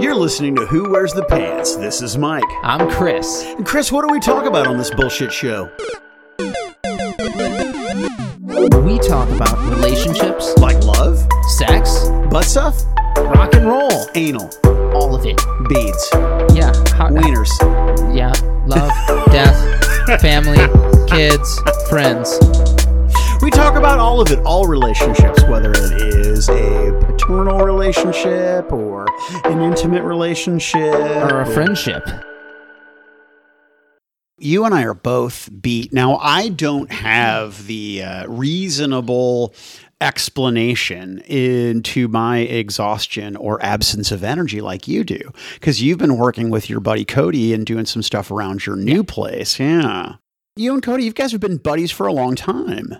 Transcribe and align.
You're 0.00 0.14
listening 0.14 0.54
to 0.56 0.66
Who 0.66 0.90
Wears 0.90 1.12
the 1.12 1.24
Pants. 1.24 1.76
This 1.76 2.02
is 2.02 2.16
Mike. 2.18 2.44
I'm 2.62 2.90
Chris. 2.90 3.42
And 3.44 3.64
Chris, 3.64 3.90
what 3.90 4.06
do 4.06 4.12
we 4.12 4.20
talk 4.20 4.44
about 4.44 4.66
on 4.66 4.76
this 4.76 4.90
bullshit 4.90 5.32
show? 5.32 5.70
We 8.84 8.98
talk 8.98 9.28
about 9.30 9.58
relationships, 9.70 10.54
Like 10.58 10.82
love, 10.84 11.26
sex, 11.56 12.08
butt 12.30 12.44
stuff, 12.44 12.82
rock 13.16 13.54
and 13.54 13.66
roll, 13.66 14.06
anal, 14.14 14.50
all 14.94 15.14
of 15.14 15.24
it. 15.26 15.36
beads, 15.68 16.08
Yeah. 16.54 16.72
How, 16.96 17.08
wieners. 17.08 17.50
yeah. 18.14 18.32
Love, 18.66 18.90
death, 19.32 20.20
family, 20.20 20.58
kids, 21.08 21.60
friends. 21.88 22.38
We 23.42 23.50
talk 23.50 23.76
about 23.76 23.98
all 23.98 24.20
of 24.20 24.30
it, 24.32 24.38
all 24.40 24.66
relationships, 24.66 25.42
whether 25.44 25.70
it 25.72 25.92
is 26.02 26.48
a 26.48 26.92
paternal 27.06 27.60
relationship 27.60 28.72
or 28.72 29.06
an 29.44 29.60
intimate 29.60 30.02
relationship 30.02 30.94
Or 30.94 31.42
a 31.42 31.46
friendship. 31.46 32.04
you 34.38 34.64
and 34.64 34.74
I 34.74 34.82
are 34.84 34.94
both 34.94 35.48
beat. 35.60 35.92
Now, 35.92 36.16
I 36.16 36.48
don't 36.48 36.90
have 36.90 37.66
the 37.66 38.02
uh, 38.02 38.26
reasonable 38.26 39.54
explanation 40.00 41.18
into 41.20 42.08
my 42.08 42.38
exhaustion 42.38 43.36
or 43.36 43.62
absence 43.64 44.10
of 44.10 44.24
energy 44.24 44.60
like 44.60 44.88
you 44.88 45.04
do, 45.04 45.20
because 45.54 45.80
you've 45.82 45.98
been 45.98 46.16
working 46.18 46.50
with 46.50 46.68
your 46.68 46.80
buddy 46.80 47.04
Cody 47.04 47.54
and 47.54 47.64
doing 47.64 47.86
some 47.86 48.02
stuff 48.02 48.30
around 48.30 48.66
your 48.66 48.76
new 48.76 49.04
place. 49.04 49.60
Yeah. 49.60 50.14
You 50.58 50.72
and 50.72 50.82
Cody, 50.82 51.04
you 51.04 51.12
guys 51.12 51.32
have 51.32 51.40
been 51.40 51.58
buddies 51.58 51.90
for 51.92 52.06
a 52.06 52.12
long 52.12 52.34
time. 52.34 52.96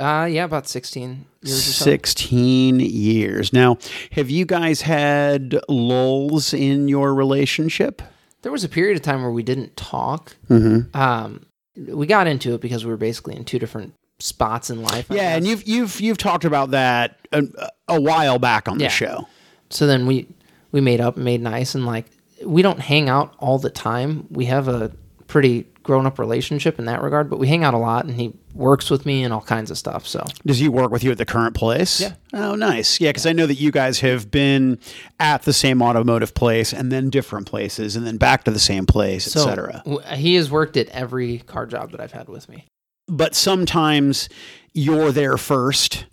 Uh, 0.00 0.24
yeah, 0.24 0.44
about 0.44 0.66
16 0.66 1.26
years 1.42 1.68
or 1.68 1.72
so. 1.72 1.84
16 1.84 2.80
years. 2.80 3.52
Now, 3.52 3.78
have 4.12 4.30
you 4.30 4.44
guys 4.44 4.82
had 4.82 5.60
lulls 5.68 6.54
in 6.54 6.88
your 6.88 7.14
relationship? 7.14 8.02
There 8.42 8.50
was 8.50 8.64
a 8.64 8.68
period 8.68 8.96
of 8.96 9.02
time 9.02 9.20
where 9.22 9.30
we 9.30 9.42
didn't 9.42 9.76
talk. 9.76 10.36
Mm-hmm. 10.48 10.96
Um, 10.96 11.44
we 11.76 12.06
got 12.06 12.26
into 12.26 12.54
it 12.54 12.60
because 12.60 12.84
we 12.84 12.90
were 12.90 12.96
basically 12.96 13.36
in 13.36 13.44
two 13.44 13.58
different 13.58 13.94
spots 14.18 14.70
in 14.70 14.82
life. 14.82 15.10
I 15.10 15.16
Yeah, 15.16 15.36
and 15.36 15.46
you've 15.46 15.66
you've 15.66 16.00
you've 16.00 16.18
talked 16.18 16.44
about 16.44 16.70
that 16.70 17.18
a, 17.32 17.44
a 17.88 18.00
while 18.00 18.38
back 18.38 18.68
on 18.68 18.78
the 18.78 18.88
show. 18.88 19.28
so 19.68 19.86
then 19.86 20.06
we 20.06 20.26
we 20.72 20.80
made 20.80 21.00
up, 21.00 21.16
made 21.16 21.40
nice, 21.40 21.74
and 21.74 21.86
like 21.86 22.06
we 22.44 22.62
don't 22.62 22.80
hang 22.80 23.08
out 23.08 23.34
all 23.38 23.58
the 23.58 23.70
time. 23.70 24.26
We 24.30 24.46
have 24.46 24.68
a 24.68 24.92
pretty 25.30 25.64
grown 25.84 26.06
up 26.06 26.18
relationship 26.18 26.78
in 26.78 26.84
that 26.86 27.00
regard, 27.02 27.30
but 27.30 27.38
we 27.38 27.46
hang 27.46 27.62
out 27.64 27.72
a 27.72 27.78
lot, 27.78 28.04
and 28.04 28.14
he 28.14 28.32
works 28.52 28.90
with 28.90 29.06
me 29.06 29.22
and 29.22 29.32
all 29.32 29.40
kinds 29.40 29.70
of 29.70 29.78
stuff. 29.78 30.06
So 30.06 30.26
Does 30.44 30.58
he 30.58 30.68
work 30.68 30.90
with 30.90 31.04
you 31.04 31.10
at 31.12 31.18
the 31.18 31.24
current 31.24 31.54
place? 31.54 32.00
Yeah. 32.00 32.14
Oh, 32.34 32.54
nice. 32.56 33.00
Yeah, 33.00 33.10
because 33.10 33.26
I 33.26 33.32
know 33.32 33.46
that 33.46 33.54
you 33.54 33.70
guys 33.70 34.00
have 34.00 34.30
been 34.30 34.78
at 35.20 35.42
the 35.44 35.52
same 35.52 35.80
automotive 35.82 36.34
place 36.34 36.72
and 36.72 36.90
then 36.90 37.10
different 37.10 37.46
places 37.46 37.94
and 37.96 38.04
then 38.06 38.16
back 38.18 38.44
to 38.44 38.50
the 38.50 38.58
same 38.58 38.86
place, 38.86 39.24
so 39.32 39.48
etc. 39.48 39.82
he 40.16 40.34
has 40.34 40.50
worked 40.50 40.76
at 40.76 40.88
every 40.88 41.38
car 41.38 41.64
job 41.64 41.92
that 41.92 42.00
I've 42.00 42.12
had 42.12 42.28
with 42.28 42.48
me, 42.48 42.66
But 43.06 43.34
sometimes 43.34 44.28
you're 44.74 45.12
there 45.12 45.36
first. 45.36 46.06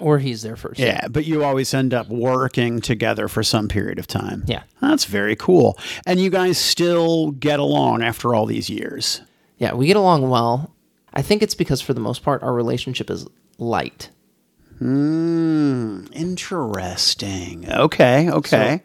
Or 0.00 0.18
he's 0.18 0.42
there 0.42 0.56
first. 0.56 0.80
Yeah, 0.80 1.06
but 1.08 1.24
you 1.26 1.44
always 1.44 1.72
end 1.74 1.92
up 1.94 2.08
working 2.08 2.80
together 2.80 3.28
for 3.28 3.42
some 3.42 3.68
period 3.68 3.98
of 3.98 4.06
time. 4.06 4.42
yeah, 4.46 4.62
That's 4.80 5.04
very 5.04 5.36
cool. 5.36 5.78
And 6.06 6.18
you 6.20 6.30
guys 6.30 6.58
still 6.58 7.30
get 7.32 7.60
along 7.60 8.02
after 8.02 8.34
all 8.34 8.46
these 8.46 8.68
years. 8.70 9.20
yeah. 9.58 9.74
We 9.74 9.86
get 9.86 9.96
along 9.96 10.28
well. 10.30 10.74
I 11.12 11.22
think 11.22 11.42
it's 11.42 11.54
because 11.54 11.80
for 11.80 11.92
the 11.94 12.00
most 12.00 12.22
part 12.22 12.42
our 12.42 12.52
relationship 12.54 13.10
is 13.10 13.26
light. 13.58 14.10
Hmm, 14.78 16.04
interesting. 16.12 17.70
Okay, 17.70 18.30
okay. 18.30 18.82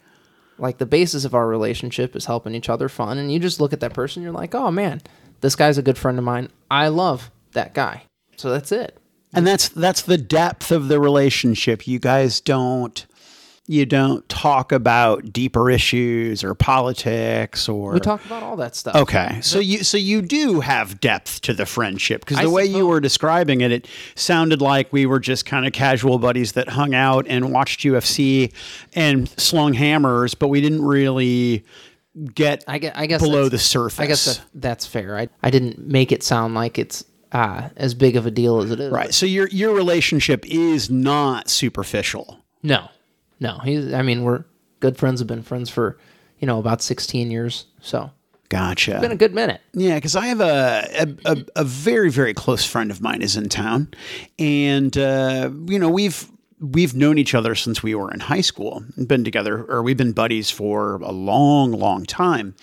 like 0.57 0.77
the 0.77 0.85
basis 0.85 1.25
of 1.25 1.33
our 1.33 1.47
relationship 1.47 2.15
is 2.15 2.25
helping 2.25 2.53
each 2.55 2.69
other 2.69 2.89
fun 2.89 3.17
and 3.17 3.31
you 3.31 3.39
just 3.39 3.59
look 3.59 3.73
at 3.73 3.79
that 3.81 3.93
person 3.93 4.23
you're 4.23 4.31
like 4.31 4.55
oh 4.55 4.71
man 4.71 5.01
this 5.41 5.55
guy's 5.55 5.77
a 5.77 5.81
good 5.81 5.97
friend 5.97 6.17
of 6.17 6.23
mine 6.23 6.47
i 6.71 6.87
love 6.87 7.29
that 7.51 7.73
guy 7.73 8.03
so 8.37 8.49
that's 8.49 8.71
it 8.71 8.97
and 9.35 9.45
that's 9.45 9.69
that's 9.69 10.01
the 10.01 10.17
depth 10.17 10.71
of 10.71 10.87
the 10.87 10.99
relationship. 10.99 11.87
You 11.87 11.99
guys 11.99 12.39
don't 12.39 13.05
you 13.67 13.85
don't 13.85 14.27
talk 14.29 14.71
about 14.71 15.33
deeper 15.33 15.71
issues 15.71 16.43
or 16.43 16.53
politics 16.53 17.67
or 17.67 17.93
we 17.93 17.99
talk 17.99 18.23
about 18.25 18.43
all 18.43 18.55
that 18.57 18.75
stuff. 18.75 18.95
Okay. 18.95 19.39
So 19.41 19.59
you 19.59 19.83
so 19.83 19.97
you 19.97 20.21
do 20.21 20.59
have 20.59 20.99
depth 20.99 21.41
to 21.41 21.53
the 21.53 21.65
friendship 21.65 22.21
because 22.21 22.37
I 22.37 22.43
the 22.43 22.51
way 22.51 22.65
you 22.65 22.85
were 22.85 22.99
describing 22.99 23.61
it 23.61 23.71
it 23.71 23.87
sounded 24.13 24.61
like 24.61 24.93
we 24.93 25.07
were 25.07 25.19
just 25.19 25.45
kind 25.45 25.65
of 25.65 25.73
casual 25.73 26.19
buddies 26.19 26.51
that 26.51 26.69
hung 26.69 26.93
out 26.93 27.25
and 27.27 27.51
watched 27.51 27.81
ufc 27.81 28.53
and 28.93 29.29
slung 29.29 29.73
hammers 29.73 30.35
but 30.35 30.49
we 30.49 30.61
didn't 30.61 30.83
really 30.83 31.65
get 32.33 32.63
i 32.67 32.77
guess, 32.77 32.93
I 32.95 33.07
guess 33.07 33.21
below 33.21 33.49
the 33.49 33.57
surface 33.57 33.99
i 33.99 34.05
guess 34.05 34.37
that, 34.37 34.45
that's 34.53 34.85
fair. 34.85 35.17
I, 35.17 35.27
I 35.41 35.49
didn't 35.49 35.79
make 35.79 36.11
it 36.11 36.23
sound 36.23 36.53
like 36.53 36.77
it's 36.77 37.03
uh, 37.31 37.69
as 37.75 37.93
big 37.93 38.15
of 38.15 38.25
a 38.25 38.31
deal 38.31 38.61
as 38.61 38.71
it 38.71 38.79
is. 38.79 38.91
Right. 38.91 39.13
So 39.13 39.25
your 39.25 39.47
your 39.49 39.73
relationship 39.73 40.45
is 40.45 40.89
not 40.89 41.49
superficial. 41.49 42.39
No. 42.63 42.89
No. 43.39 43.59
He's 43.59 43.93
i 43.93 44.01
mean 44.01 44.23
we're 44.23 44.45
good 44.79 44.97
friends 44.97 45.19
have 45.19 45.27
been 45.27 45.43
friends 45.43 45.69
for 45.69 45.97
you 46.39 46.47
know 46.47 46.59
about 46.59 46.81
16 46.81 47.31
years 47.31 47.65
so. 47.81 48.11
Gotcha. 48.47 48.99
Been 49.01 49.11
a 49.11 49.15
good 49.15 49.33
minute. 49.33 49.59
Yeah, 49.73 49.95
because 49.95 50.15
I 50.15 50.27
have 50.27 50.39
a, 50.39 50.87
a 51.25 51.31
a 51.31 51.45
a 51.55 51.63
very 51.63 52.11
very 52.11 52.33
close 52.35 52.63
friend 52.63 52.91
of 52.91 53.01
mine 53.01 53.23
is 53.23 53.35
in 53.35 53.49
town, 53.49 53.91
and 54.37 54.95
uh, 54.95 55.49
you 55.65 55.79
know 55.79 55.89
we've 55.89 56.29
we've 56.59 56.95
known 56.95 57.17
each 57.17 57.33
other 57.33 57.55
since 57.55 57.83
we 57.83 57.95
were 57.95 58.11
in 58.11 58.19
high 58.19 58.41
school, 58.41 58.83
been 59.07 59.23
together, 59.23 59.65
or 59.65 59.81
we've 59.81 59.97
been 59.97 60.13
buddies 60.13 60.49
for 60.51 60.97
a 60.97 61.11
long 61.11 61.71
long 61.71 62.05
time, 62.05 62.55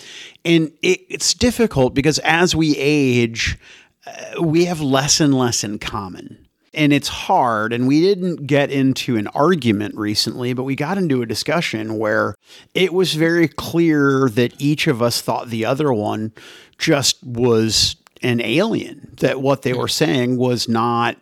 and 0.45 0.73
it, 0.83 1.01
it's 1.09 1.35
difficult 1.35 1.95
because 1.95 2.19
as 2.21 2.55
we 2.55 2.77
age, 2.79 3.59
uh, 4.07 4.43
we 4.43 4.65
have 4.65 4.81
less 4.81 5.21
and 5.21 5.35
less 5.35 5.65
in 5.65 5.79
common. 5.79 6.47
And 6.75 6.93
it's 6.93 7.09
hard. 7.09 7.73
And 7.73 7.87
we 7.87 8.01
didn't 8.01 8.47
get 8.47 8.71
into 8.71 9.17
an 9.17 9.27
argument 9.29 9.95
recently, 9.95 10.55
but 10.55 10.63
we 10.63 10.75
got 10.75 10.97
into 10.97 11.21
a 11.21 11.27
discussion 11.27 11.99
where 11.99 12.35
it 12.75 12.95
was 12.95 13.13
very 13.13 13.47
clear 13.47 14.31
that 14.31 14.59
each 14.59 14.87
of 14.87 15.03
us 15.03 15.21
thought 15.21 15.51
the 15.51 15.67
other 15.67 15.93
one 15.93 16.33
just 16.79 17.23
was 17.23 17.97
an 18.23 18.41
alien, 18.41 19.15
that 19.19 19.43
what 19.43 19.63
they 19.63 19.75
were 19.75 19.89
saying 19.89 20.39
was 20.39 20.69
not 20.69 21.17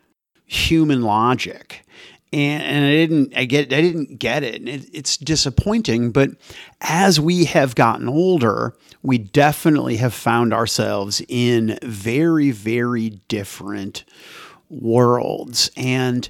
human 0.46 1.02
logic. 1.02 1.84
And, 2.32 2.62
and 2.62 2.84
I 2.84 2.90
didn't, 2.90 3.36
I 3.36 3.44
get, 3.44 3.72
I 3.72 3.80
didn't 3.80 4.18
get 4.18 4.44
it. 4.44 4.56
And 4.56 4.68
it, 4.68 4.86
it's 4.92 5.16
disappointing. 5.16 6.12
But 6.12 6.30
as 6.80 7.18
we 7.18 7.46
have 7.46 7.74
gotten 7.74 8.08
older, 8.08 8.76
we 9.02 9.18
definitely 9.18 9.96
have 9.96 10.12
found 10.14 10.52
ourselves 10.52 11.22
in 11.28 11.78
very, 11.82 12.50
very 12.50 13.10
different 13.28 14.04
worlds. 14.68 15.70
And 15.76 16.28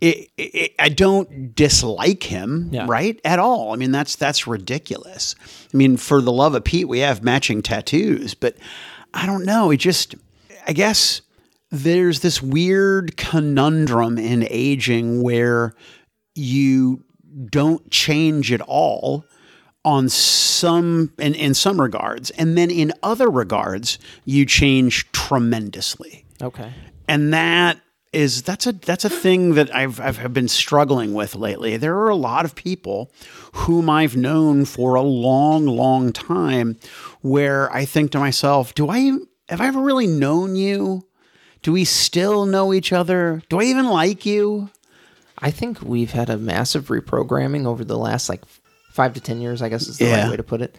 it, 0.00 0.28
it, 0.36 0.72
I 0.78 0.88
don't 0.88 1.54
dislike 1.54 2.22
him, 2.24 2.70
Yeah. 2.72 2.86
right? 2.88 3.20
At 3.24 3.38
all. 3.38 3.72
I 3.72 3.76
mean, 3.76 3.92
that's 3.92 4.16
that's 4.16 4.46
ridiculous. 4.46 5.34
I 5.72 5.76
mean, 5.76 5.96
for 5.96 6.20
the 6.20 6.32
love 6.32 6.54
of 6.54 6.64
Pete, 6.64 6.88
we 6.88 7.00
have 7.00 7.22
matching 7.22 7.62
tattoos, 7.62 8.34
but 8.34 8.56
I 9.14 9.26
don't 9.26 9.44
know. 9.44 9.70
It 9.70 9.76
just, 9.78 10.14
I 10.66 10.72
guess 10.72 11.22
there's 11.70 12.20
this 12.20 12.42
weird 12.42 13.16
conundrum 13.16 14.18
in 14.18 14.46
aging 14.50 15.22
where 15.22 15.74
you 16.34 17.04
don't 17.50 17.90
change 17.90 18.52
at 18.52 18.60
all 18.62 19.24
on 19.84 20.08
some 20.08 21.12
in, 21.18 21.34
in 21.34 21.54
some 21.54 21.80
regards 21.80 22.30
and 22.30 22.56
then 22.56 22.70
in 22.70 22.92
other 23.02 23.28
regards 23.28 23.98
you 24.24 24.46
change 24.46 25.10
tremendously 25.12 26.24
okay 26.40 26.72
and 27.08 27.32
that 27.32 27.80
is 28.12 28.42
that's 28.42 28.66
a 28.66 28.72
that's 28.72 29.04
a 29.04 29.10
thing 29.10 29.54
that 29.54 29.74
I've 29.74 29.98
I've 30.00 30.32
been 30.32 30.48
struggling 30.48 31.14
with 31.14 31.34
lately. 31.34 31.76
There 31.76 31.96
are 31.96 32.10
a 32.10 32.16
lot 32.16 32.44
of 32.44 32.54
people 32.54 33.10
whom 33.54 33.88
I've 33.88 34.16
known 34.16 34.64
for 34.64 34.94
a 34.94 35.02
long, 35.02 35.66
long 35.66 36.12
time, 36.12 36.78
where 37.22 37.72
I 37.72 37.84
think 37.84 38.12
to 38.12 38.18
myself, 38.18 38.74
do 38.74 38.88
I 38.88 39.12
have 39.48 39.60
I 39.60 39.66
ever 39.66 39.80
really 39.80 40.06
known 40.06 40.56
you? 40.56 41.06
Do 41.62 41.72
we 41.72 41.84
still 41.84 42.44
know 42.44 42.74
each 42.74 42.92
other? 42.92 43.42
Do 43.48 43.60
I 43.60 43.64
even 43.64 43.86
like 43.86 44.26
you? 44.26 44.70
I 45.38 45.50
think 45.50 45.80
we've 45.80 46.12
had 46.12 46.28
a 46.28 46.36
massive 46.36 46.86
reprogramming 46.86 47.66
over 47.66 47.84
the 47.84 47.98
last 47.98 48.28
like 48.28 48.42
five 48.92 49.14
to 49.14 49.20
ten 49.20 49.40
years. 49.40 49.62
I 49.62 49.68
guess 49.68 49.86
is 49.88 49.98
the 49.98 50.04
Yeah. 50.06 50.22
right 50.22 50.30
way 50.30 50.36
to 50.36 50.42
put 50.42 50.62
it. 50.62 50.76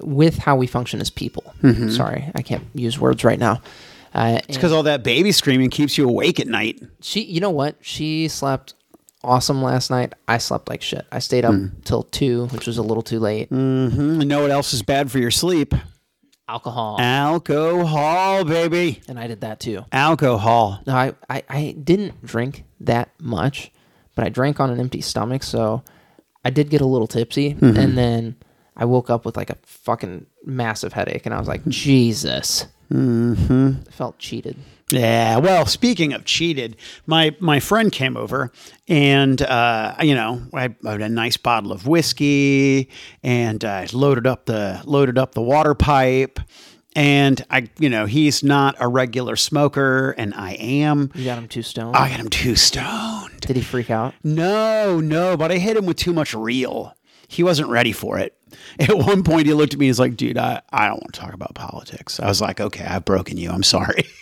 With 0.00 0.38
how 0.38 0.56
we 0.56 0.66
function 0.66 1.00
as 1.00 1.08
people. 1.10 1.54
Mm-hmm. 1.62 1.90
Sorry, 1.90 2.30
I 2.34 2.42
can't 2.42 2.64
use 2.74 2.98
words 2.98 3.22
right 3.24 3.38
now. 3.38 3.62
Uh, 4.14 4.38
and 4.38 4.46
Because 4.48 4.72
all 4.72 4.82
that 4.84 5.02
baby 5.04 5.30
screaming 5.32 5.70
keeps 5.70 5.96
you 5.98 6.08
awake 6.08 6.38
at 6.40 6.46
night. 6.48 6.80
she, 7.00 7.22
you 7.22 7.40
know 7.40 7.50
what? 7.50 7.76
She 7.80 8.26
slept 8.28 8.74
awesome 9.22 9.62
last 9.62 9.90
night. 9.90 10.12
I 10.28 10.38
slept 10.38 10.68
like 10.68 10.82
shit. 10.82 11.06
I 11.12 11.18
stayed 11.20 11.44
up 11.44 11.54
Hmm. 11.54 11.66
till 11.84 12.02
two, 12.04 12.46
which 12.46 12.66
was 12.66 12.76
a 12.78 12.82
little 12.82 13.02
too 13.02 13.18
late. 13.20 13.50
Mm-hmm. 13.50 14.20
You 14.20 14.26
know 14.26 14.42
what 14.42 14.50
else 14.50 14.72
is 14.74 14.82
bad 14.82 15.10
for 15.12 15.18
your 15.18 15.30
sleep? 15.30 15.74
Alcohol, 16.46 16.98
Alcohol, 17.00 18.44
baby. 18.44 19.00
and 19.08 19.18
I 19.18 19.26
did 19.26 19.40
that 19.40 19.60
too. 19.60 19.84
Alcohol. 19.92 20.80
No, 20.86 20.94
I, 20.94 21.14
I, 21.30 21.42
I 21.48 21.76
didn't 21.82 22.22
drink 22.24 22.64
that 22.80 23.08
much, 23.18 23.70
but 24.14 24.24
I 24.26 24.28
drank 24.28 24.60
on 24.60 24.70
an 24.70 24.78
empty 24.78 25.00
stomach, 25.00 25.42
so 25.42 25.82
I 26.44 26.50
did 26.50 26.70
get 26.70 26.80
a 26.80 26.86
little 26.86 27.06
tipsy, 27.06 27.54
Mm-hmm. 27.54 27.76
and 27.78 27.96
then 27.98 28.36
I 28.76 28.84
woke 28.84 29.08
up 29.10 29.24
with 29.24 29.36
like 29.36 29.50
a 29.50 29.56
fucking 29.62 30.26
massive 30.44 30.92
headache, 30.92 31.26
and 31.26 31.34
I 31.34 31.38
was 31.38 31.48
like, 31.48 31.64
Jesus. 31.66 32.66
Mm-hmm. 32.92 33.70
I 33.88 33.90
felt 33.90 34.18
cheated. 34.18 34.56
Yeah. 34.90 35.38
Well, 35.38 35.64
speaking 35.66 36.12
of 36.12 36.24
cheated, 36.26 36.76
my 37.06 37.34
my 37.40 37.58
friend 37.58 37.90
came 37.90 38.16
over, 38.16 38.52
and 38.86 39.40
uh, 39.40 39.94
you 40.02 40.14
know, 40.14 40.42
I, 40.52 40.74
I 40.84 40.90
had 40.92 41.00
a 41.00 41.08
nice 41.08 41.36
bottle 41.38 41.72
of 41.72 41.86
whiskey, 41.86 42.90
and 43.22 43.64
I 43.64 43.86
loaded 43.92 44.26
up 44.26 44.44
the 44.44 44.82
loaded 44.84 45.16
up 45.18 45.32
the 45.34 45.42
water 45.42 45.74
pipe. 45.74 46.38
And 46.94 47.44
I, 47.50 47.68
you 47.78 47.88
know, 47.90 48.06
he's 48.06 48.44
not 48.44 48.76
a 48.78 48.86
regular 48.86 49.34
smoker, 49.36 50.12
and 50.12 50.32
I 50.34 50.52
am. 50.52 51.10
You 51.14 51.24
got 51.24 51.38
him 51.38 51.48
too 51.48 51.62
stoned. 51.62 51.96
I 51.96 52.08
got 52.08 52.20
him 52.20 52.30
too 52.30 52.54
stoned. 52.54 53.40
Did 53.40 53.56
he 53.56 53.62
freak 53.62 53.90
out? 53.90 54.14
No, 54.22 55.00
no, 55.00 55.36
but 55.36 55.50
I 55.50 55.58
hit 55.58 55.76
him 55.76 55.86
with 55.86 55.96
too 55.96 56.12
much 56.12 56.34
real. 56.34 56.96
He 57.26 57.42
wasn't 57.42 57.68
ready 57.68 57.92
for 57.92 58.18
it. 58.18 58.36
At 58.78 58.96
one 58.96 59.24
point, 59.24 59.46
he 59.46 59.54
looked 59.54 59.74
at 59.74 59.80
me. 59.80 59.86
He's 59.86 59.98
like, 59.98 60.16
"Dude, 60.16 60.38
I, 60.38 60.62
I 60.72 60.86
don't 60.86 61.00
want 61.00 61.12
to 61.14 61.20
talk 61.20 61.32
about 61.34 61.54
politics." 61.54 62.20
I 62.20 62.26
was 62.28 62.40
like, 62.40 62.60
"Okay, 62.60 62.84
I've 62.84 63.04
broken 63.04 63.36
you. 63.36 63.50
I'm 63.50 63.64
sorry." 63.64 64.04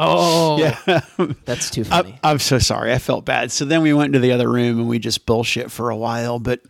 Oh, 0.00 0.58
yeah. 0.58 1.00
that's 1.44 1.70
too 1.70 1.82
funny. 1.82 2.20
I, 2.22 2.30
I'm 2.30 2.38
so 2.38 2.60
sorry. 2.60 2.92
I 2.92 2.98
felt 2.98 3.24
bad. 3.24 3.50
So 3.50 3.64
then 3.64 3.82
we 3.82 3.92
went 3.92 4.14
into 4.14 4.20
the 4.20 4.30
other 4.30 4.48
room 4.48 4.78
and 4.78 4.88
we 4.88 5.00
just 5.00 5.26
bullshit 5.26 5.72
for 5.72 5.90
a 5.90 5.96
while. 5.96 6.38
But 6.38 6.60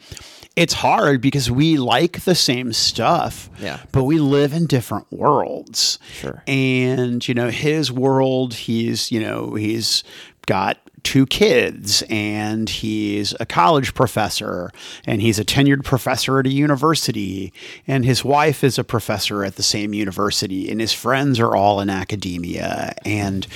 it's 0.58 0.74
hard 0.74 1.20
because 1.20 1.48
we 1.50 1.76
like 1.76 2.24
the 2.24 2.34
same 2.34 2.72
stuff. 2.72 3.48
Yeah. 3.60 3.78
But 3.92 4.04
we 4.04 4.18
live 4.18 4.52
in 4.52 4.66
different 4.66 5.06
worlds. 5.12 6.00
Sure. 6.12 6.42
And, 6.48 7.26
you 7.26 7.34
know, 7.34 7.48
his 7.48 7.92
world, 7.92 8.54
he's, 8.54 9.12
you 9.12 9.20
know, 9.20 9.54
he's 9.54 10.02
got 10.46 10.78
two 11.08 11.24
kids 11.26 12.02
and 12.10 12.68
he's 12.68 13.34
a 13.40 13.46
college 13.46 13.94
professor 13.94 14.70
and 15.06 15.22
he's 15.22 15.38
a 15.38 15.44
tenured 15.44 15.82
professor 15.82 16.38
at 16.38 16.46
a 16.46 16.50
university 16.50 17.50
and 17.86 18.04
his 18.04 18.22
wife 18.22 18.62
is 18.62 18.78
a 18.78 18.84
professor 18.84 19.42
at 19.42 19.56
the 19.56 19.62
same 19.62 19.94
university 19.94 20.70
and 20.70 20.82
his 20.82 20.92
friends 20.92 21.40
are 21.40 21.56
all 21.56 21.80
in 21.80 21.88
academia 21.88 22.94
and 23.06 23.46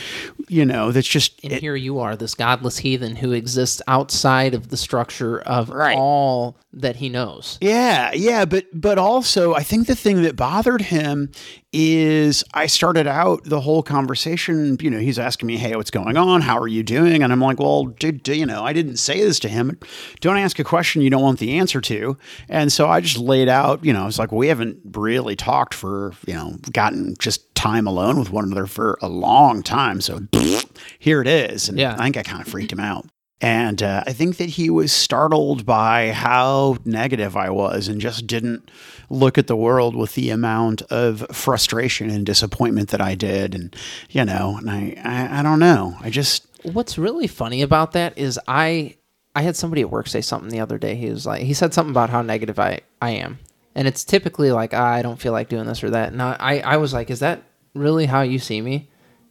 you 0.48 0.64
know 0.64 0.90
that's 0.92 1.06
just 1.08 1.42
and 1.44 1.52
it- 1.52 1.60
here 1.60 1.76
you 1.76 1.98
are, 1.98 2.16
this 2.16 2.34
godless 2.34 2.78
heathen 2.78 3.16
who 3.16 3.32
exists 3.32 3.82
outside 3.86 4.54
of 4.54 4.68
the 4.70 4.76
structure 4.78 5.40
of 5.42 5.68
Right. 5.68 5.96
all 5.98 6.56
that 6.74 6.96
he 6.96 7.10
knows. 7.10 7.58
Yeah, 7.60 8.12
yeah, 8.14 8.46
but 8.46 8.64
but 8.72 8.96
also 8.96 9.52
I 9.52 9.62
think 9.62 9.86
the 9.88 9.94
thing 9.94 10.22
that 10.22 10.36
bothered 10.36 10.80
him 10.80 11.30
is 11.74 12.44
I 12.54 12.66
started 12.66 13.06
out 13.06 13.44
the 13.44 13.60
whole 13.60 13.82
conversation, 13.82 14.76
you 14.80 14.88
know, 14.90 14.98
he's 14.98 15.18
asking 15.18 15.46
me, 15.48 15.56
"Hey, 15.58 15.76
what's 15.76 15.90
going 15.90 16.16
on? 16.16 16.40
How 16.42 16.58
are 16.58 16.68
you 16.68 16.82
doing?" 16.82 17.22
And 17.22 17.30
I'm 17.32 17.41
like, 17.42 17.60
"Well, 17.60 17.86
dude, 17.86 18.22
do 18.22 18.34
you 18.34 18.46
know, 18.46 18.64
I 18.64 18.72
didn't 18.72 18.96
say 18.96 19.20
this 19.20 19.38
to 19.40 19.48
him. 19.48 19.78
Don't 20.20 20.36
ask 20.36 20.58
a 20.58 20.64
question 20.64 21.02
you 21.02 21.10
don't 21.10 21.22
want 21.22 21.38
the 21.38 21.58
answer 21.58 21.80
to." 21.82 22.16
And 22.48 22.72
so 22.72 22.88
I 22.88 23.00
just 23.00 23.18
laid 23.18 23.48
out, 23.48 23.84
you 23.84 23.92
know, 23.92 24.06
it's 24.06 24.18
like, 24.18 24.32
"We 24.32 24.48
haven't 24.48 24.78
really 24.92 25.36
talked 25.36 25.74
for, 25.74 26.12
you 26.26 26.34
know, 26.34 26.56
gotten 26.72 27.14
just 27.18 27.54
time 27.54 27.86
alone 27.86 28.18
with 28.18 28.30
one 28.30 28.44
another 28.44 28.66
for 28.66 28.98
a 29.02 29.08
long 29.08 29.62
time." 29.62 30.00
So 30.00 30.20
here 30.98 31.20
it 31.20 31.28
is. 31.28 31.68
And 31.68 31.78
Yeah. 31.78 31.94
I 31.98 32.04
think 32.04 32.16
I 32.16 32.22
kind 32.22 32.42
of 32.42 32.48
freaked 32.48 32.72
him 32.72 32.80
out. 32.80 33.06
And 33.44 33.82
uh, 33.82 34.04
I 34.06 34.12
think 34.12 34.36
that 34.36 34.50
he 34.50 34.70
was 34.70 34.92
startled 34.92 35.66
by 35.66 36.12
how 36.12 36.76
negative 36.84 37.36
I 37.36 37.50
was 37.50 37.88
and 37.88 38.00
just 38.00 38.28
didn't 38.28 38.70
look 39.10 39.36
at 39.36 39.48
the 39.48 39.56
world 39.56 39.96
with 39.96 40.14
the 40.14 40.30
amount 40.30 40.82
of 40.82 41.26
frustration 41.32 42.08
and 42.08 42.24
disappointment 42.24 42.90
that 42.90 43.00
I 43.00 43.16
did. 43.16 43.52
And, 43.56 43.74
you 44.10 44.24
know, 44.24 44.58
and 44.58 44.70
I, 44.70 44.94
I, 45.04 45.40
I 45.40 45.42
don't 45.42 45.58
know. 45.58 45.96
I 46.00 46.08
just, 46.08 46.46
What's 46.62 46.98
really 46.98 47.26
funny 47.26 47.62
about 47.62 47.92
that 47.92 48.16
is 48.18 48.38
I 48.46 48.96
I 49.34 49.42
had 49.42 49.56
somebody 49.56 49.82
at 49.82 49.90
work 49.90 50.08
say 50.08 50.20
something 50.20 50.50
the 50.50 50.60
other 50.60 50.78
day. 50.78 50.94
He 50.94 51.08
was 51.08 51.26
like 51.26 51.42
he 51.42 51.54
said 51.54 51.72
something 51.72 51.92
about 51.92 52.10
how 52.10 52.22
negative 52.22 52.58
I, 52.58 52.80
I 53.00 53.10
am. 53.10 53.38
And 53.74 53.88
it's 53.88 54.04
typically 54.04 54.52
like 54.52 54.74
"Ah, 54.74 54.86
I 54.92 55.02
don't 55.02 55.20
feel 55.20 55.32
like 55.32 55.48
doing 55.48 55.66
this 55.66 55.82
or 55.82 55.90
that. 55.90 56.12
And 56.12 56.20
I, 56.20 56.62
I, 56.64 56.76
was 56.76 56.92
like, 56.92 57.10
Is 57.10 57.20
that 57.20 57.42
really 57.74 58.04
how 58.04 58.20
you 58.20 58.38
see 58.38 58.60
me? 58.60 58.90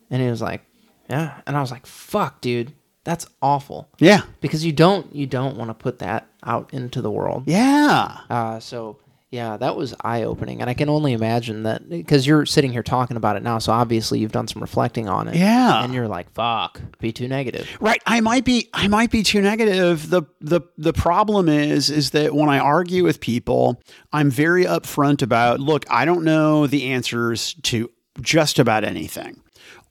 And 0.10 0.22
he 0.22 0.30
was 0.30 0.42
like, 0.42 0.62
Yeah. 1.10 1.40
And 1.46 1.56
I 1.56 1.62
was 1.62 1.70
like, 1.70 1.86
Fuck, 1.86 2.42
dude, 2.42 2.74
that's 3.04 3.28
awful. 3.42 3.90
yeah. 4.00 4.24
Because 4.42 4.66
you 4.66 4.72
don't 4.72 5.14
you 5.16 5.28
don't 5.28 5.58
want 5.58 5.70
to 5.70 5.76
put 5.76 6.00
that 6.00 6.28
out 6.44 6.74
into 6.74 7.02
the 7.02 7.12
world. 7.12 7.44
Yeah. 7.46 8.18
Uh, 8.30 8.60
so 8.60 8.98
yeah, 9.32 9.56
that 9.56 9.78
was 9.78 9.96
eye 10.02 10.24
opening, 10.24 10.60
and 10.60 10.70
I 10.70 10.74
can 10.74 10.90
only 10.90 11.14
imagine 11.14 11.64
that 11.64 11.88
because 11.90 12.28
you're 12.28 12.46
sitting 12.46 12.74
here 12.74 12.84
talking 12.84 13.16
about 13.16 13.38
it 13.38 13.44
now. 13.44 13.60
So 13.60 13.72
obviously 13.72 14.20
you've 14.20 14.34
done 14.34 14.50
some 14.50 14.62
reflecting 14.62 15.08
on 15.08 15.30
it. 15.30 15.36
Yeah. 15.36 15.84
and 15.84 15.94
you're 15.94 16.10
like, 16.10 16.30
"Fuck, 16.34 16.82
be 17.00 17.14
too 17.14 17.30
negative." 17.30 17.66
Right. 17.80 18.02
I 18.06 18.20
might 18.20 18.44
be 18.44 18.70
I 18.74 18.90
might 18.90 19.10
be 19.10 19.24
too 19.24 19.42
negative. 19.42 20.10
The 20.10 20.24
the 20.42 20.62
the 20.78 20.92
problem 20.92 21.48
is 21.48 21.90
is 21.90 22.10
that 22.12 22.36
when 22.36 22.50
I 22.50 22.60
argue 22.60 23.06
with 23.06 23.22
people, 23.22 23.82
I'm 24.12 24.30
very 24.30 24.66
upfront 24.66 25.22
about, 25.22 25.62
look, 25.62 25.86
I 25.90 26.04
don't 26.04 26.26
know 26.26 26.68
the 26.68 26.88
answers 26.92 27.54
to 27.64 27.90
just 28.20 28.60
about 28.60 28.84
anything. 28.84 29.42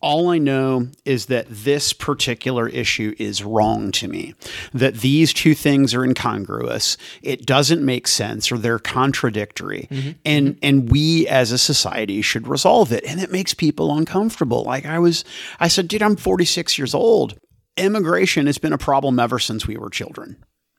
All 0.03 0.29
I 0.31 0.39
know 0.39 0.89
is 1.05 1.27
that 1.27 1.47
this 1.49 1.93
particular 1.93 2.69
issue 2.69 3.15
is 3.19 3.45
wrong 3.45 3.93
to 3.93 4.09
me. 4.09 4.35
That 4.73 4.97
these 4.97 5.33
two 5.35 5.55
things 5.55 5.93
are 5.95 6.05
incongruous. 6.05 6.97
It 7.23 7.45
doesn't 7.45 7.85
make 7.85 8.09
sense 8.09 8.51
or 8.51 8.57
they're 8.59 8.79
contradictory. 8.79 9.89
Mm-hmm. 9.91 10.01
Mm-hmm. 10.01 10.19
And 10.25 10.59
and 10.63 10.91
we 10.91 11.29
as 11.29 11.53
a 11.53 11.59
society 11.59 12.23
should 12.23 12.49
resolve 12.49 12.93
it. 12.93 13.05
And 13.05 13.21
it 13.21 13.31
makes 13.31 13.53
people 13.53 13.95
uncomfortable. 13.97 14.65
Like 14.65 14.87
I 14.87 14.99
was 14.99 15.25
I 15.59 15.69
said, 15.69 15.89
dude, 15.89 16.03
I'm 16.03 16.17
46 16.17 16.79
years 16.79 16.95
old 16.95 17.39
immigration 17.77 18.47
has 18.47 18.59
been 18.59 18.73
a 18.73 18.79
problem 18.79 19.19
ever 19.19 19.39
since 19.39 19.67
we 19.67 19.77
were 19.77 19.91
children. 19.91 20.37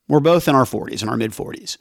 We're 0.07 0.19
both 0.19 0.47
in 0.47 0.55
our 0.55 0.65
40s, 0.65 1.01
in 1.01 1.09
our 1.09 1.17
mid 1.17 1.31
40s. 1.31 1.77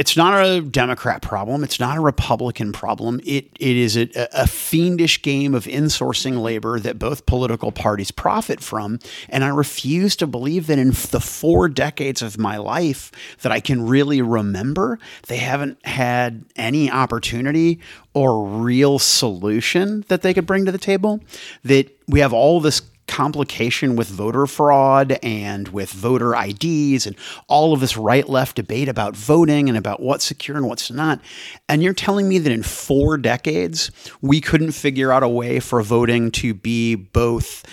It's 0.00 0.16
not 0.16 0.42
a 0.42 0.62
Democrat 0.62 1.20
problem. 1.20 1.62
It's 1.62 1.78
not 1.78 1.98
a 1.98 2.00
Republican 2.00 2.72
problem. 2.72 3.20
It 3.22 3.50
it 3.60 3.76
is 3.76 3.98
a, 3.98 4.08
a 4.32 4.46
fiendish 4.46 5.20
game 5.20 5.54
of 5.54 5.66
insourcing 5.66 6.40
labor 6.40 6.80
that 6.80 6.98
both 6.98 7.26
political 7.26 7.70
parties 7.70 8.10
profit 8.10 8.62
from. 8.62 8.98
And 9.28 9.44
I 9.44 9.48
refuse 9.48 10.16
to 10.16 10.26
believe 10.26 10.68
that 10.68 10.78
in 10.78 10.92
the 11.10 11.20
four 11.20 11.68
decades 11.68 12.22
of 12.22 12.38
my 12.38 12.56
life 12.56 13.12
that 13.42 13.52
I 13.52 13.60
can 13.60 13.86
really 13.86 14.22
remember, 14.22 14.98
they 15.26 15.36
haven't 15.36 15.84
had 15.84 16.46
any 16.56 16.90
opportunity 16.90 17.78
or 18.14 18.46
real 18.46 18.98
solution 18.98 20.06
that 20.08 20.22
they 20.22 20.32
could 20.32 20.46
bring 20.46 20.64
to 20.64 20.72
the 20.72 20.78
table. 20.78 21.20
That 21.62 21.94
we 22.08 22.20
have 22.20 22.32
all 22.32 22.58
this 22.58 22.80
complication 23.10 23.96
with 23.96 24.08
voter 24.08 24.46
fraud 24.46 25.18
and 25.20 25.66
with 25.68 25.90
voter 25.90 26.32
IDs 26.32 27.06
and 27.06 27.16
all 27.48 27.72
of 27.72 27.80
this 27.80 27.96
right 27.96 28.28
left 28.28 28.54
debate 28.54 28.88
about 28.88 29.16
voting 29.16 29.68
and 29.68 29.76
about 29.76 30.00
what's 30.00 30.24
secure 30.24 30.56
and 30.56 30.66
what's 30.68 30.92
not. 30.92 31.20
And 31.68 31.82
you're 31.82 31.92
telling 31.92 32.28
me 32.28 32.38
that 32.38 32.52
in 32.52 32.62
four 32.62 33.18
decades, 33.18 33.90
we 34.22 34.40
couldn't 34.40 34.72
figure 34.72 35.10
out 35.10 35.24
a 35.24 35.28
way 35.28 35.58
for 35.58 35.82
voting 35.82 36.30
to 36.30 36.54
be 36.54 36.94
both 36.94 37.64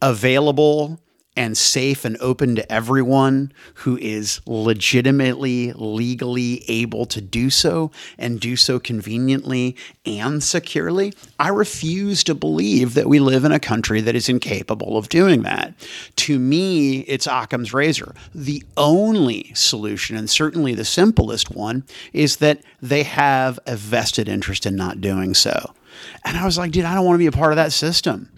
available 0.00 0.98
and 1.36 1.56
safe 1.56 2.04
and 2.04 2.16
open 2.20 2.56
to 2.56 2.72
everyone 2.72 3.52
who 3.74 3.98
is 3.98 4.40
legitimately, 4.46 5.72
legally 5.74 6.64
able 6.68 7.04
to 7.06 7.20
do 7.20 7.50
so 7.50 7.90
and 8.18 8.40
do 8.40 8.56
so 8.56 8.78
conveniently 8.78 9.76
and 10.04 10.42
securely. 10.42 11.12
I 11.38 11.48
refuse 11.48 12.24
to 12.24 12.34
believe 12.34 12.94
that 12.94 13.08
we 13.08 13.18
live 13.18 13.44
in 13.44 13.52
a 13.52 13.60
country 13.60 14.00
that 14.00 14.14
is 14.14 14.28
incapable 14.28 14.96
of 14.96 15.08
doing 15.08 15.42
that. 15.42 15.74
To 16.16 16.38
me, 16.38 17.00
it's 17.00 17.26
Occam's 17.26 17.74
razor. 17.74 18.14
The 18.34 18.62
only 18.76 19.52
solution, 19.54 20.16
and 20.16 20.30
certainly 20.30 20.74
the 20.74 20.84
simplest 20.84 21.50
one, 21.50 21.84
is 22.12 22.36
that 22.36 22.62
they 22.80 23.02
have 23.02 23.58
a 23.66 23.76
vested 23.76 24.28
interest 24.28 24.66
in 24.66 24.76
not 24.76 25.00
doing 25.00 25.34
so. 25.34 25.74
And 26.24 26.36
I 26.36 26.44
was 26.44 26.58
like, 26.58 26.72
dude, 26.72 26.84
I 26.84 26.94
don't 26.94 27.04
want 27.04 27.14
to 27.14 27.18
be 27.18 27.26
a 27.26 27.32
part 27.32 27.52
of 27.52 27.56
that 27.56 27.72
system. 27.72 28.30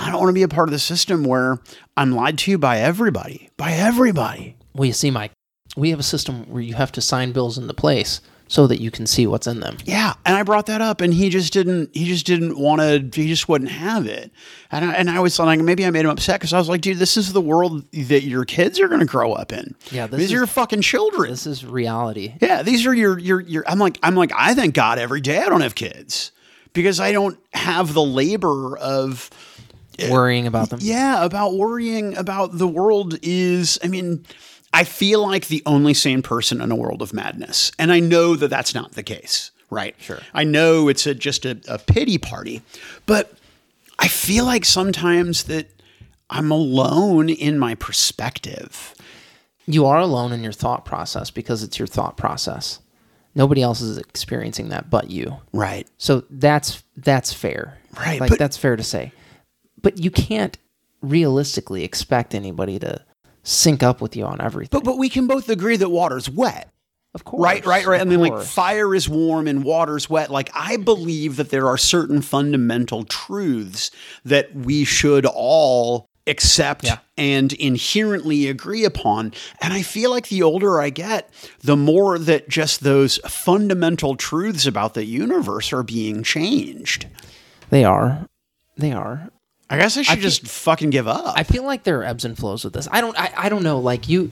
I 0.00 0.10
don't 0.10 0.20
want 0.20 0.30
to 0.30 0.34
be 0.34 0.42
a 0.42 0.48
part 0.48 0.68
of 0.68 0.72
the 0.72 0.78
system 0.78 1.24
where 1.24 1.58
I'm 1.96 2.12
lied 2.12 2.38
to 2.38 2.58
by 2.58 2.78
everybody, 2.78 3.50
by 3.56 3.72
everybody. 3.72 4.56
Well, 4.74 4.86
you 4.86 4.92
see, 4.92 5.10
Mike, 5.10 5.32
we 5.76 5.90
have 5.90 6.00
a 6.00 6.04
system 6.04 6.44
where 6.50 6.62
you 6.62 6.74
have 6.74 6.92
to 6.92 7.00
sign 7.00 7.32
bills 7.32 7.58
into 7.58 7.74
place 7.74 8.20
so 8.48 8.66
that 8.66 8.80
you 8.80 8.90
can 8.90 9.06
see 9.06 9.28
what's 9.28 9.46
in 9.46 9.60
them. 9.60 9.76
Yeah, 9.84 10.14
and 10.26 10.36
I 10.36 10.42
brought 10.42 10.66
that 10.66 10.80
up, 10.80 11.00
and 11.00 11.14
he 11.14 11.28
just 11.28 11.52
didn't. 11.52 11.94
He 11.94 12.06
just 12.06 12.26
didn't 12.26 12.58
want 12.58 12.80
to. 12.80 13.20
He 13.22 13.28
just 13.28 13.48
wouldn't 13.48 13.70
have 13.70 14.06
it. 14.06 14.32
And 14.72 14.84
I, 14.84 14.92
and 14.94 15.08
I 15.10 15.20
was 15.20 15.38
like, 15.38 15.60
maybe 15.60 15.86
I 15.86 15.90
made 15.90 16.04
him 16.04 16.10
upset 16.10 16.40
because 16.40 16.52
I 16.52 16.58
was 16.58 16.68
like, 16.68 16.80
dude, 16.80 16.98
this 16.98 17.16
is 17.16 17.32
the 17.32 17.40
world 17.40 17.84
that 17.92 18.24
your 18.24 18.44
kids 18.44 18.80
are 18.80 18.88
going 18.88 19.00
to 19.00 19.06
grow 19.06 19.32
up 19.34 19.52
in. 19.52 19.76
Yeah, 19.92 20.08
this 20.08 20.18
these 20.18 20.26
is- 20.26 20.32
are 20.32 20.36
your 20.38 20.46
fucking 20.48 20.80
children. 20.80 21.30
This 21.30 21.46
is 21.46 21.64
reality. 21.64 22.34
Yeah, 22.40 22.62
these 22.62 22.86
are 22.86 22.94
your 22.94 23.18
your 23.18 23.40
your. 23.40 23.64
I'm 23.68 23.78
like 23.78 23.98
I'm 24.02 24.16
like 24.16 24.32
I 24.34 24.54
thank 24.54 24.74
God 24.74 24.98
every 24.98 25.20
day 25.20 25.38
I 25.38 25.48
don't 25.48 25.60
have 25.60 25.76
kids 25.76 26.32
because 26.72 26.98
I 26.98 27.12
don't 27.12 27.38
have 27.52 27.94
the 27.94 28.02
labor 28.02 28.76
of 28.78 29.30
Worrying 30.08 30.46
about 30.46 30.70
them. 30.70 30.78
yeah 30.82 31.24
about 31.24 31.54
worrying 31.54 32.16
about 32.16 32.56
the 32.56 32.68
world 32.68 33.18
is 33.22 33.78
i 33.84 33.88
mean 33.88 34.24
i 34.72 34.84
feel 34.84 35.20
like 35.22 35.48
the 35.48 35.62
only 35.66 35.94
sane 35.94 36.22
person 36.22 36.60
in 36.60 36.70
a 36.70 36.76
world 36.76 37.02
of 37.02 37.12
madness 37.12 37.72
and 37.78 37.92
i 37.92 38.00
know 38.00 38.36
that 38.36 38.48
that's 38.48 38.74
not 38.74 38.92
the 38.92 39.02
case 39.02 39.50
right 39.70 39.94
Sure. 39.98 40.20
i 40.34 40.44
know 40.44 40.88
it's 40.88 41.06
a, 41.06 41.14
just 41.14 41.44
a, 41.44 41.60
a 41.68 41.78
pity 41.78 42.18
party 42.18 42.62
but 43.06 43.32
i 43.98 44.08
feel 44.08 44.44
like 44.44 44.64
sometimes 44.64 45.44
that 45.44 45.68
i'm 46.30 46.50
alone 46.50 47.28
in 47.28 47.58
my 47.58 47.74
perspective 47.74 48.94
You 49.66 49.86
are 49.86 49.98
alone 49.98 50.32
in 50.32 50.42
your 50.42 50.52
thought 50.52 50.84
process 50.84 51.30
because 51.30 51.62
it's 51.62 51.78
your 51.78 51.86
thought 51.86 52.16
process. 52.16 52.80
Nobody 53.36 53.62
else 53.62 53.80
is 53.80 53.98
experiencing 53.98 54.70
that 54.70 54.90
but 54.90 55.10
you. 55.10 55.36
Right. 55.52 55.86
So 55.96 56.24
that's 56.28 56.82
that's 56.96 57.32
fair. 57.32 57.78
Right, 57.96 58.20
Like 58.20 58.30
but- 58.30 58.38
that's 58.40 58.56
fair 58.56 58.74
to 58.74 58.82
say. 58.82 59.12
But 59.82 59.98
you 59.98 60.10
can't 60.10 60.56
realistically 61.02 61.84
expect 61.84 62.34
anybody 62.34 62.78
to 62.78 63.04
sync 63.42 63.82
up 63.82 64.00
with 64.00 64.16
you 64.16 64.24
on 64.24 64.40
everything. 64.40 64.70
But 64.70 64.84
but 64.84 64.98
we 64.98 65.08
can 65.08 65.26
both 65.26 65.48
agree 65.48 65.76
that 65.76 65.88
water's 65.88 66.28
wet. 66.28 66.70
of 67.14 67.24
course. 67.24 67.42
Right, 67.42 67.64
right, 67.66 67.86
right. 67.86 67.98
I 68.00 68.02
of 68.02 68.08
mean, 68.08 68.20
like 68.20 68.42
fire 68.44 68.94
is 68.94 69.08
warm 69.08 69.48
and 69.48 69.64
water's 69.64 70.08
wet. 70.10 70.30
Like, 70.30 70.50
I 70.54 70.76
believe 70.76 71.36
that 71.36 71.48
there 71.50 71.66
are 71.66 71.78
certain 71.78 72.22
fundamental 72.22 73.04
truths 73.04 73.90
that 74.24 74.54
we 74.54 74.84
should 74.84 75.26
all 75.26 76.06
accept 76.26 76.84
Yeah. 76.84 76.98
and 77.16 77.52
inherently 77.54 78.46
agree 78.46 78.84
upon. 78.84 79.32
And 79.60 79.72
I 79.72 79.82
feel 79.82 80.10
like 80.10 80.28
the 80.28 80.42
older 80.42 80.80
I 80.80 80.90
get, 80.90 81.28
the 81.62 81.76
more 81.76 82.18
that 82.18 82.48
just 82.48 82.82
those 82.84 83.16
fundamental 83.26 84.14
truths 84.16 84.66
about 84.66 84.94
the 84.94 85.04
universe 85.06 85.72
are 85.72 85.82
being 85.82 86.22
changed. 86.22 87.06
they 87.70 87.84
are. 87.84 88.26
They 88.76 88.92
are. 88.92 89.30
I 89.70 89.78
guess 89.78 89.96
I 89.96 90.02
should 90.02 90.14
feel- 90.18 90.22
just 90.22 90.46
fucking 90.46 90.90
give 90.90 91.06
up. 91.08 91.32
I 91.36 91.44
feel 91.44 91.64
like 91.64 91.84
there 91.84 92.00
are 92.00 92.04
ebbs 92.04 92.24
and 92.24 92.36
flows 92.36 92.64
with 92.64 92.72
this. 92.74 92.88
I 92.90 93.00
don't 93.00 93.18
I, 93.18 93.32
I 93.36 93.48
don't 93.48 93.62
know. 93.62 93.78
Like 93.78 94.08
you 94.08 94.30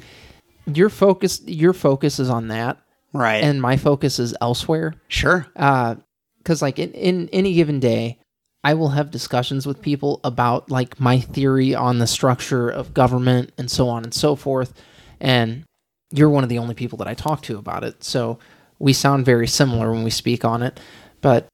your 0.67 0.91
focus 0.91 1.41
your 1.47 1.73
focus 1.73 2.19
is 2.19 2.29
on 2.29 2.49
that 2.49 2.77
right. 3.15 3.43
and 3.43 3.63
my 3.63 3.77
focus 3.77 4.19
is 4.19 4.35
elsewhere. 4.41 4.95
sure. 5.09 5.47
Uh 5.57 5.95
cuz 6.45 6.61
like 6.61 6.79
in, 6.79 6.93
in 6.93 7.29
any 7.33 7.55
given 7.55 7.79
day 7.81 8.19
I 8.65 8.75
will 8.75 8.89
have 8.91 9.11
discussions 9.13 9.67
with 9.67 9.81
people 9.81 10.21
about 10.25 10.71
like 10.71 10.99
my 11.01 11.21
theory 11.21 11.75
on 11.75 11.99
the 12.01 12.07
structure 12.07 12.69
of 12.69 12.93
government 12.93 13.53
and 13.57 13.71
so 13.71 13.89
on 13.89 14.03
and 14.05 14.13
so 14.13 14.35
forth 14.35 14.75
and 15.21 15.65
you're 16.11 16.29
one 16.31 16.43
of 16.43 16.49
the 16.51 16.59
only 16.59 16.75
people 16.75 16.99
that 16.99 17.07
I 17.09 17.15
talk 17.15 17.43
to 17.43 17.59
about 17.59 17.85
it. 17.85 18.03
So 18.03 18.39
we 18.79 18.93
sound 18.93 19.25
very 19.25 19.47
similar 19.47 19.93
when 19.93 20.05
we 20.05 20.11
speak 20.11 20.45
on 20.45 20.63
it, 20.63 20.81
but 21.21 21.47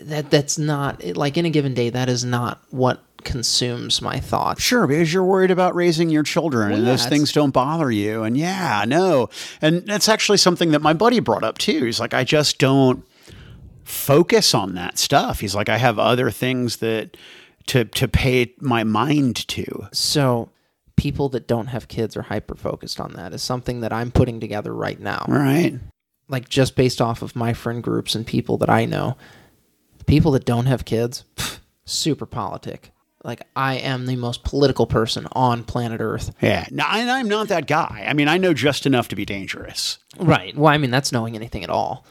that 0.00 0.30
that's 0.30 0.58
not 0.58 1.04
like 1.16 1.36
in 1.36 1.46
a 1.46 1.50
given 1.50 1.74
day 1.74 1.90
that 1.90 2.08
is 2.08 2.24
not 2.24 2.62
what 2.70 3.02
consumes 3.24 4.00
my 4.00 4.18
thoughts. 4.18 4.62
Sure, 4.62 4.86
because 4.86 5.12
you're 5.12 5.24
worried 5.24 5.50
about 5.50 5.74
raising 5.74 6.08
your 6.08 6.22
children 6.22 6.72
and 6.72 6.82
yeah, 6.82 6.90
those 6.90 7.06
things 7.06 7.32
don't 7.32 7.50
bother 7.50 7.90
you. 7.90 8.22
And 8.22 8.36
yeah, 8.36 8.84
no. 8.86 9.28
And 9.60 9.86
that's 9.86 10.08
actually 10.08 10.38
something 10.38 10.70
that 10.72 10.80
my 10.80 10.92
buddy 10.92 11.20
brought 11.20 11.44
up 11.44 11.58
too. 11.58 11.84
He's 11.84 12.00
like, 12.00 12.14
I 12.14 12.24
just 12.24 12.58
don't 12.58 13.04
focus 13.84 14.54
on 14.54 14.74
that 14.74 14.98
stuff. 14.98 15.40
He's 15.40 15.54
like, 15.54 15.68
I 15.68 15.78
have 15.78 15.98
other 15.98 16.30
things 16.30 16.78
that 16.78 17.16
to 17.66 17.84
to 17.84 18.08
pay 18.08 18.54
my 18.60 18.84
mind 18.84 19.46
to. 19.48 19.88
So 19.92 20.50
people 20.96 21.28
that 21.30 21.46
don't 21.46 21.68
have 21.68 21.88
kids 21.88 22.16
are 22.16 22.22
hyper 22.22 22.54
focused 22.54 23.00
on 23.00 23.12
that 23.14 23.32
is 23.32 23.42
something 23.42 23.80
that 23.80 23.92
I'm 23.92 24.10
putting 24.10 24.40
together 24.40 24.74
right 24.74 25.00
now. 25.00 25.24
Right. 25.28 25.78
Like 26.28 26.48
just 26.48 26.76
based 26.76 27.00
off 27.00 27.22
of 27.22 27.34
my 27.34 27.52
friend 27.52 27.82
groups 27.82 28.14
and 28.14 28.26
people 28.26 28.58
that 28.58 28.70
I 28.70 28.84
know. 28.84 29.16
People 30.10 30.32
that 30.32 30.44
don't 30.44 30.66
have 30.66 30.84
kids, 30.84 31.24
pff, 31.36 31.60
super 31.84 32.26
politic. 32.26 32.90
Like 33.22 33.42
I 33.54 33.74
am 33.76 34.06
the 34.06 34.16
most 34.16 34.42
political 34.42 34.86
person 34.86 35.28
on 35.32 35.62
planet 35.62 36.00
Earth. 36.00 36.34
Yeah. 36.40 36.66
No, 36.70 36.84
and 36.88 37.10
I'm 37.10 37.28
not 37.28 37.48
that 37.48 37.66
guy. 37.66 38.04
I 38.08 38.12
mean, 38.14 38.26
I 38.26 38.38
know 38.38 38.52
just 38.52 38.86
enough 38.86 39.08
to 39.08 39.16
be 39.16 39.24
dangerous. 39.24 39.98
Right. 40.18 40.56
Well, 40.56 40.72
I 40.72 40.78
mean 40.78 40.90
that's 40.90 41.12
knowing 41.12 41.36
anything 41.36 41.62
at 41.62 41.70
all. 41.70 42.04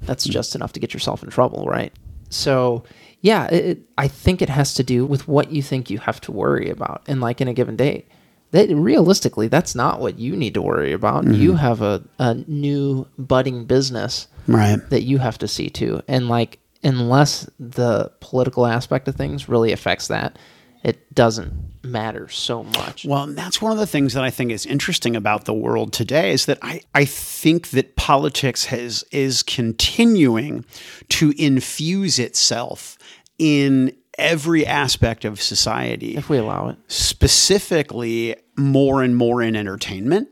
That's 0.00 0.24
hmm. 0.24 0.32
just 0.32 0.54
enough 0.54 0.72
to 0.72 0.80
get 0.80 0.94
yourself 0.94 1.22
in 1.22 1.30
trouble, 1.30 1.66
right? 1.66 1.92
So, 2.30 2.84
yeah, 3.20 3.46
it, 3.48 3.82
I 3.98 4.08
think 4.08 4.40
it 4.40 4.48
has 4.48 4.72
to 4.74 4.82
do 4.82 5.04
with 5.04 5.28
what 5.28 5.52
you 5.52 5.62
think 5.62 5.90
you 5.90 5.98
have 5.98 6.20
to 6.22 6.32
worry 6.32 6.70
about, 6.70 7.02
and 7.06 7.20
like 7.20 7.42
in 7.42 7.48
a 7.48 7.54
given 7.54 7.76
day, 7.76 8.06
that 8.52 8.68
realistically, 8.70 9.48
that's 9.48 9.74
not 9.74 10.00
what 10.00 10.18
you 10.18 10.34
need 10.34 10.54
to 10.54 10.62
worry 10.62 10.92
about. 10.92 11.26
You 11.26 11.50
mm-hmm. 11.50 11.58
have 11.58 11.82
a, 11.82 12.02
a 12.18 12.34
new 12.46 13.06
budding 13.18 13.66
business 13.66 14.28
Right. 14.48 14.78
that 14.90 15.02
you 15.02 15.18
have 15.18 15.38
to 15.38 15.48
see 15.48 15.68
to, 15.70 16.02
and 16.08 16.28
like 16.28 16.58
unless 16.82 17.48
the 17.58 18.12
political 18.20 18.66
aspect 18.66 19.08
of 19.08 19.16
things 19.16 19.48
really 19.48 19.72
affects 19.72 20.08
that, 20.08 20.38
it 20.82 21.14
doesn't 21.14 21.52
matter 21.84 22.28
so 22.28 22.64
much. 22.64 23.04
Well, 23.04 23.26
that's 23.28 23.62
one 23.62 23.72
of 23.72 23.78
the 23.78 23.86
things 23.86 24.14
that 24.14 24.24
I 24.24 24.30
think 24.30 24.50
is 24.50 24.66
interesting 24.66 25.14
about 25.14 25.44
the 25.44 25.54
world 25.54 25.92
today 25.92 26.32
is 26.32 26.46
that 26.46 26.58
I, 26.62 26.80
I 26.94 27.04
think 27.04 27.70
that 27.70 27.96
politics 27.96 28.66
has 28.66 29.04
is 29.12 29.42
continuing 29.42 30.64
to 31.10 31.32
infuse 31.38 32.18
itself 32.18 32.98
in 33.38 33.96
every 34.18 34.66
aspect 34.66 35.24
of 35.24 35.40
society 35.40 36.16
if 36.16 36.28
we 36.28 36.36
allow 36.36 36.68
it. 36.68 36.76
specifically 36.88 38.36
more 38.56 39.02
and 39.02 39.16
more 39.16 39.40
in 39.40 39.56
entertainment 39.56 40.28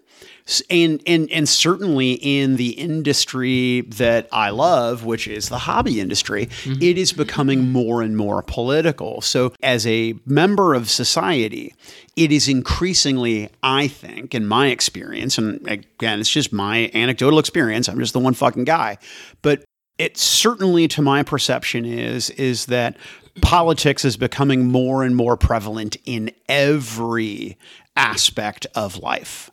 and 0.68 1.02
and 1.06 1.30
and 1.30 1.48
certainly 1.48 2.12
in 2.14 2.56
the 2.56 2.70
industry 2.70 3.82
that 3.82 4.28
I 4.32 4.50
love 4.50 5.04
which 5.04 5.28
is 5.28 5.48
the 5.48 5.58
hobby 5.58 6.00
industry 6.00 6.46
mm-hmm. 6.46 6.82
it 6.82 6.98
is 6.98 7.12
becoming 7.12 7.70
more 7.70 8.02
and 8.02 8.16
more 8.16 8.42
political. 8.42 9.20
So 9.20 9.52
as 9.62 9.86
a 9.86 10.14
member 10.26 10.74
of 10.74 10.90
society 10.90 11.74
it 12.16 12.32
is 12.32 12.48
increasingly 12.48 13.50
I 13.62 13.88
think 13.88 14.34
in 14.34 14.46
my 14.46 14.68
experience 14.68 15.38
and 15.38 15.66
again 15.68 16.20
it's 16.20 16.30
just 16.30 16.52
my 16.52 16.90
anecdotal 16.94 17.38
experience 17.38 17.88
I'm 17.88 17.98
just 17.98 18.12
the 18.12 18.20
one 18.20 18.34
fucking 18.34 18.64
guy 18.64 18.98
but 19.42 19.64
it 19.98 20.16
certainly 20.16 20.88
to 20.88 21.02
my 21.02 21.22
perception 21.22 21.84
is 21.84 22.30
is 22.30 22.66
that 22.66 22.96
politics 23.42 24.04
is 24.04 24.16
becoming 24.16 24.66
more 24.66 25.04
and 25.04 25.14
more 25.14 25.36
prevalent 25.36 25.96
in 26.04 26.32
every 26.48 27.56
aspect 27.96 28.66
of 28.74 28.98
life 28.98 29.50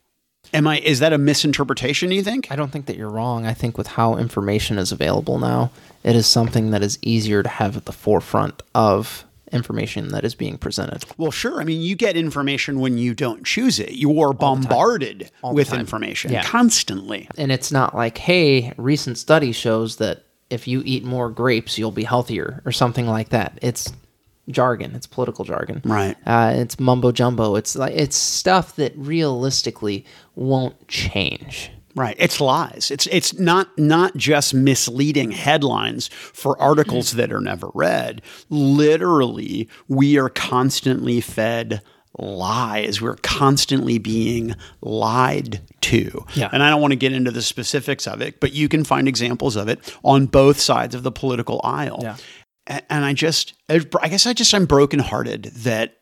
am 0.54 0.68
i 0.68 0.80
is 0.80 1.00
that 1.00 1.14
a 1.14 1.18
misinterpretation 1.18 2.10
do 2.10 2.16
you 2.16 2.24
think 2.24 2.52
I 2.52 2.56
don't 2.56 2.72
think 2.72 2.86
that 2.88 2.98
you're 2.98 3.10
wrong. 3.10 3.46
I 3.46 3.54
think 3.54 3.78
with 3.78 3.88
how 3.88 4.16
information 4.18 4.78
is 4.78 4.92
available 4.92 5.40
now, 5.40 5.72
it 6.04 6.16
is 6.16 6.26
something 6.28 6.72
that 6.72 6.82
is 6.84 6.98
easier 7.02 7.44
to 7.44 7.50
have 7.50 7.76
at 7.78 7.86
the 7.86 7.92
forefront 7.92 8.64
of 8.74 9.26
information 9.52 10.10
that 10.10 10.26
is 10.26 10.36
being 10.36 10.58
presented. 10.58 11.06
well 11.18 11.32
sure 11.32 11.62
i 11.62 11.64
mean 11.64 11.82
you 11.82 11.96
get 11.96 12.18
information 12.18 12.80
when 12.82 12.98
you 12.98 13.14
don't 13.14 13.46
choose 13.46 13.80
it 13.80 13.92
you 13.92 14.20
are 14.20 14.34
bombarded 14.34 15.32
with 15.54 15.72
information 15.74 16.32
Yeah. 16.34 16.44
constantly 16.44 17.30
And 17.38 17.50
it's 17.52 17.72
not 17.72 17.96
like, 17.96 18.18
hey, 18.18 18.74
recent 18.78 19.18
study 19.18 19.54
shows 19.54 19.96
that 19.98 20.24
if 20.50 20.68
you 20.68 20.82
eat 20.86 21.04
more 21.06 21.30
grapes, 21.30 21.78
you'll 21.78 21.92
be 21.92 22.04
healthier 22.04 22.62
or 22.66 22.72
something 22.74 23.06
like 23.08 23.30
that. 23.30 23.58
It's 23.62 23.92
jargon. 24.50 24.96
It's 24.96 25.08
political 25.08 25.46
jargon. 25.46 25.82
Right. 25.84 26.16
Uh, 26.26 26.54
it's 26.56 26.80
mumbo 26.80 27.12
jumbo. 27.12 27.56
It's 27.56 27.76
like 27.76 27.94
it's 27.94 28.16
stuff 28.16 28.76
that 28.78 28.94
realistically 28.96 30.06
won't 30.36 30.88
change. 30.88 31.72
Right. 31.96 32.16
It's 32.20 32.40
lies. 32.40 32.92
It's 32.92 33.08
it's 33.08 33.40
not 33.40 33.76
not 33.78 34.16
just 34.16 34.54
misleading 34.54 35.32
headlines 35.32 36.10
for 36.10 36.60
articles 36.62 37.14
that 37.14 37.34
are 37.34 37.42
never 37.42 37.70
read. 37.74 38.22
Literally, 38.50 39.68
we 39.88 40.20
are 40.20 40.30
constantly 40.30 41.22
fed 41.22 41.82
lies. 42.20 43.02
We're 43.02 43.16
constantly 43.16 43.98
being 43.98 44.56
lied 44.82 45.62
to. 45.82 46.26
Yeah. 46.36 46.50
And 46.52 46.62
I 46.62 46.70
don't 46.70 46.82
want 46.82 46.92
to 46.92 46.98
get 46.98 47.14
into 47.14 47.32
the 47.32 47.42
specifics 47.42 48.08
of 48.08 48.22
it, 48.22 48.40
but 48.40 48.54
you 48.54 48.70
can 48.70 48.84
find 48.84 49.08
examples 49.08 49.56
of 49.56 49.68
it 49.68 49.96
on 50.04 50.26
both 50.28 50.60
sides 50.60 50.94
of 50.96 51.04
the 51.04 51.12
political 51.12 51.62
aisle. 51.64 52.00
Yeah. 52.02 52.18
And 52.68 53.06
I 53.06 53.14
just 53.14 53.54
I 53.70 53.80
guess 54.10 54.26
I 54.26 54.34
just 54.34 54.54
I'm 54.54 54.66
brokenhearted 54.66 55.46
that 55.64 55.98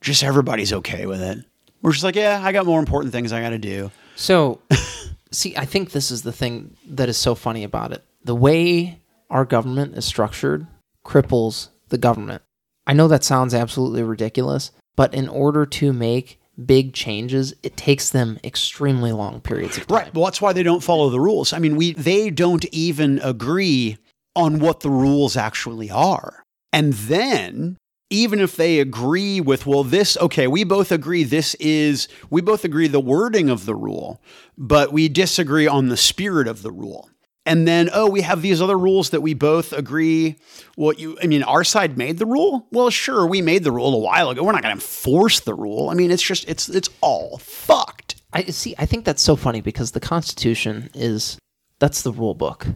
just 0.00 0.22
everybody's 0.24 0.72
okay 0.72 1.06
with 1.06 1.22
it. 1.22 1.44
We're 1.82 1.92
just 1.92 2.04
like, 2.04 2.16
yeah, 2.16 2.40
I 2.42 2.52
got 2.52 2.66
more 2.66 2.80
important 2.80 3.12
things 3.12 3.32
I 3.32 3.40
got 3.40 3.50
to 3.50 3.58
do. 3.58 3.90
So, 4.16 4.60
see, 5.30 5.56
I 5.56 5.64
think 5.64 5.92
this 5.92 6.10
is 6.10 6.22
the 6.22 6.32
thing 6.32 6.76
that 6.86 7.08
is 7.08 7.16
so 7.16 7.34
funny 7.34 7.64
about 7.64 7.92
it. 7.92 8.04
The 8.24 8.34
way 8.34 9.00
our 9.30 9.44
government 9.44 9.96
is 9.96 10.04
structured 10.04 10.66
cripples 11.04 11.68
the 11.88 11.98
government. 11.98 12.42
I 12.86 12.92
know 12.92 13.08
that 13.08 13.24
sounds 13.24 13.54
absolutely 13.54 14.02
ridiculous, 14.02 14.72
but 14.96 15.14
in 15.14 15.28
order 15.28 15.64
to 15.64 15.92
make 15.92 16.40
big 16.66 16.92
changes, 16.92 17.54
it 17.62 17.76
takes 17.76 18.10
them 18.10 18.38
extremely 18.44 19.12
long 19.12 19.40
periods 19.40 19.78
of 19.78 19.86
time. 19.86 19.96
Right. 19.96 20.14
Well, 20.14 20.24
that's 20.24 20.42
why 20.42 20.52
they 20.52 20.62
don't 20.62 20.82
follow 20.82 21.08
the 21.08 21.20
rules. 21.20 21.52
I 21.52 21.58
mean, 21.58 21.76
we 21.76 21.92
they 21.92 22.30
don't 22.30 22.64
even 22.66 23.18
agree 23.20 23.98
on 24.34 24.58
what 24.58 24.80
the 24.80 24.90
rules 24.90 25.36
actually 25.36 25.90
are. 25.90 26.44
And 26.72 26.92
then 26.92 27.76
even 28.10 28.40
if 28.40 28.56
they 28.56 28.80
agree 28.80 29.40
with, 29.40 29.66
well, 29.66 29.84
this, 29.84 30.16
okay, 30.18 30.46
we 30.46 30.64
both 30.64 30.90
agree 30.90 31.24
this 31.24 31.54
is, 31.56 32.08
we 32.28 32.40
both 32.40 32.64
agree 32.64 32.88
the 32.88 33.00
wording 33.00 33.48
of 33.48 33.66
the 33.66 33.74
rule, 33.74 34.20
but 34.58 34.92
we 34.92 35.08
disagree 35.08 35.66
on 35.66 35.88
the 35.88 35.96
spirit 35.96 36.48
of 36.48 36.62
the 36.62 36.72
rule. 36.72 37.08
And 37.46 37.66
then, 37.66 37.88
oh, 37.92 38.08
we 38.08 38.20
have 38.20 38.42
these 38.42 38.60
other 38.60 38.76
rules 38.76 39.10
that 39.10 39.22
we 39.22 39.32
both 39.34 39.72
agree. 39.72 40.36
Well, 40.76 40.92
you, 40.92 41.16
I 41.22 41.26
mean, 41.26 41.42
our 41.42 41.64
side 41.64 41.96
made 41.96 42.18
the 42.18 42.26
rule. 42.26 42.66
Well, 42.70 42.90
sure, 42.90 43.26
we 43.26 43.40
made 43.40 43.64
the 43.64 43.72
rule 43.72 43.94
a 43.94 43.98
while 43.98 44.28
ago. 44.28 44.42
We're 44.42 44.52
not 44.52 44.62
going 44.62 44.76
to 44.76 44.82
enforce 44.82 45.40
the 45.40 45.54
rule. 45.54 45.88
I 45.88 45.94
mean, 45.94 46.10
it's 46.10 46.22
just, 46.22 46.48
it's, 46.48 46.68
it's 46.68 46.90
all 47.00 47.38
fucked. 47.38 48.16
I 48.32 48.44
see. 48.44 48.74
I 48.78 48.86
think 48.86 49.04
that's 49.04 49.22
so 49.22 49.36
funny 49.36 49.60
because 49.60 49.92
the 49.92 50.00
Constitution 50.00 50.90
is 50.94 51.38
that's 51.78 52.02
the 52.02 52.12
rule 52.12 52.34
book. 52.34 52.66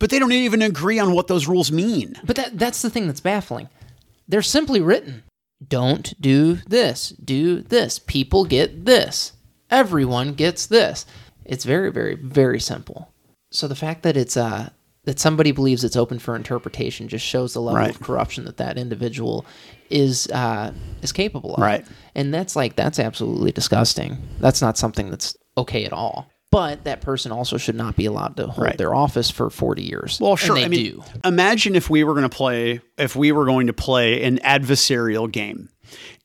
But 0.00 0.10
they 0.10 0.18
don't 0.18 0.32
even 0.32 0.62
agree 0.62 0.98
on 0.98 1.12
what 1.12 1.28
those 1.28 1.46
rules 1.46 1.70
mean. 1.70 2.16
But 2.24 2.34
that 2.36 2.58
that's 2.58 2.82
the 2.82 2.90
thing 2.90 3.06
that's 3.06 3.20
baffling. 3.20 3.68
They're 4.26 4.42
simply 4.42 4.80
written. 4.80 5.22
Don't 5.66 6.18
do 6.20 6.54
this. 6.66 7.10
Do 7.10 7.60
this. 7.60 7.98
People 8.00 8.44
get 8.46 8.86
this. 8.86 9.32
Everyone 9.70 10.32
gets 10.34 10.66
this. 10.66 11.04
It's 11.44 11.64
very, 11.64 11.92
very, 11.92 12.14
very 12.14 12.58
simple. 12.60 13.12
So 13.52 13.68
the 13.68 13.76
fact 13.76 14.02
that 14.04 14.16
it's 14.16 14.36
uh 14.36 14.70
that 15.04 15.18
somebody 15.20 15.50
believes 15.52 15.82
it's 15.84 15.96
open 15.96 16.18
for 16.18 16.34
interpretation 16.36 17.08
just 17.08 17.24
shows 17.26 17.52
the 17.54 17.60
level 17.60 17.80
Right. 17.80 17.90
of 17.90 18.00
corruption 18.00 18.44
that 18.44 18.56
that 18.58 18.78
individual 18.78 19.44
is 19.90 20.28
uh 20.28 20.72
is 21.02 21.12
capable 21.12 21.54
of. 21.56 21.60
Right. 21.62 21.86
And 22.14 22.32
that's 22.32 22.56
like 22.56 22.74
that's 22.76 22.98
absolutely 22.98 23.52
disgusting. 23.52 24.16
That's 24.38 24.62
not 24.62 24.78
something 24.78 25.10
that's 25.10 25.36
okay 25.58 25.84
at 25.84 25.92
all. 25.92 26.29
But 26.50 26.82
that 26.84 27.00
person 27.00 27.30
also 27.30 27.56
should 27.58 27.76
not 27.76 27.94
be 27.96 28.06
allowed 28.06 28.36
to 28.38 28.46
hold 28.48 28.58
Right. 28.66 28.76
their 28.78 28.92
office 28.94 29.30
for 29.30 29.50
40 29.50 29.82
years. 29.82 30.18
Well, 30.20 30.34
sure. 30.36 30.56
And 30.56 30.62
they 30.62 30.64
I 30.64 30.68
mean, 30.68 30.84
do. 30.92 31.04
imagine 31.24 31.76
if 31.76 31.88
we 31.88 32.02
were 32.02 32.12
going 32.14 32.28
to 32.28 32.36
play, 32.36 32.80
if 32.98 33.14
we 33.14 33.30
were 33.30 33.44
going 33.44 33.68
to 33.68 33.72
play 33.72 34.22
an 34.24 34.38
adversarial 34.38 35.30
game, 35.30 35.68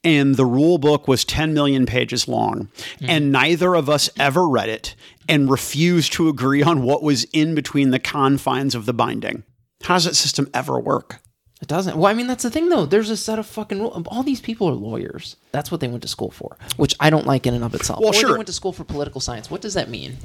and 0.04 0.36
the 0.36 0.46
rule 0.46 0.78
book 0.80 1.08
was 1.08 1.26
10 1.26 1.54
million 1.54 1.86
pages 1.86 2.28
long, 2.28 2.70
Hmm. 3.00 3.06
and 3.10 3.32
neither 3.32 3.76
of 3.76 3.88
us 3.90 4.10
ever 4.18 4.48
read 4.48 4.70
it, 4.70 4.96
and 5.30 5.50
refused 5.50 6.14
to 6.14 6.28
agree 6.30 6.64
on 6.64 6.82
what 6.84 7.04
was 7.04 7.26
in 7.34 7.54
between 7.56 7.92
the 7.92 8.00
confines 8.00 8.74
of 8.76 8.86
the 8.88 8.94
binding. 8.94 9.44
How 9.84 9.96
does 9.96 10.06
that 10.06 10.16
system 10.16 10.50
ever 10.54 10.80
work? 10.80 11.20
It 11.66 11.70
doesn't. 11.70 11.98
Well, 11.98 12.12
I 12.12 12.14
mean, 12.14 12.28
that's 12.28 12.44
the 12.44 12.52
thing, 12.52 12.70
though. 12.70 12.86
There's 12.86 13.10
a 13.10 13.18
set 13.18 13.40
of 13.40 13.48
fucking 13.48 13.80
rules. 13.80 14.06
All 14.10 14.22
these 14.22 14.40
people 14.40 14.70
are 14.70 14.74
lawyers. 14.74 15.36
That's 15.52 15.72
what 15.72 15.82
they 15.82 15.88
went 15.88 16.04
to 16.04 16.08
school 16.08 16.30
for, 16.30 16.58
which 16.78 16.94
I 17.00 17.10
don't 17.10 17.26
like 17.26 17.48
in 17.48 17.56
and 17.56 17.64
of 17.64 17.74
itself. 17.74 18.02
Well, 18.02 18.12
or 18.12 18.14
sure. 18.14 18.30
they 18.30 18.38
went 18.38 18.46
to 18.46 18.54
school 18.54 18.72
for 18.72 18.84
political 18.84 19.20
science. 19.20 19.50
What 19.50 19.62
does 19.62 19.74
that 19.74 19.90
mean? 19.90 20.16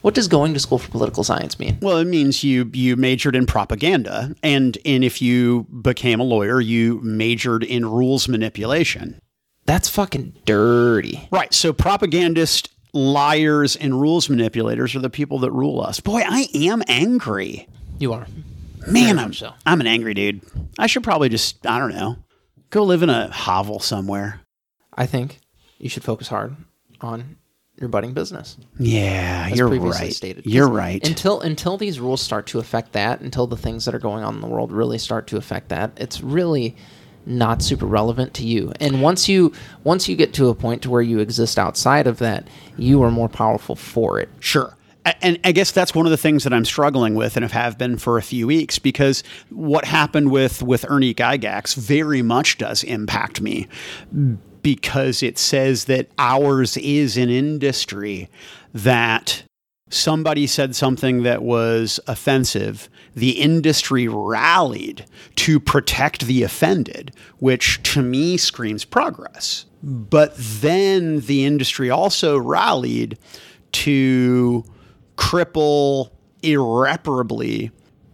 What 0.00 0.14
does 0.14 0.26
going 0.26 0.54
to 0.54 0.58
school 0.58 0.78
for 0.78 0.90
political 0.90 1.22
science 1.22 1.60
mean? 1.60 1.78
Well, 1.80 1.98
it 1.98 2.06
means 2.06 2.42
you 2.42 2.68
you 2.74 2.96
majored 2.96 3.36
in 3.36 3.46
propaganda, 3.46 4.34
and 4.42 4.76
and 4.84 5.04
if 5.04 5.22
you 5.22 5.68
became 5.82 6.18
a 6.18 6.24
lawyer, 6.24 6.60
you 6.60 6.98
majored 7.00 7.62
in 7.62 7.86
rules 7.86 8.26
manipulation. 8.26 9.20
That's 9.66 9.88
fucking 9.88 10.34
dirty. 10.46 11.28
Right. 11.30 11.54
So 11.54 11.72
propagandists, 11.72 12.68
liars, 12.92 13.76
and 13.76 14.00
rules 14.00 14.28
manipulators 14.28 14.96
are 14.96 15.00
the 15.00 15.10
people 15.10 15.38
that 15.38 15.52
rule 15.52 15.80
us. 15.80 16.00
Boy, 16.00 16.22
I 16.26 16.48
am 16.52 16.82
angry. 16.88 17.68
You 18.00 18.14
are. 18.14 18.26
Man, 18.86 19.18
I'm, 19.18 19.32
so. 19.32 19.52
I'm 19.64 19.80
an 19.80 19.86
angry 19.86 20.14
dude. 20.14 20.42
I 20.78 20.86
should 20.86 21.02
probably 21.04 21.28
just, 21.28 21.66
I 21.66 21.78
don't 21.78 21.94
know, 21.94 22.16
go 22.70 22.82
live 22.84 23.02
in 23.02 23.10
a 23.10 23.28
hovel 23.30 23.78
somewhere. 23.80 24.40
I 24.94 25.06
think 25.06 25.40
you 25.78 25.88
should 25.88 26.04
focus 26.04 26.28
hard 26.28 26.56
on 27.00 27.36
your 27.80 27.88
budding 27.88 28.12
business. 28.12 28.56
Yeah, 28.78 29.48
as 29.50 29.58
you're 29.58 29.68
right. 29.68 30.12
stated. 30.12 30.46
You're 30.46 30.66
'Cause 30.66 30.76
right. 30.76 31.06
Until 31.08 31.40
until 31.40 31.76
these 31.76 31.98
rules 31.98 32.20
start 32.20 32.46
to 32.48 32.58
affect 32.58 32.92
that, 32.92 33.20
until 33.20 33.46
the 33.46 33.56
things 33.56 33.84
that 33.86 33.94
are 33.94 33.98
going 33.98 34.22
on 34.24 34.34
in 34.34 34.40
the 34.40 34.46
world 34.46 34.70
really 34.72 34.98
start 34.98 35.26
to 35.28 35.36
affect 35.36 35.70
that, 35.70 35.92
it's 35.96 36.20
really 36.20 36.76
not 37.24 37.62
super 37.62 37.86
relevant 37.86 38.34
to 38.34 38.46
you. 38.46 38.72
And 38.80 39.00
once 39.00 39.28
you 39.28 39.52
once 39.84 40.08
you 40.08 40.16
get 40.16 40.34
to 40.34 40.48
a 40.48 40.54
point 40.54 40.82
to 40.82 40.90
where 40.90 41.02
you 41.02 41.18
exist 41.20 41.58
outside 41.58 42.06
of 42.06 42.18
that, 42.18 42.46
you 42.76 43.02
are 43.02 43.10
more 43.10 43.28
powerful 43.28 43.74
for 43.76 44.20
it. 44.20 44.28
Sure. 44.40 44.76
And 45.04 45.40
I 45.42 45.52
guess 45.52 45.72
that's 45.72 45.94
one 45.94 46.06
of 46.06 46.10
the 46.10 46.16
things 46.16 46.44
that 46.44 46.52
I'm 46.52 46.64
struggling 46.64 47.14
with 47.14 47.36
and 47.36 47.50
have 47.50 47.76
been 47.76 47.98
for 47.98 48.18
a 48.18 48.22
few 48.22 48.46
weeks 48.46 48.78
because 48.78 49.24
what 49.50 49.84
happened 49.84 50.30
with, 50.30 50.62
with 50.62 50.84
Ernie 50.88 51.14
Gygax 51.14 51.74
very 51.74 52.22
much 52.22 52.58
does 52.58 52.84
impact 52.84 53.40
me 53.40 53.66
because 54.62 55.22
it 55.22 55.38
says 55.38 55.86
that 55.86 56.08
ours 56.18 56.76
is 56.76 57.16
an 57.16 57.30
industry 57.30 58.28
that 58.72 59.42
somebody 59.90 60.46
said 60.46 60.74
something 60.74 61.24
that 61.24 61.42
was 61.42 61.98
offensive. 62.06 62.88
The 63.14 63.40
industry 63.40 64.06
rallied 64.08 65.04
to 65.36 65.58
protect 65.60 66.26
the 66.26 66.44
offended, 66.44 67.12
which 67.38 67.82
to 67.92 68.02
me 68.02 68.36
screams 68.36 68.84
progress. 68.84 69.66
But 69.82 70.34
then 70.36 71.20
the 71.20 71.44
industry 71.44 71.90
also 71.90 72.38
rallied 72.38 73.18
to 73.72 74.64
cripple 75.16 76.10
irreparably 76.42 77.70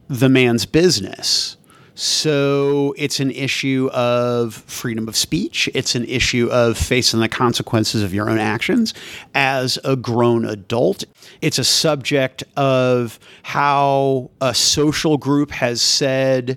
the 0.09 0.29
man's 0.29 0.67
business. 0.67 1.57
So 1.95 2.95
it's 2.97 3.19
an 3.19 3.33
issue 3.33 3.91
of 3.93 4.55
freedom 4.55 5.09
of 5.09 5.17
speech. 5.17 5.69
It's 5.75 5.97
an 5.97 6.05
issue 6.05 6.49
of 6.53 6.79
facing 6.79 7.19
the 7.19 7.29
consequences 7.29 8.05
of 8.05 8.15
your 8.15 8.31
own 8.31 8.39
actions 8.39 8.95
as 9.35 9.81
a 9.83 9.97
grown 9.97 10.45
adult. 10.45 11.03
It's 11.43 11.59
a 11.59 11.65
subject 11.65 12.45
of 12.57 13.19
how 13.43 14.31
a 14.41 14.55
social 14.55 15.17
group 15.17 15.51
has 15.51 15.83
said 15.83 16.57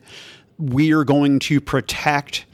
we 0.60 0.93
are 0.93 1.04
going 1.04 1.39
to 1.39 1.60
protect 1.60 2.45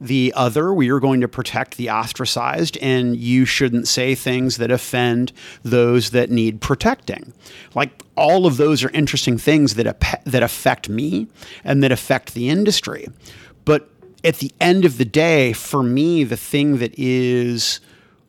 the 0.00 0.32
other. 0.36 0.72
We 0.72 0.90
are 0.90 1.00
going 1.00 1.20
to 1.20 1.28
protect 1.28 1.76
the 1.76 1.90
ostracized, 1.90 2.76
and 2.78 3.16
you 3.16 3.44
shouldn't 3.44 3.88
say 3.88 4.14
things 4.14 4.58
that 4.58 4.70
offend 4.70 5.32
those 5.62 6.10
that 6.10 6.30
need 6.30 6.60
protecting. 6.60 7.32
Like 7.74 8.02
all 8.16 8.46
of 8.46 8.56
those 8.56 8.84
are 8.84 8.90
interesting 8.90 9.38
things 9.38 9.74
that 9.74 9.86
ap- 9.86 10.24
that 10.24 10.42
affect 10.42 10.88
me 10.88 11.28
and 11.64 11.82
that 11.82 11.92
affect 11.92 12.34
the 12.34 12.48
industry. 12.48 13.06
But 13.64 13.88
at 14.24 14.36
the 14.36 14.52
end 14.60 14.84
of 14.84 14.98
the 14.98 15.04
day, 15.04 15.52
for 15.52 15.82
me, 15.82 16.24
the 16.24 16.36
thing 16.36 16.78
that 16.78 16.94
is 16.98 17.80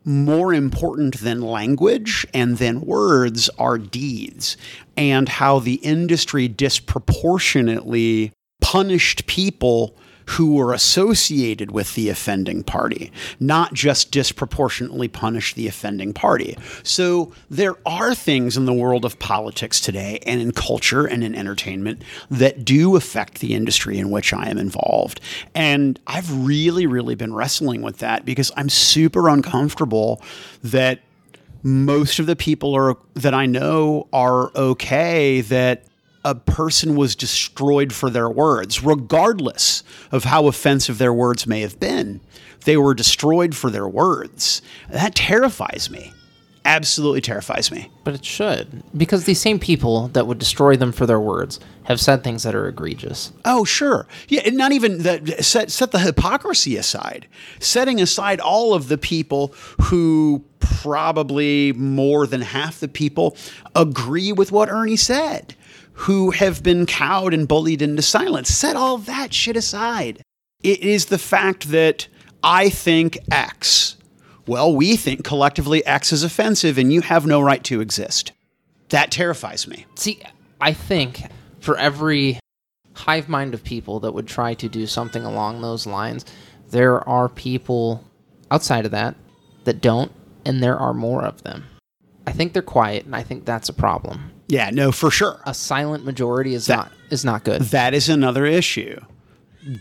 more 0.08 0.54
important 0.54 1.20
than 1.20 1.42
language 1.42 2.26
and 2.34 2.60
than 2.60 2.80
words 2.80 3.50
are 3.60 3.78
deeds 3.78 4.56
and 4.96 5.28
how 5.28 5.60
the 5.60 5.76
industry 5.76 6.48
disproportionately 6.48 8.32
punished 8.62 9.28
people 9.28 9.98
who 10.28 10.56
were 10.56 10.74
associated 10.74 11.72
with 11.72 11.96
the 11.96 12.10
offending 12.10 12.64
party, 12.64 13.12
not 13.40 13.74
just 13.74 14.12
disproportionately 14.12 15.08
punish 15.08 15.54
the 15.54 15.68
offending 15.68 16.14
party. 16.14 16.58
So 16.84 17.32
there 17.50 17.76
are 17.86 18.14
things 18.14 18.58
in 18.58 18.66
the 18.66 18.74
world 18.74 19.06
of 19.06 19.18
politics 19.20 19.80
today 19.80 20.20
and 20.26 20.42
in 20.42 20.52
culture 20.52 21.06
and 21.06 21.24
in 21.24 21.34
entertainment 21.34 22.04
that 22.30 22.66
do 22.66 22.96
affect 22.96 23.40
the 23.40 23.56
industry 23.56 23.98
in 23.98 24.12
which 24.12 24.34
I 24.34 24.50
am 24.50 24.58
involved. 24.58 25.22
And 25.56 26.00
I've 26.08 26.46
really, 26.46 26.86
really 26.86 27.16
been 27.16 27.34
wrestling 27.34 27.82
with 27.82 28.00
that 28.00 28.26
because 28.26 28.52
I'm 28.58 28.70
super 28.70 29.30
uncomfortable 29.30 30.22
that 30.64 31.00
most 31.64 32.20
of 32.20 32.26
the 32.26 32.36
people 32.36 32.76
are 32.76 32.98
that 33.16 33.34
I 33.34 33.46
know 33.46 34.08
are 34.14 34.52
okay 34.56 35.42
that 35.42 35.87
a 36.28 36.36
person 36.36 36.98
was 36.98 37.16
destroyed 37.16 37.94
for 37.94 38.10
their 38.10 38.30
words, 38.30 38.84
regardless 38.84 39.82
of 40.12 40.26
how 40.26 40.48
offensive 40.48 40.98
their 40.98 41.14
words 41.14 41.48
may 41.48 41.62
have 41.62 41.80
been. 41.80 42.20
They 42.66 42.76
were 42.76 42.94
destroyed 42.94 43.56
for 43.56 43.70
their 43.70 43.88
words. 43.88 44.62
That 44.90 45.16
terrifies 45.16 45.90
me. 45.90 46.12
Absolutely 46.66 47.22
terrifies 47.22 47.72
me. 47.72 47.90
But 48.04 48.16
it 48.16 48.26
should. 48.26 48.84
Because 48.96 49.24
these 49.24 49.40
same 49.40 49.58
people 49.58 50.10
that 50.10 50.28
would 50.28 50.38
destroy 50.38 50.76
them 50.76 50.92
for 50.92 51.06
their 51.06 51.20
words 51.20 51.62
have 51.86 52.02
said 52.02 52.26
things 52.26 52.44
that 52.44 52.56
are 52.56 52.68
egregious. 52.68 53.32
Oh, 53.46 53.64
sure. 53.64 54.06
Yeah, 54.28 54.42
and 54.46 54.58
not 54.58 54.74
even 54.74 55.04
that. 55.04 55.46
Set 55.46 55.72
set 55.72 55.92
the 55.92 56.00
hypocrisy 56.00 56.76
aside. 56.76 57.30
Setting 57.62 58.02
aside 58.02 58.42
all 58.42 58.74
of 58.74 58.90
the 58.90 58.98
people 58.98 59.54
who 59.84 60.44
probably 60.60 61.72
more 61.74 62.28
than 62.28 62.42
half 62.42 62.82
the 62.82 62.88
people 62.90 63.38
agree 63.74 64.34
with 64.34 64.52
what 64.52 64.70
Ernie 64.70 64.98
said, 64.98 65.56
who 65.98 66.30
have 66.30 66.62
been 66.62 66.86
cowed 66.86 67.34
and 67.34 67.48
bullied 67.48 67.82
into 67.82 68.02
silence. 68.04 68.50
Set 68.50 68.76
all 68.76 69.00
that 69.00 69.34
shit 69.34 69.58
aside. 69.58 70.22
It 70.62 70.80
is 70.82 71.06
the 71.06 71.18
fact 71.18 71.72
that 71.72 72.08
I 72.44 72.70
think 72.70 73.18
X. 73.32 73.98
Well, 74.46 74.76
we 74.76 74.96
think 74.96 75.24
collectively 75.24 75.84
X 75.86 76.14
is 76.14 76.24
offensive, 76.24 76.78
and 76.78 76.94
you 76.94 77.02
have 77.02 77.26
no 77.26 77.42
right 77.42 77.64
to 77.66 77.82
exist. 77.82 78.32
That 78.90 79.12
terrifies 79.12 79.68
me. 79.68 79.86
See, 79.96 80.22
I 80.62 80.72
think 80.72 81.24
for 81.60 81.76
every 81.78 82.40
hive 82.94 83.28
mind 83.28 83.56
of 83.56 83.64
people 83.64 84.00
that 84.02 84.14
would 84.14 84.28
try 84.28 84.54
to 84.54 84.70
do 84.70 84.86
something 84.86 85.26
along 85.26 85.62
those 85.62 85.88
lines, 85.88 86.26
there 86.70 87.08
are 87.10 87.28
people 87.28 88.04
outside 88.52 88.86
of 88.86 88.92
that 88.92 89.16
that 89.64 89.82
don't, 89.82 90.12
and 90.46 90.62
there 90.62 90.78
are 90.78 90.94
more 90.94 91.26
of 91.26 91.42
them. 91.42 91.66
I 92.28 92.34
think 92.34 92.54
they're 92.54 92.62
quiet, 92.62 93.06
and 93.06 93.16
I 93.16 93.24
think 93.24 93.46
that's 93.46 93.70
a 93.70 93.74
problem. 93.74 94.32
Yeah, 94.48 94.70
no, 94.72 94.92
for 94.92 95.12
sure. 95.12 95.42
A 95.46 95.54
silent 95.54 96.06
majority 96.06 96.54
is 96.54 96.66
That- 96.68 96.76
not 96.78 96.92
is 97.10 97.24
not 97.26 97.44
good. 97.44 97.62
That 97.64 97.94
is 97.94 98.10
another 98.10 98.46
issue. 98.46 99.00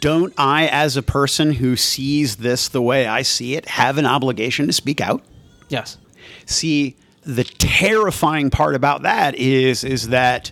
Don't 0.00 0.32
I, 0.36 0.66
as 0.66 0.96
a 0.96 1.02
person 1.02 1.52
who 1.52 1.76
sees 1.76 2.36
this 2.36 2.68
the 2.68 2.82
way 2.82 3.06
I 3.06 3.22
see 3.22 3.54
it, 3.54 3.66
have 3.68 3.98
an 3.98 4.06
obligation 4.06 4.66
to 4.66 4.72
speak 4.72 5.00
out? 5.00 5.22
yes. 5.68 5.96
See, 6.44 6.96
the 7.22 7.42
terrifying 7.44 8.50
part 8.50 8.74
about 8.76 9.02
that 9.02 9.34
is 9.36 9.82
is 9.84 10.08
that 10.08 10.50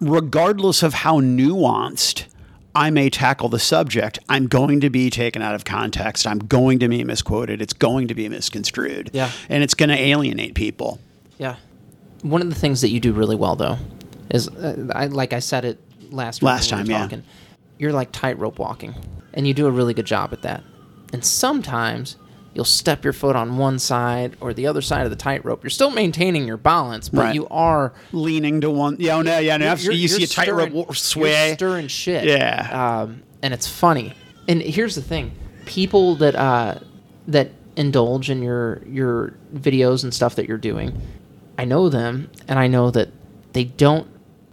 regardless 0.00 0.82
of 0.82 0.94
how 0.94 1.20
nuanced 1.20 2.24
I 2.74 2.88
may 2.90 3.10
tackle 3.10 3.48
the 3.50 3.58
subject, 3.58 4.18
I'm 4.28 4.46
going 4.48 4.80
to 4.80 4.88
be 4.90 5.10
taken 5.10 5.42
out 5.42 5.54
of 5.54 5.64
context. 5.64 6.26
I'm 6.26 6.38
going 6.38 6.78
to 6.78 6.88
be 6.88 7.04
misquoted. 7.04 7.60
It's 7.60 7.74
going 7.74 8.08
to 8.08 8.14
be 8.14 8.28
misconstrued. 8.28 9.10
Yeah. 9.12 9.30
And 9.50 9.62
it's 9.62 9.74
going 9.74 9.90
to 9.90 9.98
alienate 9.98 10.54
people. 10.54 10.98
Yeah. 11.38 11.56
One 12.22 12.40
of 12.40 12.48
the 12.48 12.54
things 12.54 12.80
that 12.80 12.88
you 12.90 13.00
do 13.00 13.12
really 13.12 13.36
well, 13.36 13.56
though, 13.56 13.78
is 14.30 14.48
uh, 14.48 14.88
I, 14.94 15.06
like 15.06 15.32
I 15.32 15.40
said 15.40 15.64
it 15.64 15.78
last 16.10 16.42
Last 16.42 16.70
we 16.70 16.76
time, 16.76 16.86
were 16.86 17.16
yeah. 17.16 17.20
You're 17.78 17.92
like 17.92 18.12
tightrope 18.12 18.58
walking, 18.58 18.94
and 19.34 19.46
you 19.46 19.54
do 19.54 19.66
a 19.66 19.70
really 19.70 19.92
good 19.94 20.06
job 20.06 20.32
at 20.32 20.42
that. 20.42 20.62
And 21.12 21.24
sometimes 21.24 22.16
you'll 22.54 22.64
step 22.64 23.02
your 23.02 23.12
foot 23.12 23.34
on 23.34 23.56
one 23.58 23.78
side 23.78 24.36
or 24.40 24.54
the 24.54 24.66
other 24.66 24.82
side 24.82 25.04
of 25.04 25.10
the 25.10 25.16
tightrope. 25.16 25.64
You're 25.64 25.70
still 25.70 25.90
maintaining 25.90 26.46
your 26.46 26.58
balance, 26.58 27.08
but 27.08 27.20
Right. 27.22 27.34
you 27.34 27.48
are 27.48 27.92
Leaning 28.12 28.60
to 28.60 28.70
one. 28.70 28.96
Yeah, 29.00 29.16
oh, 29.16 29.22
no, 29.22 29.38
yeah, 29.38 29.56
no. 29.56 29.74
you're- 29.74 29.96
you 29.96 30.06
see 30.06 30.20
you're 30.20 30.26
a 30.26 30.28
tightrope 30.28 30.94
sway. 30.96 31.54
Stirring 31.54 31.88
shit. 31.88 32.24
Yeah. 32.24 33.00
Um, 33.02 33.22
and 33.42 33.52
it's 33.52 33.66
funny. 33.66 34.12
And 34.48 34.60
here's 34.62 34.94
the 34.94 35.02
thing: 35.02 35.32
people 35.66 36.14
that 36.16 36.34
uh, 36.36 36.76
that 37.28 37.50
indulge 37.76 38.28
in 38.30 38.42
your 38.42 38.82
your 38.86 39.34
videos 39.54 40.04
and 40.04 40.12
stuff 40.14 40.36
that 40.36 40.46
you're 40.46 40.58
doing, 40.58 41.00
I 41.58 41.64
know 41.64 41.88
them, 41.88 42.30
and 42.48 42.58
I 42.58 42.66
know 42.66 42.90
that 42.90 43.10
they 43.52 43.64
don't, 43.64 44.06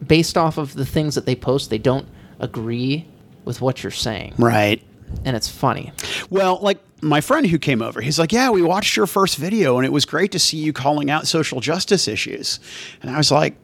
based 0.05 0.37
off 0.37 0.57
of 0.57 0.73
the 0.73 0.85
things 0.85 1.15
that 1.15 1.25
they 1.25 1.35
post, 1.35 1.69
they 1.69 1.77
don't 1.77 2.07
agree 2.39 3.05
with 3.45 3.61
what 3.61 3.83
you're 3.83 3.91
saying, 3.91 4.33
Right. 4.37 4.81
and 5.25 5.35
it's 5.35 5.47
funny. 5.49 5.91
Well, 6.29 6.59
like 6.61 6.77
my 7.01 7.21
friend 7.21 7.47
who 7.47 7.57
came 7.57 7.81
over, 7.81 8.01
he's 8.01 8.19
like, 8.19 8.31
"Yeah, 8.33 8.49
we 8.49 8.61
watched 8.61 8.95
your 8.97 9.07
first 9.07 9.37
video, 9.37 9.77
and 9.77 9.85
it 9.85 9.91
was 9.91 10.05
great 10.05 10.31
to 10.33 10.39
see 10.39 10.57
you 10.57 10.73
calling 10.73 11.09
out 11.09 11.27
social 11.27 11.61
justice 11.61 12.07
issues." 12.07 12.59
And 13.01 13.09
I 13.09 13.17
was 13.17 13.31
like, 13.31 13.55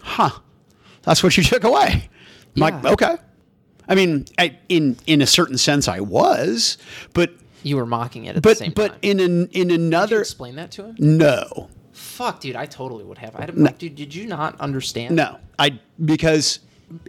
"Huh, 0.00 0.30
that's 1.02 1.22
what 1.22 1.36
you 1.36 1.42
took 1.44 1.64
away." 1.64 2.08
I'm 2.56 2.60
like, 2.60 2.84
"Okay." 2.84 3.16
I 3.90 3.94
mean, 3.94 4.24
I, 4.38 4.56
in 4.68 4.96
in 5.06 5.20
a 5.22 5.26
certain 5.26 5.58
sense, 5.58 5.86
I 5.88 6.00
was, 6.00 6.78
but 7.14 7.30
You 7.62 7.76
were 7.76 7.86
mocking 7.86 8.24
it 8.24 8.30
at 8.30 8.34
the 8.36 8.40
but 8.40 8.56
same 8.58 8.72
but 8.74 8.88
time. 8.92 8.98
in 9.02 9.20
an 9.20 9.48
in 9.52 9.68
Did 9.68 9.80
you 9.80 9.86
another 9.86 10.20
explain 10.20 10.56
that 10.56 10.70
to 10.72 10.84
him? 10.86 10.96
no 10.98 11.68
Fuck, 12.18 12.40
dude, 12.40 12.56
I 12.56 12.66
totally 12.66 13.04
would 13.04 13.18
have. 13.18 13.36
I'd 13.36 13.42
have 13.46 13.54
been 13.54 13.62
like, 13.64 13.78
dude, 13.78 13.94
did 13.94 14.12
you 14.12 14.26
not 14.26 14.60
understand? 14.60 15.14
no 15.14 15.38
I 15.56 15.78
because 16.04 16.58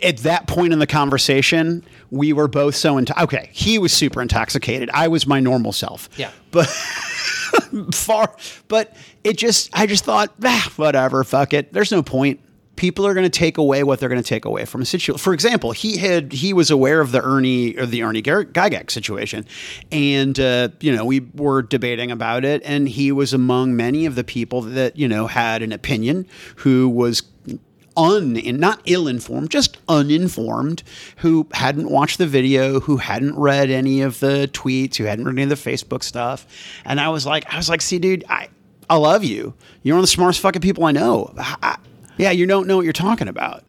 at 0.04 0.18
that 0.18 0.46
point 0.46 0.72
in 0.72 0.78
the 0.80 0.86
conversation 0.86 1.84
we 2.12 2.32
were 2.32 2.48
both 2.48 2.76
so 2.76 2.98
into 3.00 3.20
okay 3.24 3.50
he 3.54 3.80
was 3.80 3.92
super 3.92 4.22
intoxicated 4.22 4.90
I 4.94 5.08
was 5.08 5.26
my 5.26 5.40
normal 5.40 5.72
self 5.72 6.10
Yeah. 6.18 6.30
but 6.52 6.68
far 7.94 8.36
but 8.68 8.96
it 9.24 9.38
just 9.38 9.70
i 9.74 9.86
just 9.88 10.04
thought 10.04 10.34
ah, 10.44 10.72
whatever 10.76 11.24
fuck 11.24 11.54
it 11.54 11.72
there's 11.74 11.92
no 11.92 12.04
point 12.04 12.40
people 12.80 13.06
are 13.06 13.14
going 13.14 13.26
to 13.26 13.30
take 13.30 13.58
away 13.58 13.84
what 13.84 14.00
they're 14.00 14.08
going 14.08 14.22
to 14.22 14.28
take 14.28 14.46
away 14.46 14.64
from 14.64 14.82
a 14.82 14.86
situation 14.86 15.20
for 15.20 15.34
example 15.34 15.74
he 15.74 15.98
had 15.98 16.32
he 16.32 16.54
was 16.54 16.72
aware 16.72 17.02
of 17.02 17.12
the 17.12 17.22
ernie 17.22 17.78
or 17.78 17.86
the 17.86 18.02
ernie 18.02 18.22
gygax 18.22 18.92
situation 18.92 19.46
and 19.92 20.40
uh, 20.40 20.70
you 20.80 20.96
know 20.96 21.04
we 21.04 21.20
were 21.36 21.62
debating 21.62 22.10
about 22.10 22.46
it 22.46 22.62
and 22.64 22.88
he 22.88 23.12
was 23.12 23.34
among 23.34 23.76
many 23.76 24.06
of 24.06 24.16
the 24.16 24.24
people 24.24 24.62
that 24.62 24.96
you 24.96 25.10
know 25.10 25.28
had 25.28 25.62
an 25.62 25.74
opinion 25.74 26.26
who 26.56 26.88
was 26.88 27.22
un 27.98 28.34
not 28.58 28.82
ill-informed 28.86 29.52
just 29.52 29.78
uninformed 29.90 30.82
who 31.18 31.46
hadn't 31.52 31.90
watched 31.92 32.18
the 32.18 32.28
video 32.28 32.80
who 32.80 32.96
hadn't 32.96 33.36
read 33.36 33.70
any 33.70 34.00
of 34.00 34.22
the 34.22 34.50
tweets 34.54 34.96
who 34.96 35.04
hadn't 35.04 35.26
read 35.26 35.34
any 35.34 35.44
of 35.44 35.50
the 35.50 35.56
facebook 35.56 36.02
stuff 36.02 36.48
and 36.86 37.02
i 37.02 37.10
was 37.10 37.26
like 37.26 37.46
i 37.54 37.58
was 37.58 37.68
like 37.68 37.82
see 37.82 38.00
dude 38.00 38.24
i 38.30 38.48
i 38.90 38.96
love 38.96 39.24
you. 39.24 39.54
You're 39.84 39.96
one 39.96 40.00
of 40.00 40.04
the 40.04 40.08
smartest 40.08 40.40
fucking 40.40 40.62
people 40.62 40.86
i 40.86 40.92
know. 40.92 41.34
I- 41.38 41.78
yeah 42.20 42.30
you 42.32 42.46
don't 42.46 42.68
know 42.68 42.76
what 42.78 42.84
you're 42.84 42.94
talking 42.94 43.28
about. 43.28 43.64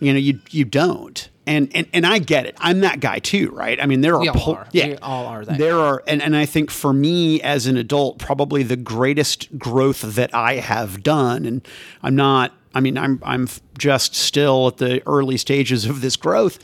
You 0.00 0.12
know 0.14 0.18
you 0.18 0.40
you 0.50 0.64
don't. 0.64 1.28
And 1.46 1.70
and, 1.74 1.86
and 1.94 2.06
i 2.06 2.18
get 2.18 2.44
it. 2.46 2.54
I'm 2.58 2.80
that 2.80 3.00
guy 3.00 3.18
too 3.20 3.50
right? 3.52 3.80
I 3.82 3.86
mean 3.86 4.00
there 4.02 4.14
are 4.14 4.20
We 4.20 4.28
all 4.28 4.34
pol- 4.34 4.54
are. 4.54 4.68
yeah. 4.72 4.86
We 4.88 4.96
all 4.98 5.26
are 5.26 5.44
that 5.44 5.58
there 5.58 5.76
are 5.78 6.02
and, 6.06 6.22
and 6.22 6.36
i 6.36 6.44
think 6.46 6.70
for 6.70 6.92
me 6.92 7.40
as 7.42 7.66
an 7.66 7.76
adult 7.78 8.18
probably 8.18 8.62
the 8.62 8.76
greatest 8.76 9.58
growth 9.58 10.02
that 10.02 10.34
i 10.34 10.56
have 10.56 11.02
done 11.02 11.46
and 11.46 11.66
i'm 12.02 12.14
not 12.14 12.52
i 12.74 12.80
mean 12.80 12.98
i'm 12.98 13.18
i'm 13.22 13.48
just 13.78 14.14
still 14.14 14.68
at 14.68 14.76
the 14.76 15.02
early 15.06 15.38
stages 15.38 15.86
of 15.86 16.00
this 16.02 16.16
growth 16.16 16.58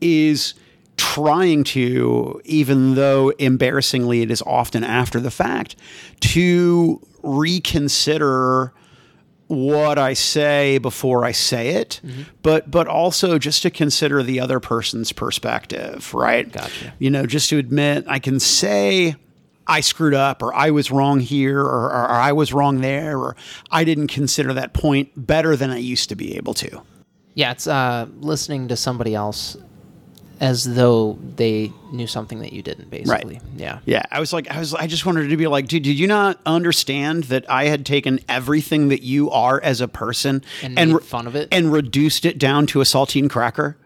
is 0.00 0.54
trying 0.96 1.64
to 1.64 2.40
even 2.44 2.94
though 2.94 3.30
embarrassingly 3.38 4.22
it 4.22 4.30
is 4.30 4.40
often 4.42 4.84
after 4.84 5.18
the 5.20 5.30
fact 5.32 5.74
to 6.20 7.00
reconsider 7.24 8.72
what 9.48 9.98
I 9.98 10.12
say 10.12 10.78
before 10.78 11.24
I 11.24 11.32
say 11.32 11.70
it, 11.70 12.00
Mm-hmm. 12.04 12.22
but 12.42 12.70
but 12.70 12.86
also 12.86 13.38
just 13.38 13.62
to 13.62 13.70
consider 13.70 14.22
the 14.22 14.40
other 14.40 14.60
person's 14.60 15.12
perspective, 15.12 16.12
right? 16.14 16.50
Gotcha. 16.50 16.94
You 16.98 17.10
know, 17.10 17.26
just 17.26 17.48
to 17.50 17.58
admit 17.58 18.04
I 18.06 18.18
can 18.18 18.38
say 18.40 19.16
I 19.66 19.80
screwed 19.80 20.14
up 20.14 20.42
or 20.42 20.54
I 20.54 20.70
was 20.70 20.90
wrong 20.90 21.20
here 21.20 21.60
or, 21.60 21.86
or, 21.90 22.04
or 22.04 22.10
I 22.10 22.32
was 22.32 22.52
wrong 22.52 22.80
there 22.80 23.18
or 23.18 23.36
I 23.70 23.84
didn't 23.84 24.08
consider 24.08 24.54
that 24.54 24.72
point 24.72 25.10
better 25.14 25.56
than 25.56 25.70
I 25.70 25.78
used 25.78 26.08
to 26.10 26.16
be 26.16 26.36
able 26.36 26.54
to. 26.54 26.82
Yeah, 27.34 27.52
it's 27.52 27.66
uh, 27.66 28.06
listening 28.20 28.68
to 28.68 28.76
somebody 28.76 29.14
else 29.14 29.56
as 30.40 30.64
though 30.74 31.18
they 31.36 31.72
knew 31.92 32.06
something 32.06 32.40
that 32.40 32.52
you 32.52 32.62
didn't, 32.62 32.90
basically. 32.90 33.34
right. 33.34 33.42
Yeah. 33.56 33.80
Yeah, 33.86 34.02
I 34.10 34.20
was 34.20 34.32
like, 34.32 34.48
I 34.50 34.58
was, 34.58 34.72
I 34.74 34.86
just 34.86 35.04
wanted 35.04 35.28
to 35.28 35.36
be 35.36 35.46
like, 35.46 35.66
dude, 35.68 35.82
did 35.82 35.98
you 35.98 36.06
not 36.06 36.40
understand 36.46 37.24
that 37.24 37.48
I 37.50 37.64
had 37.64 37.84
taken 37.84 38.20
everything 38.28 38.88
that 38.88 39.02
you 39.02 39.30
are 39.30 39.60
as 39.60 39.80
a 39.80 39.88
person 39.88 40.42
And 40.62 40.74
made 40.74 40.88
re- 40.92 41.00
fun 41.02 41.26
of 41.26 41.34
it? 41.34 41.48
and 41.50 41.72
reduced 41.72 42.24
it 42.24 42.38
down 42.38 42.66
to 42.68 42.80
a 42.80 42.84
saltine 42.84 43.28
cracker? 43.28 43.76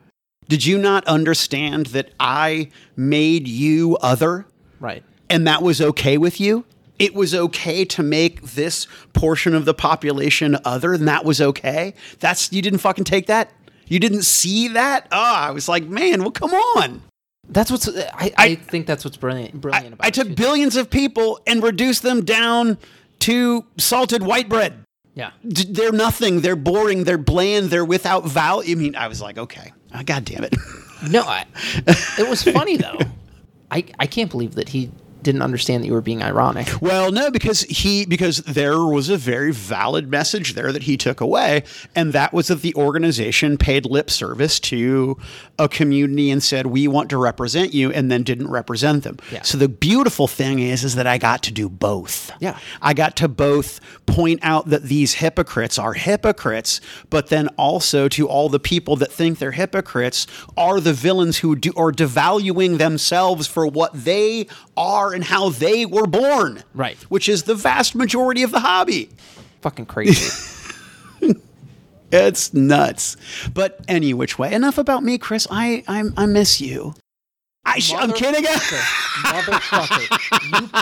Did 0.48 0.66
you 0.66 0.76
not 0.76 1.06
understand 1.06 1.86
that 1.86 2.10
I 2.20 2.70
made 2.96 3.48
you 3.48 3.96
other 4.02 4.46
Right. 4.80 5.02
and 5.30 5.46
that 5.46 5.62
was 5.62 5.80
okay 5.80 6.18
with 6.18 6.40
you? 6.40 6.64
It 6.98 7.14
was 7.14 7.34
okay 7.34 7.84
to 7.86 8.02
make 8.02 8.42
this 8.42 8.86
portion 9.12 9.54
of 9.54 9.64
the 9.64 9.74
population 9.74 10.56
other, 10.64 10.92
and 10.92 11.08
that 11.08 11.24
was 11.24 11.40
okay. 11.40 11.94
That's 12.20 12.52
you 12.52 12.62
didn't 12.62 12.78
fucking 12.80 13.04
take 13.04 13.26
that. 13.26 13.50
You 13.92 14.00
didn't 14.00 14.22
see 14.22 14.68
that. 14.68 15.06
Ah, 15.12 15.48
I 15.48 15.50
was 15.50 15.68
like, 15.68 15.84
man, 15.84 16.22
well, 16.22 16.30
come 16.30 16.54
on. 16.54 17.02
That's 17.46 17.70
what's. 17.70 17.86
I, 17.94 18.32
I, 18.38 18.54
think 18.54 18.86
that's 18.86 19.04
what's 19.04 19.18
brilliant. 19.18 19.60
Brilliant 19.60 19.92
about 19.92 20.06
I 20.06 20.08
it, 20.08 20.14
took 20.14 20.34
billions 20.34 20.76
of 20.76 20.88
people 20.88 21.40
and 21.46 21.62
reduced 21.62 22.02
them 22.02 22.24
down 22.24 22.78
to 23.18 23.66
salted 23.76 24.22
white 24.22 24.48
bread. 24.48 24.78
Yeah. 25.14 25.32
D- 25.46 25.66
They're 25.68 25.92
nothing. 25.92 26.40
They're 26.40 26.56
boring. 26.56 27.04
They're 27.04 27.18
bland. 27.18 27.68
They're 27.68 27.84
without 27.84 28.24
value. 28.24 28.74
I 28.74 28.78
mean, 28.80 28.96
I 28.96 29.08
was 29.08 29.20
like, 29.20 29.36
okay, 29.36 29.72
Ah, 29.92 30.02
God 30.02 30.24
damn 30.24 30.44
it. 30.44 30.56
No, 31.10 31.20
I, 31.26 31.44
it 32.18 32.26
was 32.30 32.42
funny 32.42 32.78
though. 32.78 32.98
I 33.70 33.84
I 33.98 34.06
can't 34.06 34.30
believe 34.30 34.54
that 34.54 34.70
he 34.70 34.90
didn't 35.22 35.42
understand 35.42 35.82
that 35.82 35.86
you 35.86 35.92
were 35.92 36.00
being 36.00 36.22
ironic. 36.22 36.68
Well, 36.80 37.12
no, 37.12 37.30
because 37.30 37.62
he 37.62 38.04
because 38.06 38.38
there 38.38 38.84
was 38.84 39.08
a 39.08 39.16
very 39.16 39.52
valid 39.52 40.10
message 40.10 40.54
there 40.54 40.72
that 40.72 40.84
he 40.84 40.96
took 40.96 41.20
away, 41.20 41.64
and 41.94 42.12
that 42.12 42.32
was 42.32 42.48
that 42.48 42.62
the 42.62 42.74
organization 42.74 43.56
paid 43.56 43.86
lip 43.86 44.10
service 44.10 44.58
to 44.60 45.16
a 45.58 45.68
community 45.68 46.30
and 46.30 46.42
said 46.42 46.66
we 46.66 46.88
want 46.88 47.10
to 47.10 47.16
represent 47.16 47.72
you, 47.72 47.90
and 47.92 48.10
then 48.10 48.22
didn't 48.22 48.48
represent 48.48 49.04
them. 49.04 49.18
Yeah. 49.30 49.42
So 49.42 49.58
the 49.58 49.68
beautiful 49.68 50.26
thing 50.26 50.58
is, 50.58 50.84
is 50.84 50.94
that 50.96 51.06
I 51.06 51.18
got 51.18 51.42
to 51.44 51.52
do 51.52 51.68
both. 51.68 52.30
Yeah. 52.40 52.58
I 52.80 52.94
got 52.94 53.16
to 53.16 53.28
both 53.28 53.80
point 54.06 54.40
out 54.42 54.68
that 54.68 54.84
these 54.84 55.14
hypocrites 55.14 55.78
are 55.78 55.94
hypocrites, 55.94 56.80
but 57.10 57.28
then 57.28 57.48
also 57.56 58.08
to 58.08 58.28
all 58.28 58.48
the 58.48 58.60
people 58.60 58.96
that 58.96 59.12
think 59.12 59.38
they're 59.38 59.52
hypocrites 59.52 60.26
are 60.56 60.80
the 60.80 60.92
villains 60.92 61.38
who 61.38 61.56
do 61.56 61.72
are 61.76 61.92
devaluing 61.92 62.78
themselves 62.78 63.46
for 63.46 63.66
what 63.66 63.92
they 63.92 64.46
are 64.76 65.11
and 65.12 65.24
how 65.24 65.50
they 65.50 65.84
were 65.86 66.06
born. 66.06 66.62
Right. 66.74 66.96
Which 67.10 67.28
is 67.28 67.42
the 67.44 67.54
vast 67.54 67.94
majority 67.94 68.42
of 68.42 68.50
the 68.52 68.60
hobby. 68.60 69.10
Fucking 69.60 69.86
crazy. 69.86 70.30
It's 72.14 72.52
nuts. 72.52 73.16
But 73.54 73.80
any 73.88 74.12
which 74.12 74.38
way. 74.38 74.52
Enough 74.52 74.76
about 74.76 75.02
me, 75.02 75.16
Chris. 75.16 75.46
I 75.50 75.82
I, 75.88 76.02
I 76.16 76.26
miss 76.26 76.60
you. 76.60 76.94
I 77.64 77.78
sh- 77.78 77.94
I'm 77.96 78.12
kidding. 78.12 78.44
Motherfucker. 78.44 80.02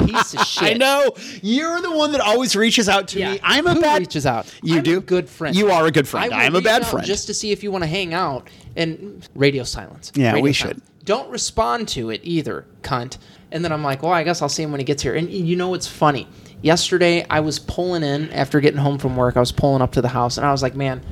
You 0.00 0.06
piece 0.08 0.34
of 0.34 0.40
shit. 0.46 0.62
I 0.62 0.72
know 0.72 1.12
you're 1.42 1.80
the 1.82 1.94
one 1.94 2.10
that 2.12 2.20
always 2.20 2.56
reaches 2.56 2.88
out 2.88 3.06
to 3.08 3.20
Yeah. 3.20 3.32
me. 3.34 3.40
I'm 3.44 3.66
a 3.68 3.74
Who 3.74 3.80
bad 3.80 4.00
reaches 4.00 4.26
out. 4.26 4.52
You 4.62 4.78
I'm 4.78 4.82
do 4.82 4.98
a 4.98 5.00
good 5.00 5.28
friend. 5.28 5.54
You 5.54 5.70
are 5.70 5.86
a 5.86 5.92
good 5.92 6.08
friend. 6.08 6.32
will 6.32 6.38
I 6.38 6.44
am 6.44 6.56
a 6.56 6.60
bad 6.62 6.84
friend. 6.86 7.06
just 7.06 7.26
to 7.28 7.34
see 7.34 7.52
if 7.52 7.62
you 7.62 7.70
want 7.70 7.84
to 7.84 7.88
hang 7.88 8.12
out 8.12 8.48
and 8.76 9.28
radio 9.36 9.62
silence. 9.62 10.10
Yeah, 10.16 10.32
Radio 10.32 10.42
we 10.42 10.52
silence. 10.52 10.80
should. 10.80 11.04
Don't 11.04 11.30
respond 11.30 11.86
to 11.90 12.10
it 12.10 12.22
either, 12.24 12.66
cunt. 12.82 13.18
And 13.52 13.64
then 13.64 13.72
I'm 13.72 13.82
like, 13.82 14.02
well, 14.02 14.12
I 14.12 14.22
guess 14.22 14.42
I'll 14.42 14.48
see 14.48 14.62
him 14.62 14.70
when 14.70 14.80
he 14.80 14.84
gets 14.84 15.02
here. 15.02 15.14
And 15.14 15.30
you 15.30 15.56
know 15.56 15.68
what's 15.68 15.86
funny? 15.86 16.28
Yesterday, 16.62 17.26
I 17.28 17.40
was 17.40 17.58
pulling 17.58 18.02
in 18.02 18.30
after 18.32 18.60
getting 18.60 18.80
home 18.80 18.98
from 18.98 19.16
work. 19.16 19.36
I 19.36 19.40
was 19.40 19.52
pulling 19.52 19.82
up 19.82 19.92
to 19.92 20.02
the 20.02 20.08
house, 20.08 20.36
and 20.36 20.46
I 20.46 20.52
was 20.52 20.62
like, 20.62 20.74
man, 20.74 21.02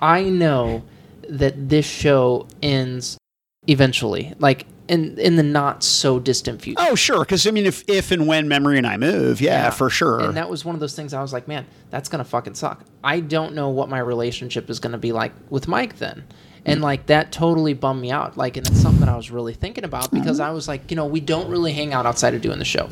I 0.00 0.22
know 0.24 0.82
that 1.28 1.68
this 1.68 1.86
show 1.86 2.48
ends 2.62 3.18
eventually, 3.66 4.34
like 4.38 4.66
in 4.88 5.18
in 5.18 5.36
the 5.36 5.42
not 5.42 5.82
so 5.82 6.18
distant 6.18 6.60
future. 6.60 6.78
oh, 6.80 6.94
sure. 6.94 7.20
Because 7.20 7.46
I 7.46 7.50
mean, 7.50 7.66
if 7.66 7.84
if 7.88 8.10
and 8.10 8.26
when 8.26 8.48
memory 8.48 8.78
and 8.78 8.86
I 8.86 8.96
move, 8.96 9.40
yeah, 9.40 9.70
for 9.70 9.88
sure. 9.90 10.20
And 10.20 10.36
that 10.36 10.50
was 10.50 10.64
one 10.64 10.74
of 10.74 10.80
those 10.80 10.94
things 10.94 11.14
I 11.14 11.22
was 11.22 11.32
like, 11.32 11.48
man, 11.48 11.66
that's 11.90 12.08
gonna 12.08 12.24
fucking 12.24 12.54
suck. 12.54 12.84
I 13.02 13.20
don't 13.20 13.54
know 13.54 13.68
what 13.68 13.88
my 13.88 13.98
relationship 13.98 14.68
is 14.68 14.80
gonna 14.80 14.98
be 14.98 15.12
like 15.12 15.32
with 15.50 15.68
Mike 15.68 15.98
then. 15.98 16.24
And 16.66 16.80
like 16.80 17.06
that 17.06 17.30
totally 17.30 17.74
bummed 17.74 18.00
me 18.00 18.10
out. 18.10 18.36
Like, 18.36 18.56
and 18.56 18.66
it's 18.66 18.80
something 18.80 19.00
that 19.00 19.08
I 19.08 19.16
was 19.16 19.30
really 19.30 19.54
thinking 19.54 19.84
about 19.84 20.10
because 20.10 20.40
uh-huh. 20.40 20.50
I 20.50 20.52
was 20.52 20.66
like, 20.66 20.90
you 20.90 20.96
know, 20.96 21.06
we 21.06 21.20
don't 21.20 21.48
really 21.48 21.72
hang 21.72 21.92
out 21.92 22.06
outside 22.06 22.34
of 22.34 22.40
doing 22.40 22.58
the 22.58 22.64
show. 22.64 22.88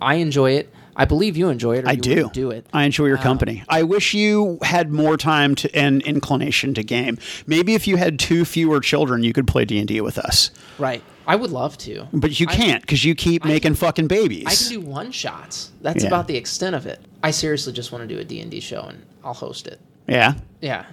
I 0.00 0.14
enjoy 0.16 0.52
it. 0.52 0.72
I 0.98 1.04
believe 1.04 1.36
you 1.36 1.48
enjoy 1.48 1.76
it. 1.76 1.84
Or 1.84 1.88
I 1.88 1.92
you 1.92 2.00
do. 2.00 2.30
Do 2.32 2.50
it. 2.50 2.66
I 2.72 2.84
enjoy 2.84 3.06
your 3.06 3.18
uh, 3.18 3.22
company. 3.22 3.62
I 3.68 3.82
wish 3.82 4.14
you 4.14 4.58
had 4.62 4.90
more 4.90 5.16
time 5.16 5.54
to 5.56 5.74
and 5.76 6.00
inclination 6.02 6.72
to 6.74 6.82
game. 6.82 7.18
Maybe 7.46 7.74
if 7.74 7.86
you 7.86 7.96
had 7.96 8.18
two 8.18 8.44
fewer 8.44 8.80
children, 8.80 9.22
you 9.22 9.32
could 9.32 9.46
play 9.46 9.64
D 9.64 9.78
and 9.78 9.86
D 9.86 10.00
with 10.00 10.18
us. 10.18 10.50
right. 10.78 11.02
I 11.28 11.34
would 11.34 11.50
love 11.50 11.76
to. 11.78 12.06
But 12.12 12.38
you 12.38 12.46
can't 12.46 12.82
because 12.82 13.04
you 13.04 13.16
keep 13.16 13.44
making 13.44 13.74
fucking 13.74 14.06
babies. 14.06 14.44
I 14.46 14.54
can 14.54 14.80
do 14.80 14.88
one 14.88 15.10
shots. 15.10 15.72
That's 15.80 16.04
Yeah. 16.04 16.06
about 16.06 16.28
the 16.28 16.36
extent 16.36 16.76
of 16.76 16.86
it. 16.86 17.00
I 17.20 17.32
seriously 17.32 17.72
just 17.72 17.90
want 17.90 18.08
to 18.08 18.14
do 18.14 18.20
a 18.20 18.24
D&D 18.24 18.60
show 18.60 18.82
and 18.82 19.02
I'll 19.24 19.34
host 19.34 19.66
it. 19.66 19.80
yeah. 20.06 20.34
Yeah. 20.60 20.84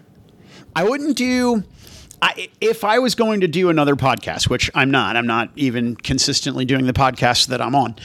I 0.76 0.84
wouldn't 0.86 1.18
do. 1.18 1.64
I, 2.24 2.48
if 2.62 2.86
I 2.86 3.00
was 3.00 3.16
going 3.16 3.42
to 3.42 3.50
do 3.50 3.70
another 3.70 3.98
podcast, 3.98 4.50
which 4.50 4.72
I'm 4.74 4.90
not, 4.92 5.18
I'm 5.18 5.28
not 5.28 5.50
even 5.58 5.98
consistently 5.98 6.64
doing 6.64 6.86
the 6.86 6.94
podcast 6.94 7.48
that 7.48 7.62
I'm 7.62 7.76
on. 7.76 7.96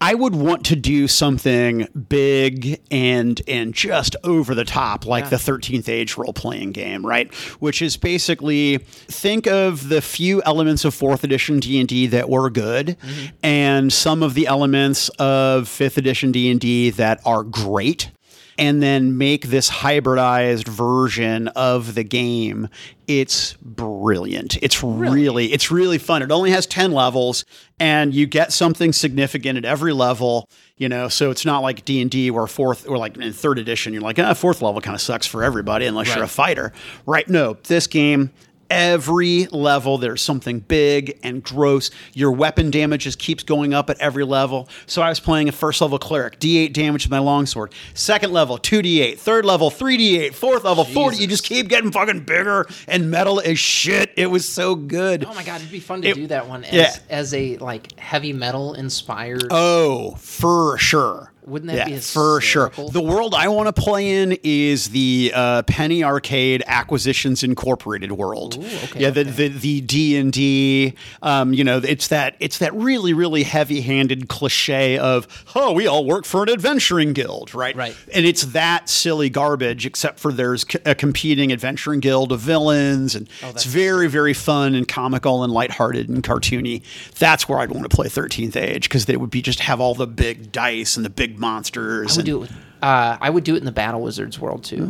I 0.00 0.14
would 0.14 0.34
want 0.34 0.66
to 0.66 0.76
do 0.76 1.08
something 1.08 1.88
big 2.08 2.80
and 2.90 3.40
and 3.48 3.74
just 3.74 4.14
over 4.22 4.54
the 4.54 4.64
top, 4.64 5.06
like 5.06 5.24
Yeah. 5.24 5.30
the 5.30 5.36
13th 5.36 5.88
Age 5.88 6.16
role 6.16 6.32
playing 6.32 6.70
game, 6.70 7.04
right? 7.04 7.32
Which 7.60 7.82
is 7.82 7.96
basically 7.96 8.78
think 8.78 9.46
of 9.48 9.88
the 9.88 10.00
few 10.00 10.40
elements 10.44 10.84
of 10.84 10.94
fourth 10.94 11.24
edition 11.24 11.58
D 11.58 11.80
and 11.80 11.88
D 11.88 12.06
that 12.08 12.28
were 12.28 12.50
good, 12.50 12.96
mm-hmm. 13.00 13.26
and 13.42 13.92
some 13.92 14.22
of 14.22 14.34
the 14.34 14.46
elements 14.46 15.08
of 15.18 15.68
fifth 15.68 15.98
edition 15.98 16.30
D 16.32 16.48
and 16.50 16.60
D 16.60 16.90
that 16.90 17.20
are 17.24 17.42
great 17.42 18.10
and 18.58 18.82
then 18.82 19.18
make 19.18 19.46
this 19.46 19.70
hybridized 19.70 20.68
version 20.68 21.48
of 21.48 21.94
the 21.94 22.04
game. 22.04 22.68
It's 23.06 23.54
brilliant. 23.54 24.56
It's 24.62 24.82
really, 24.82 25.52
it's 25.52 25.70
really 25.70 25.98
fun. 25.98 26.22
It 26.22 26.30
only 26.30 26.50
has 26.50 26.66
10 26.66 26.92
levels 26.92 27.44
and 27.78 28.14
you 28.14 28.26
get 28.26 28.52
something 28.52 28.92
significant 28.92 29.58
at 29.58 29.64
every 29.64 29.92
level, 29.92 30.48
you 30.76 30.88
know, 30.88 31.08
so 31.08 31.30
it's 31.30 31.44
not 31.44 31.60
like 31.60 31.84
D&D 31.84 32.30
where 32.30 32.46
fourth 32.46 32.88
or 32.88 32.96
like 32.96 33.16
in 33.16 33.32
third 33.32 33.58
edition 33.58 33.92
you're 33.92 34.02
like, 34.02 34.18
ah, 34.18 34.34
fourth 34.34 34.62
level 34.62 34.80
kind 34.80 34.94
of 34.94 35.00
sucks 35.00 35.26
for 35.26 35.42
everybody 35.42 35.86
unless 35.86 36.14
you're 36.14 36.24
a 36.24 36.28
fighter. 36.28 36.72
Right? 37.06 37.28
No, 37.28 37.54
this 37.64 37.86
game 37.86 38.30
Every 38.70 39.46
level, 39.46 39.98
there's 39.98 40.22
something 40.22 40.60
big 40.60 41.18
and 41.22 41.42
gross. 41.42 41.90
Your 42.12 42.32
weapon 42.32 42.70
damage 42.70 43.04
just 43.04 43.18
keeps 43.18 43.42
going 43.42 43.74
up 43.74 43.90
at 43.90 43.98
every 44.00 44.24
level. 44.24 44.68
So 44.86 45.02
I 45.02 45.08
was 45.08 45.20
playing 45.20 45.48
a 45.48 45.52
first 45.52 45.80
level 45.80 45.98
cleric, 45.98 46.40
D8 46.40 46.72
damage 46.72 47.04
with 47.04 47.10
my 47.10 47.18
longsword. 47.18 47.72
Second 47.94 48.32
level, 48.32 48.58
2D8. 48.58 49.18
Third 49.18 49.44
level, 49.44 49.70
3D8. 49.70 50.34
Fourth 50.34 50.64
level, 50.64 50.84
40. 50.84 51.18
You 51.18 51.26
just 51.26 51.44
keep 51.44 51.68
getting 51.68 51.92
fucking 51.92 52.20
bigger 52.20 52.66
and 52.88 53.10
metal 53.10 53.38
is 53.38 53.58
shit. 53.58 54.12
It 54.16 54.26
was 54.26 54.48
so 54.48 54.74
good. 54.74 55.24
Oh 55.24 55.34
my 55.34 55.44
god, 55.44 55.60
it'd 55.60 55.70
be 55.72 55.80
fun 55.80 56.02
to 56.02 56.08
It- 56.08 56.14
do 56.14 56.26
that 56.28 56.48
one 56.48 56.64
as, 56.64 56.72
yeah. 56.72 56.96
as 57.10 57.34
a 57.34 57.56
like 57.58 57.98
heavy 57.98 58.32
metal 58.32 58.74
inspired. 58.74 59.48
Oh, 59.50 60.14
for 60.18 60.78
sure. 60.78 61.30
Wouldn't 61.46 61.70
that 61.70 61.88
yeah, 61.88 61.96
be 61.96 62.00
for 62.00 62.40
sure? 62.40 62.70
The 62.90 63.02
world 63.02 63.34
I 63.34 63.48
want 63.48 63.74
to 63.74 63.80
play 63.80 64.22
in 64.22 64.38
is 64.42 64.90
the 64.90 65.32
uh, 65.34 65.62
Penny 65.64 66.02
Arcade 66.02 66.62
Acquisitions 66.66 67.42
Incorporated 67.42 68.12
world. 68.12 68.56
okay, 68.58 69.00
yeah, 69.00 69.10
the 69.10 69.20
okay. 69.22 69.30
the 69.30 69.48
the 69.48 69.80
D 69.82 70.16
and 70.16 70.32
D. 70.32 70.94
Um, 71.22 71.52
you 71.52 71.62
know, 71.64 71.78
it's 71.78 72.08
that 72.08 72.36
it's 72.40 72.58
that 72.58 72.74
really 72.74 73.12
really 73.12 73.42
heavy 73.42 73.82
handed 73.82 74.28
cliche 74.28 74.98
of 74.98 75.26
oh 75.54 75.72
we 75.72 75.86
all 75.86 76.04
work 76.06 76.24
for 76.24 76.42
an 76.44 76.48
adventuring 76.48 77.12
guild, 77.12 77.54
right? 77.54 77.76
Right. 77.76 77.96
And 78.12 78.24
it's 78.24 78.46
that 78.46 78.88
silly 78.88 79.28
garbage, 79.28 79.84
except 79.84 80.18
for 80.20 80.32
there's 80.32 80.62
c- 80.62 80.78
a 80.86 80.94
competing 80.94 81.52
adventuring 81.52 82.00
guild 82.00 82.32
of 82.32 82.40
villains, 82.40 83.14
and 83.14 83.28
Oh, 83.42 83.50
it's 83.50 83.64
very 83.64 84.08
very 84.08 84.32
fun 84.34 84.74
and 84.74 84.88
comical 84.88 85.44
and 85.44 85.52
lighthearted 85.52 86.08
and 86.08 86.22
cartoony. 86.22 86.82
That's 87.18 87.48
where 87.48 87.58
I'd 87.58 87.70
want 87.70 87.82
to 87.88 87.94
play 87.94 88.08
Thirteenth 88.08 88.56
Age 88.56 88.88
because 88.88 89.04
they 89.04 89.16
would 89.16 89.30
be 89.30 89.42
just 89.42 89.60
have 89.60 89.80
all 89.80 89.94
the 89.94 90.06
big 90.06 90.50
dice 90.50 90.96
and 90.96 91.04
the 91.04 91.10
big 91.10 91.33
monsters. 91.38 92.14
I 92.14 92.16
would 92.18 92.26
do 92.26 92.36
it 92.36 92.40
with 92.40 92.52
uh, 92.82 93.16
I 93.20 93.30
would 93.30 93.44
do 93.44 93.54
it 93.54 93.58
in 93.58 93.64
the 93.64 93.72
Battle 93.72 94.02
Wizards 94.02 94.38
world 94.38 94.62
too. 94.64 94.82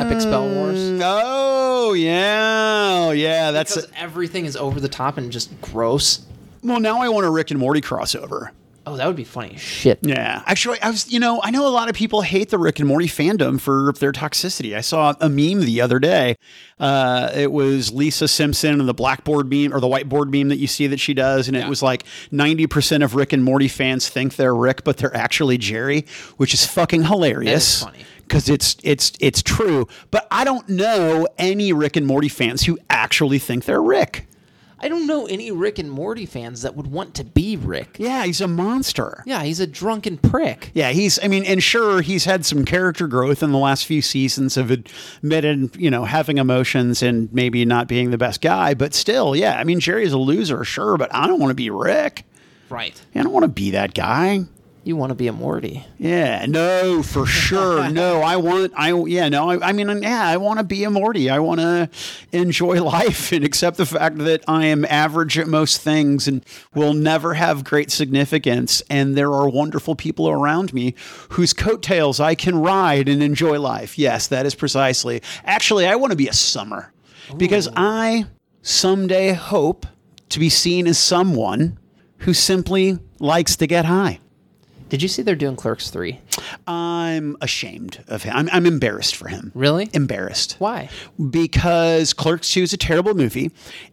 Epic 0.00 0.20
Spell 0.20 0.46
Wars. 0.48 1.00
Oh 1.02 1.94
yeah, 1.94 3.10
yeah. 3.12 3.50
That's 3.52 3.74
Because 3.74 3.90
everything 3.96 4.44
is 4.44 4.56
over 4.56 4.80
the 4.80 4.88
top 4.88 5.16
and 5.16 5.32
just 5.32 5.58
gross. 5.62 6.26
well. 6.62 6.78
Now 6.80 7.00
I 7.00 7.08
want 7.08 7.26
a 7.26 7.30
Rick 7.30 7.50
and 7.50 7.58
Morty 7.58 7.80
crossover. 7.80 8.50
Oh, 8.88 8.96
that 8.96 9.06
would 9.06 9.16
be 9.16 9.24
funny 9.24 9.56
shit. 9.58 9.98
Yeah, 10.00 10.42
actually, 10.46 10.80
I 10.80 10.88
was. 10.88 11.12
You 11.12 11.20
know, 11.20 11.40
I 11.42 11.50
know 11.50 11.66
a 11.66 11.68
lot 11.68 11.90
of 11.90 11.94
people 11.94 12.22
hate 12.22 12.48
the 12.48 12.58
Rick 12.58 12.78
and 12.78 12.88
Morty 12.88 13.06
fandom 13.06 13.60
for 13.60 13.92
their 13.98 14.12
toxicity. 14.12 14.74
I 14.74 14.80
saw 14.80 15.14
a 15.20 15.28
meme 15.28 15.60
the 15.66 15.82
other 15.82 15.98
day. 15.98 16.36
Uh, 16.80 17.30
it 17.34 17.52
was 17.52 17.92
Lisa 17.92 18.28
Simpson 18.28 18.80
and 18.80 18.88
the 18.88 18.94
blackboard 18.94 19.50
meme 19.50 19.74
or 19.74 19.80
the 19.80 19.88
whiteboard 19.88 20.32
meme 20.32 20.48
that 20.48 20.56
you 20.58 20.66
see 20.66 20.86
that 20.86 21.00
she 21.00 21.12
does, 21.12 21.48
and 21.48 21.56
it 21.56 21.68
was 21.68 21.82
like 21.82 22.04
ninety 22.30 22.66
percent 22.66 23.02
of 23.02 23.14
Rick 23.14 23.32
and 23.34 23.44
Morty 23.44 23.68
fans 23.68 24.08
think 24.08 24.36
they're 24.36 24.54
Rick, 24.54 24.84
but 24.84 24.96
they're 24.96 25.16
actually 25.16 25.58
Jerry, 25.58 26.06
which 26.38 26.54
is 26.54 26.64
fucking 26.64 27.04
hilarious. 27.04 27.82
funny. 27.82 28.06
because 28.22 28.48
it's 28.48 28.76
it's 28.82 29.12
it's 29.20 29.42
true. 29.42 29.86
But 30.10 30.26
I 30.30 30.44
don't 30.44 30.68
know 30.68 31.26
any 31.36 31.72
Rick 31.72 31.96
and 31.96 32.06
Morty 32.06 32.28
fans 32.28 32.64
who 32.64 32.78
actually 32.88 33.38
think 33.38 33.64
they're 33.64 33.82
Rick. 33.82 34.27
I 34.80 34.88
don't 34.88 35.06
know 35.06 35.26
any 35.26 35.50
Rick 35.50 35.78
and 35.78 35.90
Morty 35.90 36.24
fans 36.26 36.62
that 36.62 36.76
would 36.76 36.86
want 36.86 37.14
to 37.14 37.24
be 37.24 37.56
Rick. 37.56 37.96
Yeah, 37.98 38.24
he's 38.24 38.40
a 38.40 38.48
monster. 38.48 39.22
Yeah, 39.26 39.42
he's 39.42 39.60
a 39.60 39.66
drunken 39.66 40.18
prick. 40.18 40.70
Yeah, 40.74 40.90
he's. 40.90 41.18
I 41.22 41.28
mean, 41.28 41.44
and 41.44 41.62
sure, 41.62 42.00
he's 42.00 42.24
had 42.24 42.46
some 42.46 42.64
character 42.64 43.08
growth 43.08 43.42
in 43.42 43.50
the 43.50 43.58
last 43.58 43.86
few 43.86 44.02
seasons 44.02 44.56
of 44.56 44.70
admitted, 44.70 45.74
you 45.76 45.90
know, 45.90 46.04
having 46.04 46.38
emotions 46.38 47.02
and 47.02 47.32
maybe 47.32 47.64
not 47.64 47.88
being 47.88 48.10
the 48.10 48.18
best 48.18 48.40
guy. 48.40 48.74
But 48.74 48.94
still, 48.94 49.34
yeah. 49.34 49.58
I 49.58 49.64
mean, 49.64 49.80
Jerry's 49.80 50.12
a 50.12 50.18
loser, 50.18 50.64
sure, 50.64 50.96
but 50.96 51.12
I 51.14 51.26
don't 51.26 51.40
want 51.40 51.50
to 51.50 51.54
be 51.54 51.70
Rick. 51.70 52.24
Right. 52.70 53.00
I 53.14 53.22
don't 53.22 53.32
want 53.32 53.44
to 53.44 53.48
be 53.48 53.70
that 53.72 53.94
guy. 53.94 54.44
You 54.88 54.96
want 54.96 55.10
to 55.10 55.14
be 55.14 55.26
a 55.26 55.34
Morty. 55.34 55.84
Yeah, 55.98 56.46
no, 56.48 57.02
for 57.02 57.26
sure. 57.26 57.90
no, 57.90 58.22
I 58.22 58.36
want, 58.36 58.72
I, 58.74 58.94
yeah, 58.94 59.28
no, 59.28 59.50
I, 59.50 59.68
I 59.68 59.72
mean, 59.72 59.86
yeah, 60.00 60.26
I 60.26 60.38
want 60.38 60.60
to 60.60 60.64
be 60.64 60.82
a 60.84 60.88
Morty. 60.88 61.28
I 61.28 61.40
want 61.40 61.60
to 61.60 61.90
enjoy 62.32 62.82
life 62.82 63.30
and 63.30 63.44
accept 63.44 63.76
the 63.76 63.84
fact 63.84 64.16
that 64.16 64.42
I 64.48 64.64
am 64.64 64.86
average 64.86 65.36
at 65.38 65.46
most 65.46 65.82
things 65.82 66.26
and 66.26 66.42
will 66.74 66.94
never 66.94 67.34
have 67.34 67.64
great 67.64 67.90
significance. 67.90 68.82
And 68.88 69.14
there 69.14 69.30
are 69.30 69.46
wonderful 69.46 69.94
people 69.94 70.26
around 70.26 70.72
me 70.72 70.94
whose 71.32 71.52
coattails 71.52 72.18
I 72.18 72.34
can 72.34 72.56
ride 72.56 73.10
and 73.10 73.22
enjoy 73.22 73.60
life. 73.60 73.98
Yes, 73.98 74.26
that 74.28 74.46
is 74.46 74.54
precisely. 74.54 75.20
Actually, 75.44 75.86
I 75.86 75.96
want 75.96 76.12
to 76.12 76.16
be 76.16 76.28
a 76.28 76.32
summer 76.32 76.94
because 77.36 77.68
I 77.76 78.24
someday 78.62 79.34
hope 79.34 79.84
to 80.30 80.38
be 80.38 80.48
seen 80.48 80.86
as 80.86 80.96
someone 80.96 81.78
who 82.20 82.32
simply 82.32 82.98
likes 83.18 83.54
to 83.56 83.66
get 83.66 83.84
high. 83.84 84.20
Did 84.88 85.02
you 85.02 85.08
see 85.08 85.22
they're 85.22 85.34
doing 85.34 85.56
Clerks 85.56 85.90
3? 85.90 86.20
I'm 86.66 87.36
ashamed 87.40 88.04
of 88.08 88.22
him. 88.22 88.34
I'm, 88.34 88.48
I'm 88.52 88.66
embarrassed 88.66 89.16
for 89.16 89.28
him. 89.28 89.52
Really? 89.54 89.90
Embarrassed. 89.92 90.56
Why? 90.58 90.88
Because 91.30 92.12
Clerks 92.12 92.50
2 92.50 92.62
is 92.62 92.72
a 92.72 92.76
terrible 92.78 93.14
movie 93.14 93.50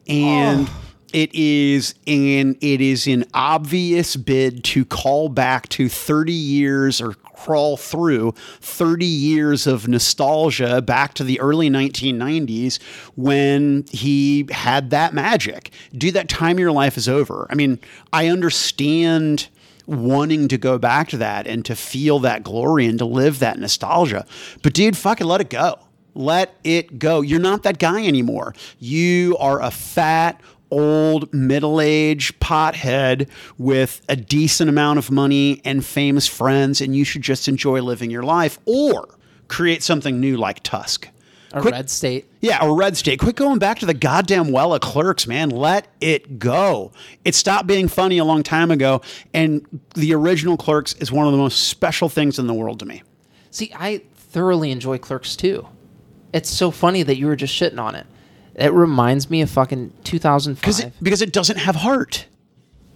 and 0.07 0.69
it 1.13 1.33
is 1.33 1.95
an 2.07 2.57
it 2.59 2.81
is 2.81 3.07
an 3.07 3.23
obvious 3.33 4.17
bid 4.17 4.63
to 4.65 4.83
call 4.83 5.29
back 5.29 5.69
to 5.69 5.87
30 5.87 6.33
years 6.33 6.99
or 6.99 7.13
crawl 7.13 7.77
through 7.77 8.33
30 8.59 9.05
years 9.05 9.67
of 9.67 9.87
nostalgia 9.87 10.81
back 10.81 11.13
to 11.13 11.23
the 11.23 11.39
early 11.39 11.69
1990s 11.69 12.81
when 13.15 13.85
he 13.91 14.47
had 14.51 14.89
that 14.89 15.13
magic. 15.13 15.71
Dude, 15.93 16.15
that 16.15 16.27
time 16.27 16.59
your 16.59 16.71
life 16.71 16.97
is 16.97 17.07
over. 17.07 17.47
I 17.49 17.55
mean, 17.55 17.79
I 18.11 18.27
understand 18.27 19.47
wanting 19.87 20.47
to 20.47 20.57
go 20.57 20.77
back 20.77 21.09
to 21.09 21.17
that 21.17 21.47
and 21.47 21.65
to 21.65 21.75
feel 21.75 22.19
that 22.19 22.43
glory 22.43 22.85
and 22.85 22.99
to 22.99 23.05
live 23.05 23.39
that 23.39 23.59
nostalgia. 23.59 24.25
But 24.63 24.73
dude, 24.73 24.97
fucking 24.97 25.27
let 25.27 25.41
it 25.41 25.49
go. 25.49 25.79
Let 26.13 26.55
it 26.63 26.97
go. 26.97 27.21
You're 27.21 27.39
not 27.39 27.63
that 27.63 27.77
guy 27.77 28.05
anymore. 28.05 28.55
You 28.79 29.35
are 29.39 29.61
a 29.61 29.69
fat, 29.69 30.39
old, 30.71 31.33
middle 31.33 31.81
aged 31.81 32.39
pothead 32.39 33.29
with 33.57 34.01
a 34.07 34.15
decent 34.15 34.69
amount 34.69 34.99
of 34.99 35.11
money 35.11 35.61
and 35.65 35.85
famous 35.85 36.27
friends, 36.27 36.81
and 36.81 36.95
you 36.95 37.03
should 37.03 37.21
just 37.21 37.47
enjoy 37.47 37.81
living 37.81 38.11
your 38.11 38.23
life 38.23 38.59
or 38.65 39.09
create 39.47 39.83
something 39.83 40.19
new 40.19 40.37
like 40.37 40.63
Tusk. 40.63 41.09
A 41.55 41.61
Quit- 41.61 41.73
red 41.73 41.89
state? 41.89 42.25
yeah, 42.41 42.63
or 42.63 42.75
Red 42.75 42.97
State. 42.97 43.19
Quit 43.19 43.35
going 43.35 43.59
back 43.59 43.79
to 43.79 43.85
the 43.85 43.93
goddamn 43.93 44.51
well 44.51 44.73
of 44.73 44.81
clerks, 44.81 45.25
man. 45.25 45.49
Let 45.49 45.87
it 46.01 46.37
go. 46.37 46.91
It 47.23 47.33
stopped 47.33 47.65
being 47.65 47.87
funny 47.87 48.17
a 48.17 48.25
long 48.25 48.43
time 48.43 48.71
ago, 48.71 49.01
and 49.33 49.65
the 49.95 50.13
original 50.13 50.57
clerks 50.57 50.93
is 50.95 51.11
one 51.13 51.25
of 51.25 51.31
the 51.31 51.37
most 51.37 51.67
special 51.67 52.09
things 52.09 52.37
in 52.37 52.47
the 52.47 52.53
world 52.53 52.79
to 52.79 52.85
me. 52.85 53.03
See, 53.51 53.71
I 53.73 54.01
thoroughly 54.15 54.71
enjoy 54.71 54.97
Clerks 54.97 55.37
2. 55.37 55.65
It's 56.33 56.49
so 56.49 56.71
funny 56.71 57.03
that 57.03 57.15
you 57.15 57.27
were 57.27 57.37
just 57.37 57.53
shitting 57.53 57.79
on 57.79 57.95
it. 57.95 58.05
It 58.55 58.73
reminds 58.73 59.29
me 59.29 59.41
of 59.41 59.49
fucking 59.49 59.93
2005. 60.03 60.79
It, 60.79 60.93
because 61.01 61.21
it 61.21 61.31
doesn't 61.31 61.57
have 61.57 61.77
heart. 61.77 62.25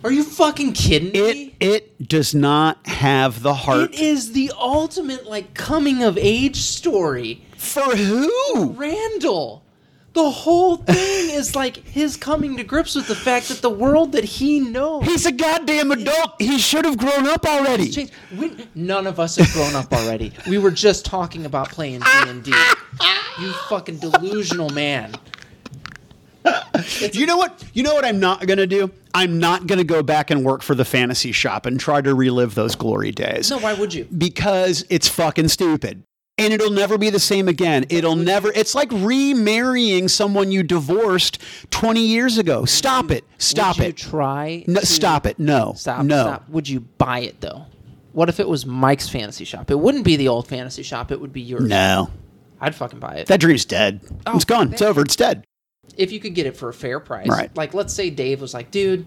Are 0.04 0.12
you 0.12 0.24
fucking 0.24 0.74
kidding 0.74 1.12
It 1.14 1.36
me? 1.36 1.56
it 1.60 2.08
does 2.08 2.34
not 2.34 2.86
have 2.88 3.42
the 3.42 3.54
heart. 3.54 3.94
It 3.94 4.00
is 4.00 4.32
the 4.32 4.52
ultimate 4.58 5.26
like 5.28 5.54
coming 5.54 6.04
of 6.04 6.18
age 6.18 6.58
story. 6.58 7.44
For 7.58 7.82
who? 7.96 8.72
Randall, 8.78 9.64
the 10.14 10.30
whole 10.30 10.78
thing 10.78 11.30
is 11.36 11.54
like 11.54 11.76
his 11.86 12.16
coming 12.16 12.56
to 12.58 12.64
grips 12.64 12.96
with 12.96 13.08
the 13.08 13.16
fact 13.16 13.50
that 13.50 13.62
the 13.62 13.70
world 13.70 14.14
that 14.14 14.24
he 14.24 14.62
knows 14.62 15.04
He's 15.04 15.26
a 15.26 15.34
goddamn 15.34 15.92
adult. 15.92 16.42
He 16.42 16.58
should 16.60 16.86
have 16.86 16.98
grown 16.98 17.28
up 17.28 17.46
already. 17.46 18.10
We, 18.38 18.54
none 18.76 19.06
of 19.06 19.20
us 19.20 19.36
have 19.36 19.52
grown 19.52 19.76
up 19.76 19.92
already. 19.92 20.32
We 20.48 20.58
were 20.60 20.72
just 20.72 21.04
talking 21.06 21.46
about 21.46 21.70
playing 21.70 22.00
D 22.02 22.08
and 22.28 22.44
D. 22.44 22.54
You 23.40 23.54
fucking 23.70 24.00
delusional 24.00 24.70
man. 24.72 25.14
You 27.12 27.26
know 27.26 27.38
what? 27.38 27.64
You 27.74 27.84
know 27.84 27.94
what 27.94 28.06
I'm 28.06 28.20
not 28.20 28.46
going 28.48 28.58
to 28.58 28.68
do? 28.68 28.92
I'm 29.14 29.38
not 29.40 29.68
going 29.68 29.78
to 29.80 29.84
go 29.84 30.02
back 30.02 30.32
and 30.32 30.46
work 30.46 30.62
for 30.62 30.76
the 30.76 30.86
fantasy 30.86 31.32
shop 31.32 31.66
and 31.66 31.80
try 31.80 32.02
to 32.02 32.14
relive 32.16 32.56
those 32.56 32.76
glory 32.76 33.12
days. 33.12 33.50
No, 33.52 33.60
why 33.60 33.74
would 33.74 33.94
you? 33.94 34.06
Because 34.06 34.86
it's 34.90 35.08
fucking 35.08 35.50
stupid. 35.50 36.04
And 36.38 36.54
it'll 36.54 36.72
never 36.72 36.98
be 36.98 37.10
the 37.10 37.20
same 37.20 37.50
again. 37.50 37.86
It'll 37.90 38.16
never, 38.16 38.50
it's 38.56 38.74
like 38.74 38.90
remarrying 38.92 40.08
someone 40.08 40.52
you 40.52 40.64
divorced 40.64 41.40
20 41.72 42.00
years 42.02 42.38
ago. 42.38 42.64
Stop 42.66 43.12
it. 43.12 43.26
Stop 43.38 43.78
would 43.78 43.84
you 43.84 43.90
it. 43.90 43.98
try. 43.98 44.64
No, 44.66 44.80
to- 44.80 44.86
stop 44.86 45.26
it. 45.26 45.38
No. 45.38 45.74
Stop. 45.76 46.06
No. 46.06 46.22
Stop. 46.24 46.50
Would 46.50 46.70
you 46.70 46.80
buy 46.80 47.20
it 47.20 47.42
though? 47.42 47.66
What 48.14 48.30
if 48.30 48.40
it 48.40 48.48
was 48.48 48.66
Mike's 48.66 49.10
fantasy 49.10 49.44
shop? 49.46 49.70
It 49.70 49.80
wouldn't 49.80 50.06
be 50.06 50.16
the 50.16 50.30
old 50.30 50.48
fantasy 50.48 50.84
shop. 50.84 51.12
It 51.12 51.20
would 51.20 51.34
be 51.34 51.42
yours. 51.42 51.64
No. 51.68 52.10
I'd 52.62 52.74
fucking 52.76 53.00
buy 53.00 53.16
it. 53.16 53.28
That 53.28 53.40
dream's 53.42 53.66
dead. 53.66 54.00
Oh, 54.26 54.36
it's 54.36 54.46
gone. 54.46 54.72
It's 54.74 54.82
over. 54.82 55.02
It's 55.02 55.16
dead. 55.16 55.44
If 56.00 56.12
you 56.12 56.20
could 56.20 56.34
get 56.34 56.46
it 56.46 56.56
for 56.56 56.70
a 56.70 56.74
fair 56.74 57.00
price. 57.00 57.28
Right. 57.28 57.56
Like, 57.56 57.74
let's 57.74 57.94
say 57.94 58.10
Dave 58.10 58.42
was 58.42 58.54
like, 58.54 58.72
dude, 58.72 59.06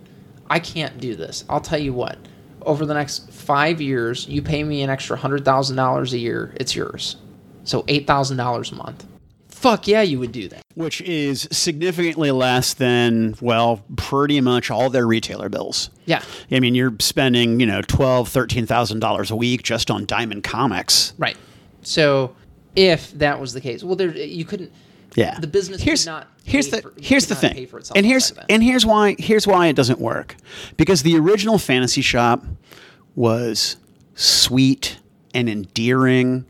I 0.48 0.60
can't 0.60 0.98
do 1.00 1.16
this. 1.16 1.44
I'll 1.48 1.60
tell 1.60 1.78
you 1.78 1.92
what. 1.92 2.18
Over 2.60 2.86
the 2.86 2.94
next 2.94 3.32
five 3.32 3.80
years, 3.80 4.28
you 4.28 4.42
pay 4.42 4.62
me 4.62 4.82
an 4.82 4.90
extra 4.90 5.16
hundred 5.16 5.44
thousand 5.44 5.76
dollars 5.76 6.12
a 6.12 6.18
year. 6.18 6.52
It's 6.56 6.76
yours. 6.76 7.16
So 7.64 7.84
eight 7.88 8.06
thousand 8.06 8.36
dollars 8.36 8.70
a 8.70 8.76
month. 8.76 9.06
Fuck 9.48 9.88
yeah, 9.88 10.02
you 10.02 10.18
would 10.18 10.32
do 10.32 10.48
that. 10.48 10.62
Which 10.74 11.00
is 11.00 11.48
significantly 11.52 12.30
less 12.30 12.74
than, 12.74 13.36
well, 13.40 13.82
pretty 13.96 14.40
much 14.40 14.70
all 14.70 14.90
their 14.90 15.06
retailer 15.06 15.48
bills. 15.48 15.90
Yeah. 16.04 16.22
I 16.50 16.60
mean, 16.60 16.74
you're 16.74 16.94
spending, 17.00 17.60
you 17.60 17.66
know, 17.66 17.80
twelve, 17.82 18.28
thirteen 18.28 18.66
thousand 18.66 19.00
dollars 19.00 19.30
a 19.30 19.36
week 19.36 19.62
just 19.62 19.90
on 19.90 20.04
Diamond 20.04 20.44
Comics. 20.44 21.14
Right. 21.18 21.36
So 21.82 22.36
if 22.76 23.12
that 23.12 23.40
was 23.40 23.54
the 23.54 23.60
case, 23.60 23.82
well, 23.82 23.96
there 23.96 24.10
you 24.16 24.44
couldn't. 24.44 24.72
Yeah. 25.14 25.38
The 25.38 25.46
business 25.46 25.82
here's 25.82 26.06
not 26.06 26.26
here's 26.44 26.68
pay 26.68 26.76
the 26.80 26.82
for- 26.82 26.94
here's 27.00 27.26
the 27.26 27.34
thing, 27.34 27.54
pay 27.54 27.66
for 27.66 27.78
itself 27.78 27.96
and 27.96 28.06
here's 28.06 28.32
and 28.48 28.62
here's 28.62 28.84
why 28.86 29.14
here's 29.18 29.46
why 29.46 29.66
it 29.66 29.76
doesn't 29.76 30.00
work, 30.00 30.36
because 30.76 31.02
the 31.02 31.16
original 31.18 31.58
Fantasy 31.58 32.00
Shop 32.02 32.44
was 33.14 33.76
sweet 34.14 34.98
and 35.34 35.48
endearing 35.48 36.44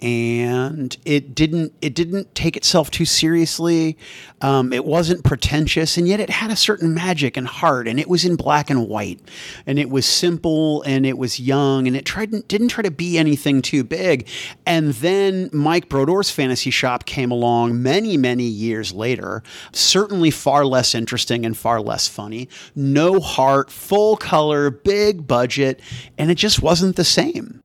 and 0.00 0.96
it 1.04 1.34
didn't 1.34 1.72
it 1.80 1.94
didn't 1.94 2.34
take 2.34 2.56
itself 2.56 2.90
too 2.90 3.04
seriously. 3.04 3.96
Um, 4.40 4.72
it 4.72 4.84
wasn't 4.84 5.24
pretentious 5.24 5.96
and 5.96 6.06
yet 6.06 6.20
it 6.20 6.28
had 6.28 6.50
a 6.50 6.56
certain 6.56 6.94
magic 6.94 7.36
and 7.36 7.46
heart 7.46 7.88
and 7.88 7.98
it 7.98 8.08
was 8.08 8.24
in 8.24 8.36
black 8.36 8.68
and 8.68 8.88
white 8.88 9.20
and 9.66 9.78
it 9.78 9.88
was 9.88 10.04
simple 10.04 10.82
and 10.82 11.06
it 11.06 11.16
was 11.16 11.40
young 11.40 11.86
and 11.86 11.96
it 11.96 12.04
tried 12.04 12.46
didn't 12.48 12.68
try 12.68 12.82
to 12.82 12.90
be 12.90 13.18
anything 13.18 13.62
too 13.62 13.84
big. 13.84 14.28
And 14.66 14.92
then 14.94 15.48
mike 15.52 15.88
brodor's 15.88 16.30
fantasy 16.30 16.70
shop 16.70 17.06
came 17.06 17.30
along 17.30 17.82
many 17.82 18.16
many 18.16 18.44
years 18.44 18.92
later 18.92 19.42
certainly 19.72 20.30
far 20.30 20.66
less 20.66 20.94
interesting 20.94 21.46
and 21.46 21.56
far 21.56 21.80
less 21.80 22.06
funny. 22.06 22.48
No 22.74 23.20
heart 23.20 23.70
full 23.70 24.16
color 24.16 24.70
big 24.70 25.26
budget 25.26 25.80
and 26.18 26.30
it 26.30 26.36
just 26.36 26.60
wasn't 26.60 26.96
the 26.96 27.04
same 27.04 27.62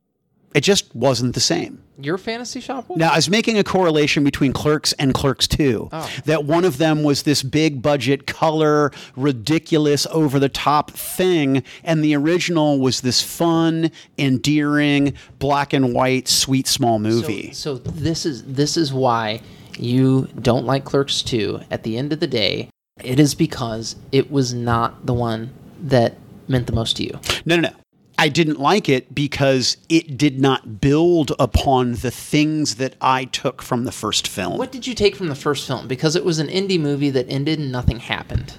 it 0.54 0.62
just 0.62 0.94
wasn't 0.96 1.34
the 1.34 1.40
same. 1.40 1.82
Your 1.98 2.18
fantasy 2.18 2.60
shop 2.60 2.90
was? 2.90 2.98
Now, 2.98 3.12
I 3.12 3.18
was 3.18 3.30
making 3.30 3.58
a 3.58 3.64
correlation 3.64 4.24
between 4.24 4.54
Clerks 4.54 4.92
and 4.94 5.14
Clerks 5.14 5.48
2. 5.48 5.90
Oh. 5.92 6.10
That 6.26 6.46
one 6.46 6.66
of 6.66 6.78
them 6.78 7.04
was 7.04 7.24
this 7.24 7.44
big 7.44 7.82
budget, 7.82 8.26
color, 8.26 8.92
ridiculous, 9.16 10.08
over 10.08 10.40
the 10.40 10.50
top 10.50 10.92
thing, 10.92 11.64
and 11.84 12.04
the 12.04 12.16
original 12.16 12.80
was 12.80 13.02
this 13.02 13.22
fun, 13.22 13.92
endearing, 14.18 15.14
black 15.40 15.74
and 15.74 15.94
white, 15.94 16.28
sweet, 16.28 16.68
small 16.68 16.98
movie. 17.00 17.52
So, 17.54 17.76
so 17.76 17.92
this 17.92 18.26
is 18.26 18.44
this 18.46 18.78
is 18.78 18.92
why 18.92 19.42
you 19.78 20.28
don't 20.42 20.66
like 20.66 20.86
Clerks 20.86 21.22
2 21.22 21.62
at 21.70 21.84
the 21.84 21.98
end 21.98 22.12
of 22.14 22.20
the 22.20 22.28
day. 22.28 22.70
It 23.04 23.20
is 23.20 23.36
because 23.36 23.96
it 24.12 24.32
was 24.32 24.54
not 24.54 25.06
the 25.06 25.14
one 25.14 25.54
that 25.82 26.18
meant 26.48 26.68
the 26.68 26.74
most 26.74 26.98
to 26.98 27.04
you. 27.04 27.20
No, 27.46 27.56
no, 27.56 27.70
no. 27.70 27.76
I 28.22 28.30
didn't 28.30 28.60
like 28.60 28.88
it 28.88 29.16
because 29.16 29.78
it 29.90 30.16
did 30.16 30.40
not 30.40 30.80
build 30.80 31.32
upon 31.40 31.94
the 31.94 32.12
things 32.12 32.76
that 32.76 32.96
I 33.02 33.26
took 33.26 33.64
from 33.64 33.84
the 33.86 33.92
first 33.92 34.28
film. 34.28 34.58
What 34.60 34.72
did 34.72 34.86
you 34.86 34.94
take 34.94 35.16
from 35.16 35.28
the 35.28 35.36
first 35.36 35.66
film? 35.66 35.88
Because 35.88 36.16
it 36.16 36.24
was 36.24 36.38
an 36.38 36.48
indie 36.48 36.80
movie 36.80 37.10
that 37.10 37.28
ended 37.30 37.58
and 37.58 37.72
nothing 37.72 37.98
happened. 38.00 38.54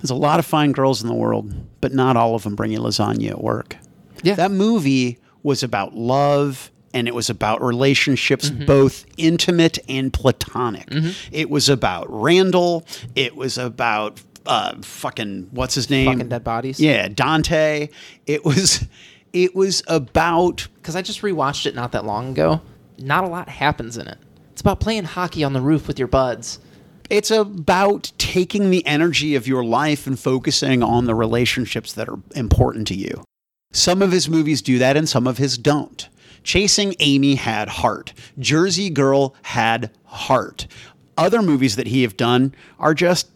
There's 0.00 0.10
a 0.10 0.14
lot 0.14 0.38
of 0.38 0.44
fine 0.44 0.72
girls 0.72 1.00
in 1.00 1.08
the 1.08 1.14
world, 1.14 1.50
but 1.80 1.94
not 1.94 2.18
all 2.18 2.34
of 2.34 2.42
them 2.42 2.54
bring 2.54 2.72
you 2.72 2.78
lasagna 2.78 3.30
at 3.30 3.42
work. 3.42 3.76
Yeah. 4.22 4.34
That 4.34 4.50
movie 4.50 5.18
was 5.42 5.62
about 5.62 5.94
love 5.94 6.70
and 6.92 7.08
it 7.08 7.14
was 7.14 7.30
about 7.30 7.62
relationships, 7.62 8.50
Mm-hmm. 8.50 8.66
both 8.66 9.06
intimate 9.16 9.78
and 9.88 10.12
platonic. 10.12 10.88
It 11.32 11.48
was 11.48 11.68
about 11.70 12.06
Randall. 12.10 12.86
It 13.14 13.34
was 13.36 13.56
about 13.56 14.20
uh, 14.46 14.76
fucking, 14.82 15.48
what's 15.50 15.74
his 15.74 15.90
name? 15.90 16.06
Fucking 16.12 16.28
dead 16.28 16.44
bodies. 16.44 16.80
Yeah, 16.80 17.08
Dante. 17.08 17.88
It 18.26 18.44
was, 18.44 18.86
it 19.32 19.54
was 19.54 19.82
about 19.86 20.68
Because 20.76 20.96
I 20.96 21.02
just 21.02 21.22
rewatched 21.22 21.66
it 21.66 21.74
not 21.74 21.92
that 21.92 22.04
long 22.04 22.30
ago. 22.30 22.60
Not 22.98 23.24
a 23.24 23.28
lot 23.28 23.48
happens 23.48 23.96
in 23.96 24.06
it. 24.08 24.18
It's 24.52 24.60
about 24.62 24.80
playing 24.80 25.04
hockey 25.04 25.44
on 25.44 25.52
the 25.52 25.60
roof 25.60 25.86
with 25.86 25.98
your 25.98 26.08
buds. 26.08 26.58
it's 27.10 27.30
about 27.30 28.10
taking 28.18 28.70
the 28.70 28.84
energy 28.86 29.34
of 29.34 29.46
your 29.46 29.62
life 29.64 30.06
and 30.06 30.18
focusing 30.18 30.82
on 30.82 31.04
the 31.04 31.14
relationships 31.14 31.92
that 31.92 32.08
are 32.08 32.18
important 32.34 32.86
to 32.88 32.94
you. 32.94 33.22
Some 33.72 34.00
of 34.00 34.10
his 34.12 34.28
movies 34.28 34.62
do 34.62 34.78
that 34.78 34.96
and 34.96 35.08
some 35.08 35.26
of 35.26 35.36
his 35.38 35.58
don't. 35.58 36.08
Chasing 36.42 36.94
Amy 37.00 37.34
had 37.34 37.68
heart. 37.68 38.12
Jersey 38.38 38.88
Girl 38.88 39.34
had 39.42 39.90
heart. 40.04 40.66
Other 41.18 41.42
movies 41.42 41.76
that 41.76 41.88
he 41.88 42.02
have 42.02 42.16
done 42.16 42.54
are 42.78 42.94
just, 42.94 43.28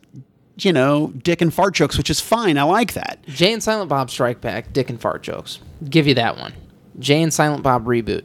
you 0.65 0.73
know, 0.73 1.09
dick 1.23 1.41
and 1.41 1.53
fart 1.53 1.75
jokes, 1.75 1.97
which 1.99 2.11
is 2.11 2.21
fine. 2.21 2.59
I 2.59 2.63
like 2.65 2.93
that. 2.95 3.19
Jay 3.27 3.53
and 3.53 3.63
Silent 3.63 3.89
Bob 3.89 4.11
Strike 4.11 4.41
Back, 4.41 4.73
Dick 4.73 4.91
and 4.91 5.01
Fart 5.01 5.23
Jokes. 5.23 5.59
Give 5.89 6.07
you 6.07 6.15
that 6.15 6.37
one. 6.39 6.53
Jay 6.99 7.23
and 7.23 7.33
Silent 7.33 7.63
Bob 7.63 7.85
Reboot. 7.87 8.25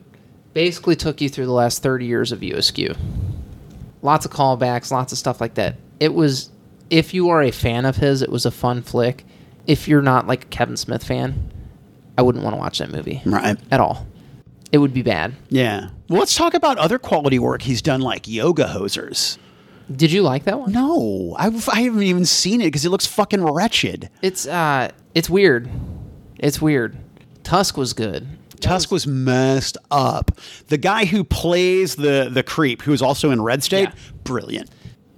Basically 0.54 0.96
took 0.96 1.22
you 1.22 1.30
through 1.30 1.46
the 1.46 1.52
last 1.52 1.84
30 1.84 2.06
years 2.06 2.32
of 2.32 2.40
View 2.40 2.56
Askew. 2.56 2.96
Lots 4.02 4.26
of 4.26 4.32
callbacks, 4.32 4.92
lots 4.92 5.12
of 5.12 5.18
stuff 5.18 5.42
like 5.42 5.56
that. 5.56 5.76
It 6.00 6.14
was, 6.14 6.50
if 6.90 7.14
you 7.14 7.30
are 7.30 7.42
a 7.42 7.52
fan 7.52 7.86
of 7.86 7.96
his, 7.98 8.22
it 8.22 8.30
was 8.30 8.46
a 8.46 8.52
fun 8.52 8.82
flick. 8.82 9.26
If 9.68 9.88
you're 9.88 10.02
not 10.02 10.28
like 10.28 10.44
a 10.44 10.48
Kevin 10.48 10.78
Smith 10.78 11.04
fan, 11.04 11.52
I 12.18 12.22
wouldn't 12.22 12.44
want 12.44 12.54
to 12.56 12.60
watch 12.60 12.78
that 12.80 12.92
movie 12.92 13.22
Right. 13.26 13.58
at 13.72 13.80
all. 13.80 14.06
It 14.72 14.78
would 14.78 14.94
be 14.94 15.02
bad. 15.02 15.34
Yeah. 15.50 15.90
Well, 16.10 16.20
let's 16.20 16.36
talk 16.36 16.54
about 16.54 16.78
other 16.78 17.00
quality 17.00 17.40
work 17.40 17.62
he's 17.64 17.82
done, 17.82 18.02
like 18.02 18.28
Yoga 18.28 18.66
Hosers. 18.66 19.38
Did 19.94 20.12
you 20.12 20.22
like 20.24 20.46
that 20.46 20.60
one? 20.60 20.72
No, 20.72 21.36
I've, 21.38 21.68
I 21.70 21.82
haven't 21.82 22.04
even 22.04 22.26
seen 22.26 22.62
it 22.62 22.66
because 22.66 22.86
it 22.86 22.90
looks 22.90 23.06
fucking 23.06 23.44
wretched. 23.44 24.10
It's 24.22 24.48
uh, 24.48 24.90
it's 25.14 25.30
weird. 25.30 25.70
It's 26.40 26.62
weird. 26.62 26.98
Tusk 27.44 27.78
was 27.78 27.94
good. 27.94 28.28
Tusk 28.62 28.90
was 28.92 29.06
messed 29.06 29.78
up. 29.92 30.32
The 30.70 30.78
guy 30.78 31.06
who 31.06 31.24
plays 31.24 31.96
the 31.98 32.30
the 32.32 32.42
creep, 32.42 32.82
who 32.82 32.94
is 32.94 33.02
also 33.02 33.30
in 33.32 33.42
Red 33.42 33.64
State, 33.64 33.90
Yeah. 33.90 33.96
brilliant. 34.24 34.70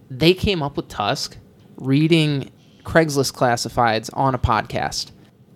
they 0.09 0.33
came 0.33 0.61
up 0.61 0.75
with 0.75 0.89
Tusk 0.89 1.37
reading 1.77 2.51
Craigslist 2.83 3.33
classifieds 3.33 4.09
on 4.13 4.35
a 4.35 4.39
podcast. 4.39 5.11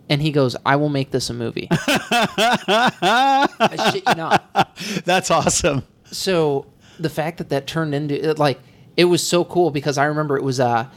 And 0.09 0.21
he 0.21 0.31
goes, 0.31 0.55
I 0.65 0.75
will 0.75 0.89
make 0.89 1.11
this 1.11 1.29
a 1.29 1.33
movie. 1.33 1.67
I 1.71 3.47
shit 3.93 4.03
you 4.07 4.15
not. 4.15 4.75
That's 5.05 5.31
awesome. 5.31 5.83
So 6.05 6.65
the 6.99 7.09
fact 7.09 7.37
that 7.37 7.49
that 7.49 7.65
turned 7.67 7.95
into 7.95 8.29
it, 8.31 8.37
like 8.39 8.59
it 8.97 9.05
was 9.05 9.25
so 9.25 9.43
cool 9.45 9.71
because 9.71 9.97
I 9.97 10.05
remember 10.05 10.37
it 10.37 10.43
was 10.43 10.59
uh 10.59 10.87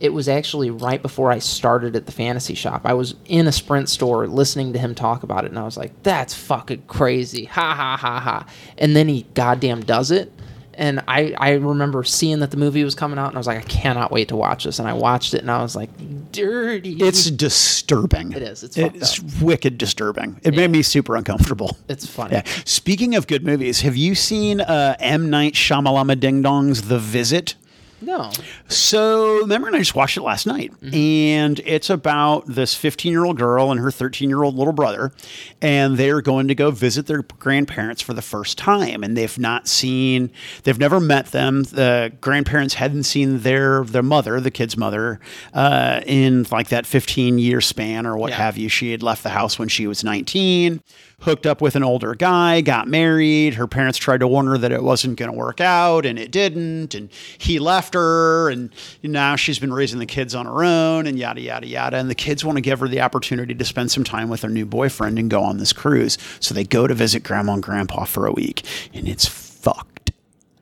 it 0.00 0.12
was 0.12 0.28
actually 0.28 0.70
right 0.70 1.02
before 1.02 1.32
I 1.32 1.40
started 1.40 1.96
at 1.96 2.06
the 2.06 2.12
fantasy 2.12 2.54
shop. 2.54 2.82
I 2.84 2.94
was 2.94 3.16
in 3.24 3.48
a 3.48 3.52
Sprint 3.52 3.88
store 3.88 4.28
listening 4.28 4.72
to 4.74 4.78
him 4.78 4.94
talk 4.94 5.24
about 5.24 5.44
it, 5.44 5.50
and 5.50 5.58
I 5.58 5.64
was 5.64 5.76
like, 5.76 6.02
"That's 6.04 6.34
fucking 6.34 6.84
crazy!" 6.86 7.46
Ha 7.46 7.74
ha 7.74 7.96
ha 7.96 8.20
ha. 8.20 8.46
And 8.76 8.94
then 8.94 9.08
he 9.08 9.26
goddamn 9.34 9.80
does 9.80 10.12
it, 10.12 10.32
and 10.78 11.02
I 11.08 11.34
I 11.36 11.50
remember 11.54 12.04
seeing 12.04 12.38
that 12.40 12.50
the 12.50 12.56
movie 12.56 12.84
was 12.84 12.94
coming 12.94 13.18
out, 13.18 13.28
and 13.28 13.36
I 13.36 13.38
was 13.38 13.46
like, 13.46 13.58
"I 13.58 13.62
cannot 13.68 14.10
wait 14.10 14.28
to 14.28 14.36
watch 14.36 14.64
this." 14.64 14.78
And 14.78 14.88
I 14.88 14.92
watched 14.94 15.34
it, 15.34 15.42
and 15.42 15.50
I 15.50 15.60
was 15.60 15.76
like, 15.76 15.90
"Dirty." 16.32 16.96
It's 17.00 17.30
disturbing. 17.30 18.32
It 18.32 18.42
is. 18.42 18.62
It's 18.62 18.78
it's 18.78 19.20
wicked 19.42 19.76
disturbing. 19.76 20.40
It 20.42 20.54
made 20.54 20.70
me 20.70 20.82
super 20.82 21.16
uncomfortable. 21.16 21.76
it's 21.88 22.06
funny. 22.06 22.34
Yeah. 22.34 22.42
Speaking 22.64 23.14
of 23.14 23.26
good 23.26 23.44
movies, 23.44 23.80
have 23.82 23.96
you 23.96 24.14
seen 24.14 24.60
uh, 24.60 24.96
M 25.00 25.28
Night 25.28 25.54
Shyamalama 25.54 26.18
Ding 26.18 26.40
Dong's 26.42 26.82
The 26.82 26.98
Visit? 26.98 27.56
No. 28.00 28.30
So, 28.68 29.38
remember, 29.38 29.66
and 29.66 29.74
I 29.76 29.80
just 29.80 29.94
watched 29.94 30.16
it 30.16 30.22
last 30.22 30.46
night, 30.46 30.72
and 30.92 31.58
it's 31.64 31.90
about 31.90 32.46
this 32.46 32.74
15 32.74 33.10
year 33.10 33.24
old 33.24 33.36
girl 33.38 33.70
and 33.72 33.80
her 33.80 33.90
13 33.90 34.28
year 34.28 34.42
old 34.42 34.54
little 34.56 34.72
brother, 34.72 35.12
and 35.60 35.96
they're 35.96 36.20
going 36.22 36.46
to 36.48 36.54
go 36.54 36.70
visit 36.70 37.06
their 37.06 37.22
grandparents 37.22 38.00
for 38.00 38.14
the 38.14 38.22
first 38.22 38.56
time, 38.56 39.02
and 39.02 39.16
they've 39.16 39.38
not 39.38 39.66
seen, 39.66 40.30
they've 40.62 40.78
never 40.78 41.00
met 41.00 41.32
them. 41.32 41.64
The 41.64 42.12
grandparents 42.20 42.74
hadn't 42.74 43.02
seen 43.04 43.40
their 43.40 43.82
their 43.84 44.02
mother, 44.02 44.40
the 44.40 44.50
kid's 44.52 44.76
mother, 44.76 45.18
uh, 45.52 46.00
in 46.06 46.46
like 46.52 46.68
that 46.68 46.86
15 46.86 47.38
year 47.38 47.60
span 47.60 48.06
or 48.06 48.16
what 48.16 48.30
Yeah. 48.30 48.36
have 48.36 48.56
you. 48.56 48.68
She 48.68 48.92
had 48.92 49.02
left 49.02 49.22
the 49.24 49.30
house 49.30 49.58
when 49.58 49.68
she 49.68 49.86
was 49.88 50.04
19 50.04 50.80
hooked 51.20 51.46
up 51.46 51.60
with 51.60 51.74
an 51.74 51.82
older 51.82 52.14
guy, 52.14 52.60
got 52.60 52.86
married. 52.86 53.54
Her 53.54 53.66
parents 53.66 53.98
tried 53.98 54.20
to 54.20 54.28
warn 54.28 54.46
her 54.46 54.56
that 54.56 54.70
it 54.70 54.82
wasn't 54.82 55.18
going 55.18 55.30
to 55.32 55.36
work 55.36 55.60
out, 55.60 56.06
and 56.06 56.18
it 56.18 56.30
didn't. 56.30 56.94
And 56.94 57.10
he 57.38 57.58
left 57.58 57.94
her, 57.94 58.48
and 58.50 58.70
now 59.02 59.34
she's 59.36 59.58
been 59.58 59.72
raising 59.72 59.98
the 59.98 60.06
kids 60.06 60.34
on 60.34 60.46
her 60.46 60.62
own, 60.62 61.06
and 61.06 61.18
yada, 61.18 61.40
yada, 61.40 61.66
yada. 61.66 61.96
And 61.96 62.08
the 62.08 62.14
kids 62.14 62.44
want 62.44 62.56
to 62.56 62.62
give 62.62 62.78
her 62.80 62.88
the 62.88 63.00
opportunity 63.00 63.54
to 63.54 63.64
spend 63.64 63.90
some 63.90 64.04
time 64.04 64.28
with 64.28 64.42
her 64.42 64.48
new 64.48 64.64
boyfriend 64.64 65.18
and 65.18 65.28
go 65.28 65.42
on 65.42 65.58
this 65.58 65.72
cruise. 65.72 66.18
So 66.40 66.54
they 66.54 66.64
go 66.64 66.86
to 66.86 66.94
visit 66.94 67.24
grandma 67.24 67.54
and 67.54 67.62
grandpa 67.62 68.04
for 68.04 68.26
a 68.26 68.32
week, 68.32 68.64
and 68.94 69.08
it's 69.08 69.26
fucked. 69.26 70.12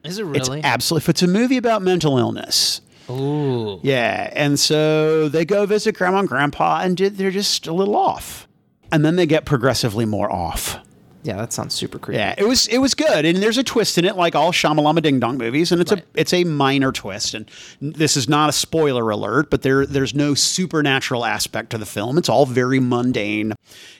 Is 0.04 0.18
it 0.18 0.26
It's 0.34 0.48
really? 0.48 0.62
absolutely, 0.64 1.10
it's 1.10 1.22
a 1.22 1.26
movie 1.26 1.56
about 1.58 1.82
mental 1.82 2.16
illness. 2.16 2.80
Ooh. 3.10 3.78
Yeah, 3.82 4.30
and 4.32 4.58
so 4.58 5.28
they 5.28 5.44
go 5.44 5.66
visit 5.66 5.96
grandma 5.96 6.20
and 6.20 6.28
grandpa, 6.28 6.80
and 6.82 6.96
they're 6.96 7.30
just 7.30 7.66
a 7.66 7.72
little 7.72 7.94
off. 7.94 8.45
And 8.92 9.04
then 9.04 9.16
they 9.16 9.26
get 9.26 9.44
progressively 9.44 10.04
more 10.04 10.30
off. 10.32 10.78
Yeah, 11.22 11.36
that 11.38 11.52
sounds 11.52 11.74
super 11.74 11.98
creepy. 11.98 12.18
Yeah, 12.18 12.36
it 12.38 12.44
was 12.46 12.68
it 12.68 12.78
was 12.78 12.94
good, 12.94 13.24
and 13.24 13.38
there's 13.38 13.58
a 13.58 13.64
twist 13.64 13.98
in 13.98 14.04
it, 14.04 14.14
like 14.14 14.36
all 14.36 14.52
Shamalama 14.52 15.02
Ding 15.02 15.18
Dong 15.18 15.36
movies, 15.38 15.72
and 15.72 15.80
it's 15.80 15.90
Right. 15.90 16.04
a 16.04 16.20
it's 16.20 16.32
a 16.32 16.44
minor 16.44 16.92
twist, 16.92 17.34
and 17.34 17.50
this 17.80 18.16
is 18.16 18.28
not 18.28 18.48
a 18.48 18.52
spoiler 18.52 19.10
alert, 19.10 19.50
but 19.50 19.62
there 19.62 19.84
there's 19.86 20.14
no 20.14 20.34
supernatural 20.34 21.24
aspect 21.24 21.70
to 21.70 21.78
the 21.78 21.86
film. 21.86 22.16
It's 22.16 22.28
all 22.28 22.46
very 22.46 22.78
mundane 22.78 23.54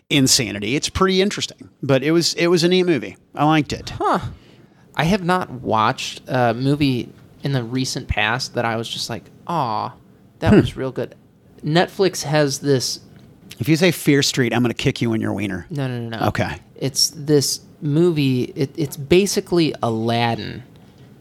insanity. 0.09 0.77
It's 0.77 0.89
pretty 0.89 1.21
interesting, 1.21 1.69
but 1.83 2.05
it 2.05 2.13
was 2.13 2.35
it 2.35 2.47
was 2.47 2.63
a 2.63 2.69
neat 2.69 2.85
movie. 2.85 3.17
I 3.35 3.45
liked 3.45 3.73
it. 3.73 3.91
Huh. 3.91 4.21
I 4.95 5.03
have 5.05 5.25
not 5.25 5.51
watched 5.51 6.23
a 6.29 6.55
movie 6.55 7.09
in 7.43 7.51
the 7.51 7.65
recent 7.65 8.07
past 8.07 8.55
that 8.55 8.65
I 8.65 8.77
was 8.77 8.89
just 8.89 9.11
like, 9.11 9.25
ah, 9.49 9.95
that 10.39 10.51
Hmm. 10.53 10.61
was 10.61 10.77
real 10.77 10.93
good. 10.93 11.17
Netflix 11.65 12.23
has 12.23 12.61
this. 12.61 13.01
If 13.59 13.69
you 13.69 13.77
say 13.77 13.91
Fear 13.91 14.23
Street, 14.23 14.53
I'm 14.53 14.63
going 14.63 14.75
to 14.75 14.83
kick 14.83 15.01
you 15.01 15.13
in 15.13 15.21
your 15.21 15.33
wiener. 15.33 15.67
No, 15.71 15.89
no, 15.89 16.01
no, 16.01 16.19
no. 16.19 16.27
Okay. 16.29 16.57
It's 16.77 17.11
this 17.11 17.61
movie. 17.81 18.45
It, 18.55 18.71
it's 18.77 18.97
basically 18.97 19.75
Aladdin 19.83 20.63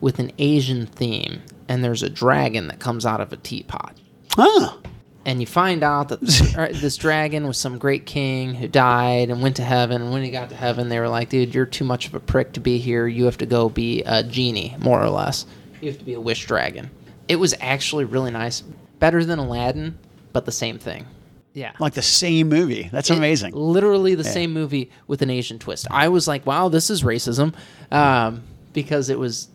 with 0.02 0.20
an 0.20 0.32
Asian 0.38 0.86
theme, 0.86 1.42
and 1.68 1.84
there's 1.84 2.04
a 2.04 2.10
dragon 2.10 2.68
that 2.68 2.80
comes 2.80 3.06
out 3.06 3.22
of 3.22 3.32
a 3.32 3.38
teapot. 3.38 3.96
Oh, 4.38 4.82
and 5.26 5.42
you 5.42 5.48
find 5.48 5.82
out 5.84 6.10
that 6.10 6.22
this 6.82 6.98
dragon 6.98 7.48
was 7.48 7.58
some 7.58 7.78
great 7.78 8.06
king 8.06 8.54
who 8.54 8.68
died 8.68 9.30
and 9.30 9.42
went 9.42 9.56
to 9.56 9.64
heaven. 9.64 10.02
And 10.04 10.12
when 10.12 10.24
he 10.24 10.30
got 10.30 10.50
to 10.50 10.56
heaven, 10.56 10.90
they 10.90 11.00
were 11.00 11.10
like, 11.10 11.30
"Dude, 11.30 11.56
you're 11.56 11.66
too 11.66 11.86
much 11.86 12.08
of 12.08 12.14
a 12.14 12.20
prick 12.20 12.54
to 12.54 12.60
be 12.60 12.78
here. 12.78 13.08
You 13.08 13.26
have 13.26 13.38
to 13.40 13.46
go 13.46 13.70
be 13.70 14.04
a 14.04 14.24
genie, 14.24 14.76
more 14.80 15.02
or 15.02 15.10
less. 15.10 15.46
You 15.82 15.90
have 15.90 16.00
to 16.00 16.06
be 16.06 16.14
a 16.14 16.22
wish 16.22 16.46
dragon." 16.46 16.92
It 17.28 17.38
was 17.38 17.56
actually 17.60 18.06
really 18.06 18.30
nice, 18.30 18.62
better 19.00 19.26
than 19.26 19.40
Aladdin, 19.40 19.98
but 20.32 20.46
the 20.46 20.52
same 20.52 20.78
thing. 20.78 21.08
Yeah, 21.56 21.72
like 21.80 21.94
the 21.94 22.02
same 22.02 22.50
movie. 22.50 22.90
That's 22.92 23.10
amazing. 23.10 23.54
literally 23.56 24.14
the 24.14 24.24
same 24.26 24.54
movie 24.54 24.92
with 25.08 25.22
an 25.22 25.30
Asian 25.30 25.58
twist. 25.58 25.88
I 25.90 26.10
was 26.10 26.28
like, 26.28 26.46
"Wow, 26.46 26.68
this 26.70 26.90
is 26.90 27.02
racism," 27.02 27.54
um, 27.92 28.44
because 28.74 29.10
it 29.10 29.18
was 29.18 29.48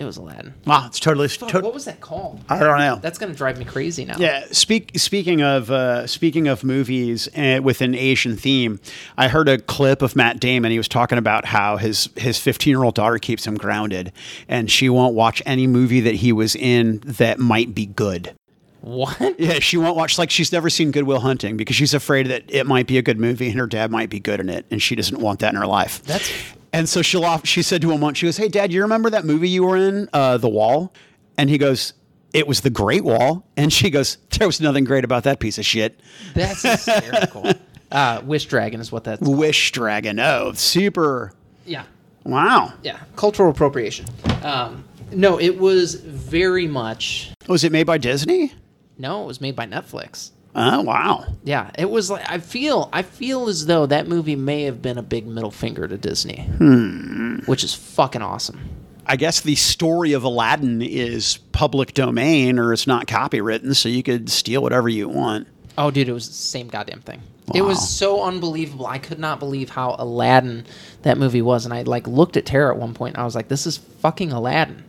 it 0.00 0.04
was 0.04 0.16
Aladdin. 0.16 0.54
Wow, 0.64 0.86
it's 0.86 0.98
totally. 0.98 1.28
Fuck, 1.28 1.50
to- 1.50 1.60
what 1.60 1.74
was 1.74 1.84
that 1.84 2.00
called? 2.00 2.42
I 2.48 2.58
don't 2.58 2.78
know. 2.78 2.98
That's 3.02 3.18
gonna 3.18 3.34
drive 3.34 3.58
me 3.58 3.66
crazy 3.66 4.06
now. 4.06 4.16
Yeah, 4.16 4.46
speak, 4.50 4.92
speaking 4.98 5.42
of 5.42 5.70
uh, 5.70 6.06
speaking 6.06 6.48
of 6.48 6.64
movies 6.64 7.28
uh, 7.36 7.60
with 7.62 7.82
an 7.82 7.94
Asian 7.94 8.34
theme, 8.36 8.80
I 9.18 9.28
heard 9.28 9.46
a 9.48 9.58
clip 9.58 10.00
of 10.00 10.16
Matt 10.16 10.40
Damon. 10.40 10.70
He 10.72 10.78
was 10.78 10.88
talking 10.88 11.18
about 11.18 11.44
how 11.44 11.76
his 11.76 12.08
his 12.16 12.38
15 12.38 12.70
year 12.70 12.82
old 12.82 12.94
daughter 12.94 13.18
keeps 13.18 13.46
him 13.46 13.56
grounded, 13.56 14.12
and 14.48 14.70
she 14.70 14.88
won't 14.88 15.14
watch 15.14 15.42
any 15.44 15.66
movie 15.66 16.00
that 16.00 16.14
he 16.14 16.32
was 16.32 16.56
in 16.56 17.02
that 17.04 17.38
might 17.38 17.74
be 17.74 17.84
good. 17.84 18.34
What? 18.80 19.38
Yeah, 19.38 19.58
she 19.60 19.76
won't 19.76 19.96
watch 19.96 20.18
like 20.18 20.30
she's 20.30 20.52
never 20.52 20.70
seen 20.70 20.90
Good 20.90 21.04
Will 21.04 21.20
Hunting 21.20 21.56
because 21.56 21.76
she's 21.76 21.92
afraid 21.94 22.26
that 22.28 22.44
it 22.48 22.66
might 22.66 22.86
be 22.86 22.98
a 22.98 23.02
good 23.02 23.18
movie 23.18 23.48
and 23.50 23.58
her 23.58 23.66
dad 23.66 23.90
might 23.90 24.08
be 24.10 24.20
good 24.20 24.40
in 24.40 24.48
it, 24.48 24.64
and 24.70 24.80
she 24.82 24.94
doesn't 24.94 25.20
want 25.20 25.40
that 25.40 25.52
in 25.52 25.60
her 25.60 25.66
life. 25.66 26.02
That's 26.04 26.30
And 26.72 26.88
so 26.88 27.02
she'll 27.02 27.24
off, 27.24 27.46
she 27.46 27.62
said 27.62 27.82
to 27.82 27.90
him 27.92 28.00
once, 28.00 28.18
she 28.18 28.26
goes, 28.26 28.36
Hey, 28.36 28.48
Dad, 28.48 28.72
you 28.72 28.82
remember 28.82 29.10
that 29.10 29.24
movie 29.24 29.48
you 29.48 29.64
were 29.64 29.76
in, 29.76 30.08
uh, 30.12 30.36
The 30.38 30.48
Wall? 30.48 30.92
And 31.36 31.50
he 31.50 31.58
goes, 31.58 31.92
It 32.32 32.46
was 32.46 32.60
The 32.62 32.70
Great 32.70 33.04
Wall. 33.04 33.44
And 33.56 33.72
she 33.72 33.90
goes, 33.90 34.16
There 34.38 34.46
was 34.48 34.60
nothing 34.60 34.84
great 34.84 35.04
about 35.04 35.24
that 35.24 35.40
piece 35.40 35.58
of 35.58 35.66
shit. 35.66 36.00
That's 36.34 36.62
hysterical. 36.62 37.52
uh, 37.92 38.22
Wish 38.24 38.46
Dragon 38.46 38.80
is 38.80 38.90
what 38.92 39.04
that's. 39.04 39.20
Wish 39.20 39.72
Dragon. 39.72 40.18
Oh, 40.20 40.52
super. 40.54 41.32
Yeah, 41.66 41.84
Wow. 42.24 42.72
yeah. 42.82 43.00
Cultural 43.16 43.50
appropriation. 43.50 44.06
Um, 44.42 44.84
no, 45.12 45.38
it 45.40 45.58
was 45.58 45.96
very 45.96 46.66
much. 46.66 47.32
Was 47.48 47.64
it 47.64 47.72
made 47.72 47.84
by 47.86 47.98
Disney? 47.98 48.52
No, 49.00 49.22
it 49.22 49.26
was 49.26 49.40
made 49.40 49.56
by 49.56 49.66
Netflix. 49.66 50.30
Oh, 50.54 50.82
wow. 50.82 51.24
Yeah, 51.42 51.70
it 51.78 51.88
was 51.88 52.10
like 52.10 52.28
I 52.28 52.38
feel. 52.38 52.90
I 52.92 53.00
feel 53.02 53.48
as 53.48 53.64
though 53.64 53.86
that 53.86 54.08
movie 54.08 54.36
may 54.36 54.64
have 54.64 54.82
been 54.82 54.98
a 54.98 55.02
big 55.02 55.26
middle 55.26 55.50
finger 55.50 55.88
to 55.88 55.96
Disney, 55.96 56.42
hmm. 56.42 57.38
which 57.46 57.64
is 57.64 57.74
fucking 57.74 58.20
awesome. 58.20 58.60
I 59.06 59.16
guess 59.16 59.40
the 59.40 59.54
story 59.54 60.12
of 60.12 60.22
Aladdin 60.22 60.82
is 60.82 61.38
public 61.52 61.94
domain 61.94 62.58
or 62.58 62.74
it's 62.74 62.86
not 62.86 63.06
copywritten, 63.06 63.74
so 63.74 63.88
you 63.88 64.02
could 64.02 64.28
steal 64.28 64.62
whatever 64.62 64.88
you 64.88 65.08
want. 65.08 65.48
Oh, 65.78 65.90
dude, 65.90 66.08
it 66.08 66.12
was 66.12 66.28
the 66.28 66.34
same 66.34 66.68
goddamn 66.68 67.00
thing. 67.00 67.22
It 67.54 67.62
was 67.62 67.88
so 67.88 68.22
unbelievable. 68.22 68.86
I 68.86 68.98
could 68.98 69.18
not 69.18 69.40
believe 69.40 69.70
how 69.70 69.96
Aladdin 69.98 70.66
that 71.02 71.18
movie 71.18 71.42
was, 71.42 71.64
and 71.64 71.72
I 71.72 71.82
like 71.82 72.06
looked 72.06 72.36
at 72.36 72.46
Tara 72.46 72.74
at 72.74 72.80
one 72.80 72.94
point, 72.94 73.14
and 73.14 73.22
I 73.22 73.24
was 73.24 73.34
like, 73.34 73.48
"This 73.48 73.66
is 73.66 73.78
fucking 73.78 74.30
Aladdin." 74.30 74.84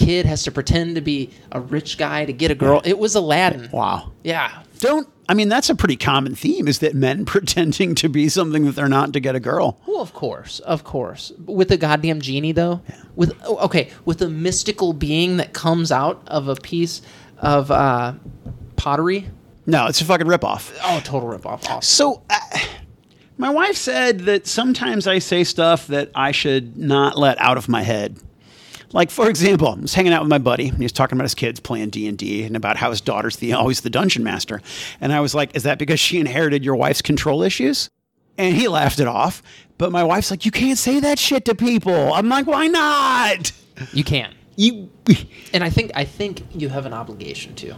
Kid 0.00 0.24
has 0.24 0.42
to 0.44 0.50
pretend 0.50 0.94
to 0.94 1.02
be 1.02 1.30
a 1.52 1.60
rich 1.60 1.98
guy 1.98 2.24
to 2.24 2.32
get 2.32 2.50
a 2.50 2.54
girl. 2.54 2.80
It 2.84 2.98
was 2.98 3.14
Aladdin. 3.14 3.68
Wow. 3.70 4.12
Yeah, 4.24 4.62
Don't, 4.78 5.06
I 5.28 5.34
mean, 5.34 5.50
that's 5.50 5.68
a 5.68 5.74
pretty 5.74 5.96
common 5.96 6.34
theme 6.34 6.66
is 6.68 6.78
that 6.78 6.94
men 6.94 7.24
pretending 7.26 7.94
to 7.96 8.08
be 8.08 8.30
something 8.30 8.64
that 8.64 8.72
they're 8.76 8.88
not 8.88 9.12
to 9.12 9.20
get 9.20 9.34
a 9.34 9.40
girl. 9.40 9.78
Well, 9.86 10.00
of 10.00 10.14
course, 10.14 10.58
of 10.60 10.84
course. 10.84 11.32
With 11.44 11.68
the 11.68 11.76
goddamn 11.76 12.22
genie, 12.22 12.52
though, 12.52 12.80
with 13.14 13.38
oh, 13.44 13.58
okay, 13.66 13.90
with 14.06 14.22
a 14.22 14.28
mystical 14.30 14.94
being 14.94 15.36
that 15.36 15.52
comes 15.52 15.92
out 15.92 16.22
of 16.26 16.48
a 16.48 16.56
piece 16.56 17.02
of 17.36 17.70
uh, 17.70 18.14
pottery. 18.76 19.28
No, 19.66 19.86
it's 19.86 20.00
a 20.00 20.06
fucking 20.06 20.26
ripoff. 20.26 20.74
Oh, 20.82 21.00
total 21.04 21.28
ripoff. 21.28 21.68
Awesome. 21.68 21.82
So, 21.82 22.22
uh, 22.30 22.38
my 23.36 23.50
wife 23.50 23.76
said 23.76 24.20
that 24.20 24.46
sometimes 24.46 25.06
I 25.06 25.18
say 25.18 25.44
stuff 25.44 25.86
that 25.88 26.10
I 26.14 26.32
should 26.32 26.78
not 26.78 27.18
let 27.18 27.38
out 27.38 27.58
of 27.58 27.68
my 27.68 27.82
head. 27.82 28.16
Like, 28.92 29.10
for 29.10 29.28
example, 29.28 29.68
I 29.68 29.74
was 29.74 29.94
hanging 29.94 30.12
out 30.12 30.22
with 30.22 30.30
my 30.30 30.38
buddy. 30.38 30.68
And 30.68 30.76
he 30.76 30.82
was 30.82 30.92
talking 30.92 31.16
about 31.16 31.24
his 31.24 31.34
kids 31.34 31.60
playing 31.60 31.90
D 31.90 32.08
and 32.08 32.18
D 32.18 32.42
and 32.44 32.56
about 32.56 32.76
how 32.76 32.90
his 32.90 33.00
daughter's 33.00 33.36
the 33.36 33.52
always 33.52 33.82
the 33.82 33.90
dungeon 33.90 34.24
master. 34.24 34.60
And 35.00 35.12
I 35.12 35.20
was 35.20 35.34
like, 35.34 35.54
"Is 35.54 35.62
that 35.62 35.78
because 35.78 36.00
she 36.00 36.18
inherited 36.18 36.64
your 36.64 36.76
wife's 36.76 37.02
control 37.02 37.42
issues?" 37.42 37.88
And 38.36 38.56
he 38.56 38.68
laughed 38.68 39.00
it 39.00 39.06
off. 39.06 39.42
But 39.78 39.92
my 39.92 40.02
wife's 40.02 40.30
like, 40.30 40.44
"You 40.44 40.50
can't 40.50 40.78
say 40.78 41.00
that 41.00 41.18
shit 41.18 41.44
to 41.46 41.54
people." 41.54 42.12
I'm 42.12 42.28
like, 42.28 42.46
"Why 42.46 42.66
not?" 42.66 43.52
You 43.92 44.04
can't. 44.04 44.34
You. 44.56 44.90
and 45.54 45.64
I 45.64 45.70
think 45.70 45.92
I 45.94 46.04
think 46.04 46.42
you 46.54 46.68
have 46.68 46.84
an 46.84 46.92
obligation 46.92 47.54
to. 47.56 47.76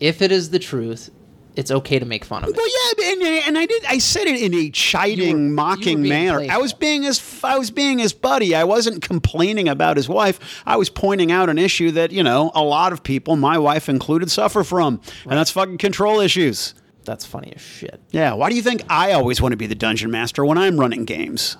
If 0.00 0.20
it 0.20 0.32
is 0.32 0.50
the 0.50 0.58
truth, 0.58 1.10
it's 1.56 1.70
okay 1.70 1.98
to 1.98 2.04
make 2.06 2.24
fun 2.24 2.44
of 2.44 2.50
it. 2.50 2.56
Well, 2.56 2.66
yeah, 2.66 3.12
and, 3.12 3.22
and 3.48 3.58
I 3.58 3.66
did. 3.66 3.84
I 3.86 3.98
said 3.98 4.26
it 4.26 4.40
in 4.40 4.54
a 4.54 4.70
chiding, 4.70 5.48
were- 5.48 5.54
mocking 5.54 6.02
manner. 6.02 6.46
I 6.50 6.58
was 6.58 6.72
being 6.72 7.02
his. 7.02 7.20
I 7.44 7.58
was 7.58 7.70
being 7.70 7.98
his 7.98 8.12
buddy. 8.12 8.54
I 8.54 8.64
wasn't 8.64 9.02
complaining 9.02 9.68
about 9.68 9.96
his 9.96 10.08
wife. 10.08 10.62
I 10.66 10.76
was 10.76 10.88
pointing 10.88 11.30
out 11.30 11.48
an 11.48 11.58
issue 11.58 11.90
that 11.92 12.12
you 12.12 12.22
know 12.22 12.50
a 12.54 12.62
lot 12.62 12.92
of 12.92 13.02
people, 13.02 13.36
my 13.36 13.58
wife 13.58 13.88
included, 13.88 14.30
suffer 14.30 14.64
from, 14.64 15.00
and 15.24 15.32
that's 15.32 15.50
fucking 15.50 15.78
control 15.78 16.20
issues. 16.20 16.74
That's 17.04 17.26
funny 17.26 17.52
as 17.54 17.60
shit. 17.60 18.00
Yeah. 18.12 18.34
Why 18.34 18.48
do 18.48 18.54
you 18.54 18.62
think 18.62 18.82
I 18.88 19.12
always 19.12 19.42
want 19.42 19.52
to 19.52 19.56
be 19.56 19.66
the 19.66 19.74
dungeon 19.74 20.10
master 20.10 20.44
when 20.44 20.56
I'm 20.56 20.78
running 20.78 21.04
games? 21.04 21.56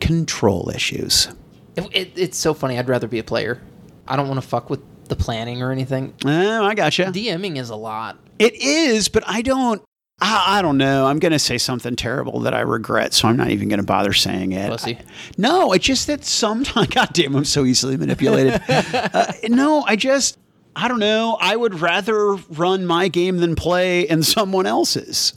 Control 0.00 0.70
issues. 0.74 1.28
It, 1.76 1.88
it, 1.92 2.12
it's 2.16 2.36
so 2.36 2.52
funny. 2.52 2.78
I'd 2.78 2.88
rather 2.88 3.08
be 3.08 3.18
a 3.18 3.24
player. 3.24 3.62
I 4.06 4.16
don't 4.16 4.28
want 4.28 4.40
to 4.42 4.46
fuck 4.46 4.68
with 4.68 4.80
the 5.12 5.22
planning 5.22 5.62
or 5.62 5.70
anything. 5.70 6.14
Oh, 6.24 6.64
I 6.64 6.74
gotcha. 6.74 7.04
DMing 7.04 7.58
is 7.58 7.70
a 7.70 7.76
lot. 7.76 8.18
It 8.38 8.54
is, 8.54 9.08
but 9.08 9.22
I 9.26 9.42
don't. 9.42 9.82
I, 10.20 10.58
I 10.58 10.62
don't 10.62 10.78
know. 10.78 11.06
I'm 11.06 11.18
going 11.18 11.32
to 11.32 11.38
say 11.38 11.58
something 11.58 11.96
terrible 11.96 12.40
that 12.40 12.54
I 12.54 12.60
regret, 12.60 13.12
so 13.12 13.28
I'm 13.28 13.36
not 13.36 13.50
even 13.50 13.68
going 13.68 13.80
to 13.80 13.86
bother 13.86 14.12
saying 14.12 14.52
it. 14.52 14.70
Pussy. 14.70 14.96
I- 14.96 15.04
no, 15.36 15.72
it's 15.72 15.84
just 15.84 16.06
that 16.06 16.24
sometimes, 16.24 16.86
goddamn, 16.90 17.36
I'm 17.36 17.44
so 17.44 17.64
easily 17.64 17.96
manipulated. 17.96 18.62
uh, 18.68 19.32
no, 19.48 19.82
I 19.82 19.96
just, 19.96 20.38
I 20.76 20.88
don't 20.88 21.00
know. 21.00 21.36
I 21.40 21.56
would 21.56 21.80
rather 21.80 22.34
run 22.50 22.86
my 22.86 23.08
game 23.08 23.38
than 23.38 23.54
play 23.56 24.02
in 24.02 24.22
someone 24.22 24.66
else's. 24.66 25.34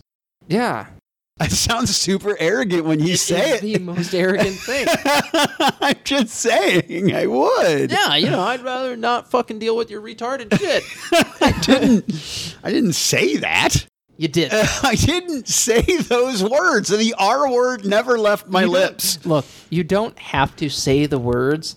Yeah. 0.47 0.86
It 1.41 1.51
sounds 1.51 1.93
super 1.93 2.38
arrogant 2.39 2.86
when 2.86 3.01
you 3.01 3.17
say 3.17 3.55
It's 3.55 3.63
it. 3.63 3.77
the 3.79 3.83
most 3.83 4.13
arrogant 4.15 4.55
thing. 4.55 4.88
I'm 5.81 5.97
just 6.05 6.29
saying, 6.33 7.13
I 7.13 7.25
would. 7.25 7.91
yeah, 7.91 8.15
you 8.15 8.29
know, 8.29 8.39
I'd 8.39 8.61
rather 8.63 8.95
not 8.95 9.29
fucking 9.29 9.59
deal 9.59 9.75
with 9.75 9.89
your 9.91 10.01
retarded 10.01 10.57
shit. 10.57 10.83
I 11.41 11.51
didn't 11.61 12.55
I 12.63 12.71
didn't 12.71 12.93
say 12.93 13.36
that. 13.38 13.86
You 14.15 14.29
did. 14.29 14.49
I 14.53 14.95
didn't 14.95 15.49
say 15.49 15.81
those 15.81 16.41
words. 16.41 16.88
The 16.88 17.13
R 17.17 17.51
word 17.51 17.86
never 17.86 18.17
left 18.17 18.47
my 18.47 18.61
You 18.61 18.67
lips. 18.69 19.25
Look, 19.25 19.43
you 19.69 19.83
don't 19.83 20.17
have 20.17 20.55
to 20.55 20.69
say 20.69 21.05
the 21.05 21.19
words 21.19 21.75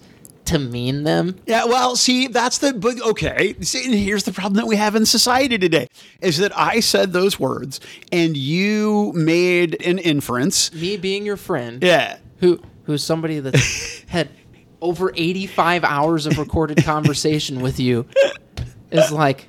to 0.49 0.59
mean 0.59 1.05
them. 1.05 1.37
Yeah, 1.47 1.65
well, 1.65 1.97
see, 1.97 2.27
that's 2.29 2.59
the 2.59 2.73
but 2.75 3.01
okay. 3.03 3.55
See, 3.61 3.85
and 3.87 3.95
here's 3.95 4.25
the 4.25 4.33
problem 4.33 4.55
that 4.55 4.67
we 4.67 4.77
have 4.77 4.95
in 4.97 5.07
society 5.07 5.57
today 5.59 5.89
is 6.21 6.39
that 6.39 6.53
I 6.57 6.81
said 6.81 7.13
those 7.13 7.39
words 7.41 7.81
and 8.13 8.37
you 8.37 9.13
made 9.15 9.81
an 9.83 9.99
inference. 9.99 10.73
Me 10.75 10.97
being 10.97 11.25
your 11.25 11.37
friend, 11.37 11.83
Yeah. 11.83 12.19
who 12.41 12.61
who's 12.85 13.03
somebody 13.05 13.41
that 13.41 13.55
had 14.09 14.29
over 14.81 15.13
85 15.15 15.83
hours 15.85 16.27
of 16.27 16.39
recorded 16.39 16.85
conversation 16.85 17.61
with 17.61 17.81
you 17.81 18.07
is 18.91 19.13
like 19.13 19.47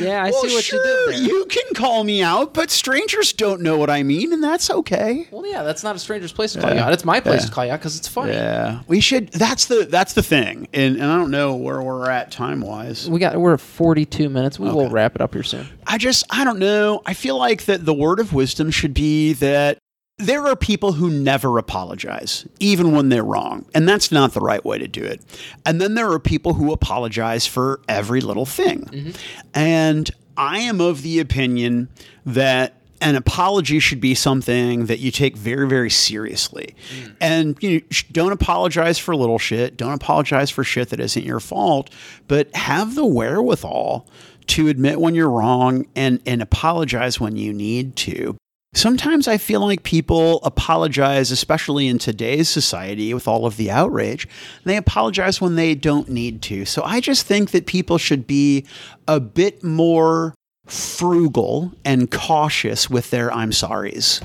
yeah 0.00 0.24
i 0.24 0.30
Well, 0.30 0.42
see 0.42 0.54
what 0.54 0.64
sure, 0.64 0.78
you 0.78 0.84
did 0.84 1.14
there 1.24 1.28
you 1.28 1.44
can 1.46 1.74
call 1.74 2.04
me 2.04 2.22
out, 2.22 2.54
but 2.54 2.70
strangers 2.70 3.32
don't 3.32 3.60
know 3.60 3.76
what 3.78 3.90
I 3.90 4.02
mean, 4.02 4.32
and 4.32 4.42
that's 4.42 4.70
okay. 4.70 5.26
well 5.30 5.46
yeah 5.46 5.62
that's 5.62 5.82
not 5.82 5.96
a 5.96 5.98
stranger's 5.98 6.32
place 6.32 6.52
to 6.54 6.60
call 6.60 6.72
you 6.72 6.80
out 6.80 6.92
it's 6.92 7.04
my 7.04 7.20
place 7.20 7.42
Yeah. 7.42 7.46
to 7.46 7.52
call 7.52 7.64
you 7.66 7.72
out 7.72 7.80
because 7.80 7.96
it's 7.96 8.08
funny 8.08 8.32
Yeah, 8.32 8.82
we 8.86 9.00
should. 9.00 9.28
That's 9.32 9.66
the 9.66 9.86
that's 9.90 10.12
the 10.14 10.22
thing, 10.22 10.68
and, 10.72 10.96
and 10.96 11.04
I 11.04 11.16
don't 11.16 11.30
know 11.30 11.56
where 11.56 11.82
we're 11.82 12.10
at 12.10 12.30
time 12.30 12.60
wise. 12.60 13.08
we 13.08 13.20
got 13.20 13.36
we're 13.38 13.54
at 13.54 13.60
42 13.60 14.28
minutes 14.28 14.58
we 14.58 14.70
will 14.70 14.88
wrap 14.90 15.14
it 15.14 15.20
up 15.20 15.34
here 15.34 15.42
soon 15.42 15.66
I 15.86 15.98
just 15.98 16.24
I 16.30 16.44
don't 16.44 16.58
know. 16.58 17.00
I 17.06 17.14
feel 17.14 17.38
like 17.38 17.64
that 17.66 17.84
the 17.84 17.94
word 17.94 18.18
of 18.20 18.32
wisdom 18.32 18.70
should 18.70 18.92
be 18.94 19.34
that 19.34 19.78
there 20.18 20.46
are 20.46 20.56
people 20.56 20.92
who 20.92 21.10
never 21.10 21.58
apologize, 21.58 22.46
even 22.58 22.92
when 22.92 23.10
they're 23.10 23.22
wrong. 23.22 23.66
And 23.74 23.86
that's 23.88 24.10
not 24.10 24.32
the 24.32 24.40
right 24.40 24.64
way 24.64 24.78
to 24.78 24.88
do 24.88 25.02
it. 25.02 25.20
And 25.66 25.80
then 25.80 25.94
there 25.94 26.10
are 26.10 26.18
people 26.18 26.54
who 26.54 26.72
apologize 26.72 27.46
for 27.46 27.80
every 27.88 28.22
little 28.22 28.46
thing. 28.46 28.84
Mm-hmm. 28.84 29.10
And 29.54 30.10
I 30.36 30.60
am 30.60 30.80
of 30.80 31.02
the 31.02 31.20
opinion 31.20 31.90
that 32.24 32.80
an 33.02 33.14
apology 33.14 33.78
should 33.78 34.00
be 34.00 34.14
something 34.14 34.86
that 34.86 35.00
you 35.00 35.10
take 35.10 35.36
very, 35.36 35.68
very 35.68 35.90
seriously. 35.90 36.74
Mm. 36.94 37.16
And 37.20 37.62
you 37.62 37.70
know, 37.72 37.80
don't 38.10 38.32
apologize 38.32 38.98
for 38.98 39.14
little 39.14 39.38
shit. 39.38 39.76
Don't 39.76 39.92
apologize 39.92 40.50
for 40.50 40.64
shit 40.64 40.88
that 40.88 41.00
isn't 41.00 41.24
your 41.24 41.40
fault, 41.40 41.90
but 42.26 42.54
have 42.56 42.94
the 42.94 43.04
wherewithal 43.04 44.06
to 44.46 44.68
admit 44.68 44.98
when 44.98 45.14
you're 45.14 45.30
wrong 45.30 45.86
and, 45.94 46.20
and 46.24 46.40
apologize 46.40 47.20
when 47.20 47.36
you 47.36 47.52
need 47.52 47.96
to. 47.96 48.36
Sometimes 48.76 49.26
I 49.26 49.38
feel 49.38 49.62
like 49.62 49.84
people 49.84 50.40
apologize, 50.44 51.30
especially 51.30 51.88
in 51.88 51.98
today's 51.98 52.46
society 52.50 53.14
with 53.14 53.26
all 53.26 53.46
of 53.46 53.56
the 53.56 53.70
outrage. 53.70 54.28
They 54.64 54.76
apologize 54.76 55.40
when 55.40 55.56
they 55.56 55.74
don't 55.74 56.10
need 56.10 56.42
to. 56.42 56.66
So 56.66 56.82
I 56.82 57.00
just 57.00 57.24
think 57.24 57.52
that 57.52 57.64
people 57.64 57.96
should 57.96 58.26
be 58.26 58.66
a 59.08 59.18
bit 59.18 59.64
more 59.64 60.34
frugal 60.66 61.72
and 61.86 62.10
cautious 62.10 62.90
with 62.90 63.08
their 63.10 63.32
I'm 63.32 63.50
sorries. 63.50 64.22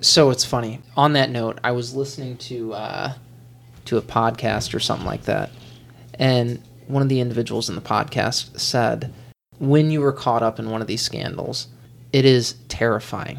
so 0.00 0.30
it's 0.30 0.44
funny 0.44 0.80
on 0.96 1.12
that 1.12 1.28
note 1.30 1.58
i 1.62 1.70
was 1.70 1.94
listening 1.94 2.36
to 2.38 2.72
uh 2.72 3.12
to 3.84 3.98
a 3.98 4.02
podcast 4.02 4.74
or 4.74 4.80
something 4.80 5.06
like 5.06 5.24
that 5.24 5.50
and 6.14 6.60
one 6.86 7.02
of 7.02 7.10
the 7.10 7.20
individuals 7.20 7.68
in 7.68 7.74
the 7.74 7.82
podcast 7.82 8.58
said 8.58 9.12
when 9.58 9.90
you 9.90 10.00
were 10.00 10.14
caught 10.14 10.42
up 10.42 10.58
in 10.58 10.70
one 10.70 10.80
of 10.80 10.86
these 10.86 11.02
scandals 11.02 11.68
it 12.12 12.24
is 12.24 12.54
terrifying 12.68 13.38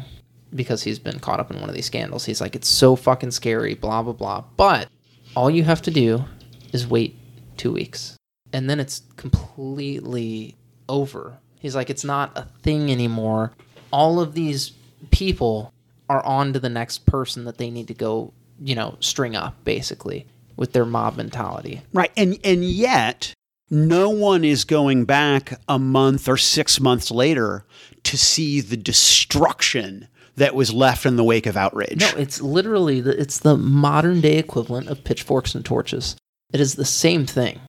because 0.54 0.82
he's 0.82 0.98
been 0.98 1.18
caught 1.18 1.40
up 1.40 1.50
in 1.50 1.60
one 1.60 1.68
of 1.68 1.74
these 1.74 1.86
scandals. 1.86 2.24
He's 2.24 2.40
like 2.40 2.54
it's 2.54 2.68
so 2.68 2.96
fucking 2.96 3.32
scary 3.32 3.74
blah 3.74 4.02
blah 4.02 4.12
blah. 4.12 4.44
But 4.56 4.88
all 5.34 5.50
you 5.50 5.64
have 5.64 5.82
to 5.82 5.90
do 5.90 6.24
is 6.72 6.86
wait 6.86 7.16
two 7.56 7.72
weeks 7.72 8.16
and 8.52 8.70
then 8.70 8.80
it's 8.80 9.02
completely 9.16 10.56
over. 10.88 11.38
He's 11.60 11.74
like 11.74 11.90
it's 11.90 12.04
not 12.04 12.32
a 12.36 12.42
thing 12.62 12.90
anymore. 12.90 13.52
All 13.90 14.20
of 14.20 14.34
these 14.34 14.72
people 15.10 15.72
are 16.08 16.24
on 16.24 16.52
to 16.52 16.60
the 16.60 16.68
next 16.68 17.06
person 17.06 17.44
that 17.44 17.58
they 17.58 17.70
need 17.70 17.88
to 17.88 17.94
go 17.94 18.32
you 18.60 18.74
know 18.74 18.96
string 19.00 19.34
up 19.34 19.62
basically 19.64 20.26
with 20.56 20.72
their 20.72 20.84
mob 20.84 21.16
mentality. 21.16 21.82
Right. 21.92 22.12
And 22.16 22.38
and 22.44 22.64
yet 22.64 23.34
no 23.70 24.10
one 24.10 24.44
is 24.44 24.64
going 24.64 25.04
back 25.04 25.58
a 25.68 25.78
month 25.78 26.28
or 26.28 26.36
6 26.36 26.80
months 26.80 27.10
later 27.10 27.64
to 28.04 28.18
see 28.18 28.60
the 28.60 28.76
destruction 28.76 30.06
that 30.36 30.54
was 30.54 30.72
left 30.72 31.06
in 31.06 31.16
the 31.16 31.24
wake 31.24 31.46
of 31.46 31.56
outrage. 31.56 32.00
No, 32.00 32.10
it's 32.16 32.40
literally 32.40 33.00
the, 33.00 33.18
it's 33.20 33.38
the 33.38 33.56
modern 33.56 34.20
day 34.20 34.38
equivalent 34.38 34.88
of 34.88 35.04
pitchforks 35.04 35.54
and 35.54 35.64
torches. 35.64 36.16
It 36.52 36.60
is 36.60 36.74
the 36.74 36.84
same 36.84 37.26
thing. 37.26 37.60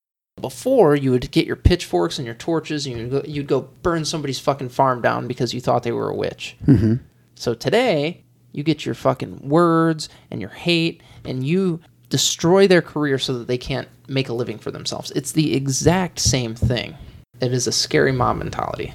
Before 0.41 0.95
you 0.95 1.11
would 1.11 1.31
get 1.31 1.47
your 1.47 1.55
pitchforks 1.55 2.17
and 2.17 2.25
your 2.25 2.35
torches, 2.35 2.85
and 2.85 2.97
you'd 2.97 3.11
go, 3.11 3.21
you'd 3.25 3.47
go 3.47 3.69
burn 3.81 4.03
somebody's 4.03 4.39
fucking 4.39 4.69
farm 4.69 5.01
down 5.01 5.27
because 5.27 5.53
you 5.53 5.61
thought 5.61 5.83
they 5.83 5.91
were 5.91 6.09
a 6.09 6.15
witch. 6.15 6.57
Mm-hmm. 6.67 6.95
So 7.35 7.53
today, 7.53 8.23
you 8.51 8.63
get 8.63 8.85
your 8.85 8.95
fucking 8.95 9.47
words 9.47 10.09
and 10.29 10.41
your 10.41 10.49
hate, 10.49 11.01
and 11.23 11.45
you 11.45 11.79
destroy 12.09 12.67
their 12.67 12.81
career 12.81 13.17
so 13.17 13.37
that 13.37 13.47
they 13.47 13.57
can't 13.57 13.87
make 14.07 14.29
a 14.29 14.33
living 14.33 14.57
for 14.57 14.71
themselves. 14.71 15.11
It's 15.11 15.31
the 15.31 15.55
exact 15.55 16.19
same 16.19 16.53
thing. 16.53 16.95
It 17.41 17.51
is 17.51 17.67
a 17.67 17.71
scary 17.71 18.11
mob 18.11 18.37
mentality. 18.37 18.93